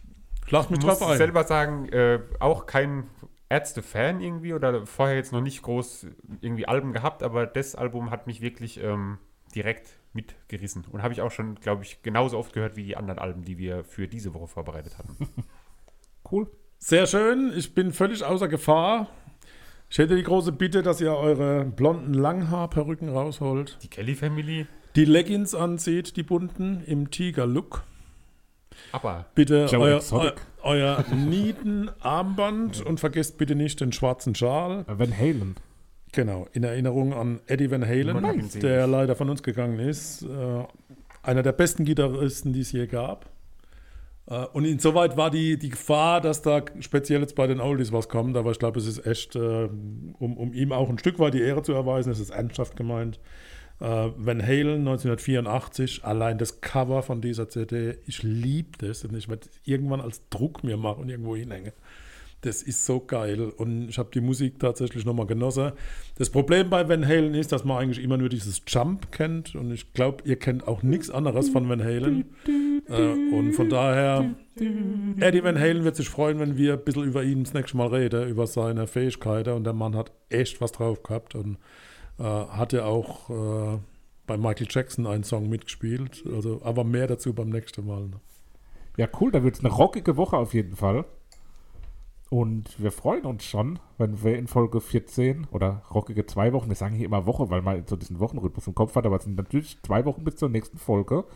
schlag 0.48 0.70
mich 0.70 0.80
muss 0.80 0.98
drauf 0.98 1.10
ein. 1.10 1.18
selber 1.18 1.44
sagen, 1.44 1.88
äh, 1.90 2.20
auch 2.40 2.64
kein 2.66 3.04
Ärzte-Fan 3.50 4.20
irgendwie 4.20 4.54
oder 4.54 4.86
vorher 4.86 5.16
jetzt 5.16 5.32
noch 5.32 5.42
nicht 5.42 5.62
groß 5.62 6.06
irgendwie 6.40 6.66
Alben 6.66 6.92
gehabt, 6.94 7.22
aber 7.22 7.46
das 7.46 7.74
Album 7.74 8.10
hat 8.10 8.26
mich 8.26 8.40
wirklich 8.40 8.82
ähm, 8.82 9.18
direkt 9.54 9.90
mitgerissen 10.14 10.84
und 10.90 11.02
habe 11.02 11.12
ich 11.12 11.20
auch 11.20 11.30
schon, 11.30 11.56
glaube 11.56 11.82
ich, 11.84 12.02
genauso 12.02 12.38
oft 12.38 12.52
gehört 12.52 12.76
wie 12.76 12.84
die 12.84 12.96
anderen 12.96 13.18
Alben, 13.18 13.42
die 13.44 13.58
wir 13.58 13.84
für 13.84 14.06
diese 14.08 14.32
Woche 14.34 14.46
vorbereitet 14.48 14.98
hatten. 14.98 15.16
Cool. 16.30 16.46
Sehr 16.78 17.06
schön. 17.06 17.52
Ich 17.54 17.74
bin 17.74 17.92
völlig 17.92 18.24
außer 18.24 18.48
Gefahr. 18.48 19.08
Ich 19.90 19.98
hätte 19.98 20.16
die 20.16 20.22
große 20.22 20.52
Bitte, 20.52 20.82
dass 20.82 20.98
ihr 21.02 21.12
eure 21.14 21.66
blonden 21.66 22.14
Langhaarperücken 22.14 23.10
rausholt. 23.10 23.76
Die 23.82 23.88
Kelly 23.88 24.14
Family, 24.14 24.66
Die 24.96 25.04
Leggings 25.04 25.54
anzieht, 25.54 26.16
die 26.16 26.22
bunten, 26.22 26.82
im 26.86 27.10
Tiger-Look. 27.10 27.82
aber 28.90 29.26
Bitte 29.34 29.66
Joe 29.70 29.80
euer, 29.82 30.00
eu, 30.12 30.30
euer 30.62 31.04
Nieten-Armband 31.14 32.80
und 32.84 33.00
vergesst 33.00 33.36
bitte 33.38 33.54
nicht 33.54 33.80
den 33.80 33.92
schwarzen 33.92 34.34
Schal. 34.34 34.84
Van 34.88 35.16
Halen. 35.16 35.56
Genau, 36.14 36.46
in 36.52 36.62
Erinnerung 36.62 37.12
an 37.12 37.40
Eddie 37.46 37.70
Van 37.70 37.84
Halen, 37.84 38.48
der 38.62 38.86
leider 38.86 39.16
von 39.16 39.28
uns 39.28 39.42
gegangen 39.42 39.80
ist. 39.80 40.22
Äh, 40.22 40.64
einer 41.22 41.42
der 41.42 41.52
besten 41.52 41.84
Gitarristen, 41.84 42.52
die 42.52 42.60
es 42.60 42.70
je 42.70 42.86
gab. 42.86 43.30
Äh, 44.26 44.44
und 44.52 44.64
insoweit 44.64 45.16
war 45.16 45.30
die, 45.30 45.58
die 45.58 45.70
Gefahr, 45.70 46.20
dass 46.20 46.40
da 46.40 46.62
speziell 46.80 47.20
jetzt 47.20 47.34
bei 47.34 47.48
den 47.48 47.60
Oldies 47.60 47.92
was 47.92 48.08
kommt, 48.08 48.36
aber 48.36 48.52
ich 48.52 48.58
glaube, 48.60 48.78
es 48.78 48.86
ist 48.86 49.04
echt, 49.04 49.34
äh, 49.34 49.68
um, 50.18 50.36
um 50.36 50.52
ihm 50.52 50.70
auch 50.70 50.88
ein 50.88 50.98
Stück 50.98 51.18
weit 51.18 51.34
die 51.34 51.42
Ehre 51.42 51.62
zu 51.62 51.72
erweisen, 51.72 52.10
es 52.10 52.20
ist 52.20 52.30
ernsthaft 52.30 52.76
gemeint. 52.76 53.18
Äh, 53.80 53.86
Van 54.16 54.40
Halen 54.40 54.86
1984, 54.86 56.04
allein 56.04 56.38
das 56.38 56.60
Cover 56.60 57.02
von 57.02 57.20
dieser 57.20 57.48
CD, 57.48 57.98
ich 58.06 58.22
liebe 58.22 58.78
das 58.78 59.04
und 59.04 59.16
ich 59.16 59.28
werde 59.28 59.48
irgendwann 59.64 60.00
als 60.00 60.28
Druck 60.28 60.62
mir 60.62 60.76
machen 60.76 61.02
und 61.02 61.08
irgendwo 61.08 61.34
hinhängen. 61.34 61.72
Das 62.44 62.62
ist 62.62 62.84
so 62.84 63.00
geil 63.00 63.52
und 63.56 63.88
ich 63.88 63.96
habe 63.96 64.10
die 64.12 64.20
Musik 64.20 64.58
tatsächlich 64.58 65.06
nochmal 65.06 65.24
genossen. 65.24 65.72
Das 66.16 66.28
Problem 66.28 66.68
bei 66.68 66.86
Van 66.86 67.06
Halen 67.06 67.32
ist, 67.32 67.52
dass 67.52 67.64
man 67.64 67.78
eigentlich 67.78 68.04
immer 68.04 68.18
nur 68.18 68.28
dieses 68.28 68.60
Jump 68.66 69.10
kennt 69.12 69.54
und 69.54 69.72
ich 69.72 69.94
glaube, 69.94 70.22
ihr 70.26 70.38
kennt 70.38 70.68
auch 70.68 70.82
nichts 70.82 71.08
anderes 71.08 71.48
von 71.48 71.68
Van 71.70 71.82
Halen. 71.82 72.26
Äh, 72.86 73.34
und 73.34 73.54
von 73.54 73.70
daher, 73.70 74.34
Eddie 74.56 75.42
Van 75.42 75.58
Halen 75.58 75.84
wird 75.84 75.96
sich 75.96 76.10
freuen, 76.10 76.38
wenn 76.38 76.58
wir 76.58 76.74
ein 76.74 76.84
bisschen 76.84 77.04
über 77.04 77.24
ihn 77.24 77.44
das 77.44 77.54
nächste 77.54 77.78
Mal 77.78 77.86
reden, 77.86 78.28
über 78.28 78.46
seine 78.46 78.86
Fähigkeiten 78.86 79.54
und 79.54 79.64
der 79.64 79.72
Mann 79.72 79.96
hat 79.96 80.12
echt 80.28 80.60
was 80.60 80.72
drauf 80.72 81.02
gehabt 81.02 81.34
und 81.34 81.56
äh, 82.18 82.24
hat 82.24 82.74
ja 82.74 82.84
auch 82.84 83.30
äh, 83.30 83.78
bei 84.26 84.36
Michael 84.36 84.66
Jackson 84.68 85.06
einen 85.06 85.24
Song 85.24 85.48
mitgespielt, 85.48 86.24
also 86.30 86.60
aber 86.62 86.84
mehr 86.84 87.06
dazu 87.06 87.32
beim 87.32 87.48
nächsten 87.48 87.86
Mal. 87.86 88.10
Ja, 88.96 89.08
cool. 89.20 89.32
Da 89.32 89.42
wird 89.42 89.56
es 89.56 89.64
eine 89.64 89.72
rockige 89.72 90.16
Woche 90.16 90.36
auf 90.36 90.54
jeden 90.54 90.76
Fall. 90.76 91.04
Und 92.34 92.82
wir 92.82 92.90
freuen 92.90 93.26
uns 93.26 93.44
schon, 93.44 93.78
wenn 93.96 94.24
wir 94.24 94.36
in 94.36 94.48
Folge 94.48 94.80
14 94.80 95.46
oder 95.52 95.84
rockige 95.94 96.26
zwei 96.26 96.52
Wochen, 96.52 96.68
wir 96.68 96.74
sagen 96.74 96.96
hier 96.96 97.06
immer 97.06 97.26
Woche, 97.26 97.48
weil 97.48 97.62
man 97.62 97.86
so 97.86 97.94
diesen 97.94 98.18
Wochenrhythmus 98.18 98.66
im 98.66 98.74
Kopf 98.74 98.96
hat, 98.96 99.06
aber 99.06 99.18
es 99.18 99.22
sind 99.22 99.36
natürlich 99.36 99.80
zwei 99.84 100.04
Wochen 100.04 100.24
bis 100.24 100.34
zur 100.34 100.48
nächsten 100.48 100.76
Folge. 100.78 101.26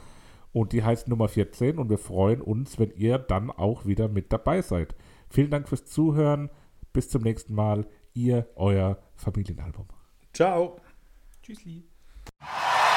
Und 0.52 0.72
die 0.72 0.82
heißt 0.82 1.06
Nummer 1.06 1.28
14 1.28 1.78
und 1.78 1.88
wir 1.88 1.98
freuen 1.98 2.40
uns, 2.40 2.80
wenn 2.80 2.90
ihr 2.96 3.16
dann 3.16 3.52
auch 3.52 3.86
wieder 3.86 4.08
mit 4.08 4.32
dabei 4.32 4.60
seid. 4.60 4.96
Vielen 5.30 5.52
Dank 5.52 5.68
fürs 5.68 5.84
Zuhören. 5.84 6.50
Bis 6.92 7.08
zum 7.08 7.22
nächsten 7.22 7.54
Mal. 7.54 7.86
Ihr, 8.12 8.48
euer 8.56 8.98
Familienalbum. 9.14 9.86
Ciao! 10.32 10.80
tschüssli. 11.44 11.84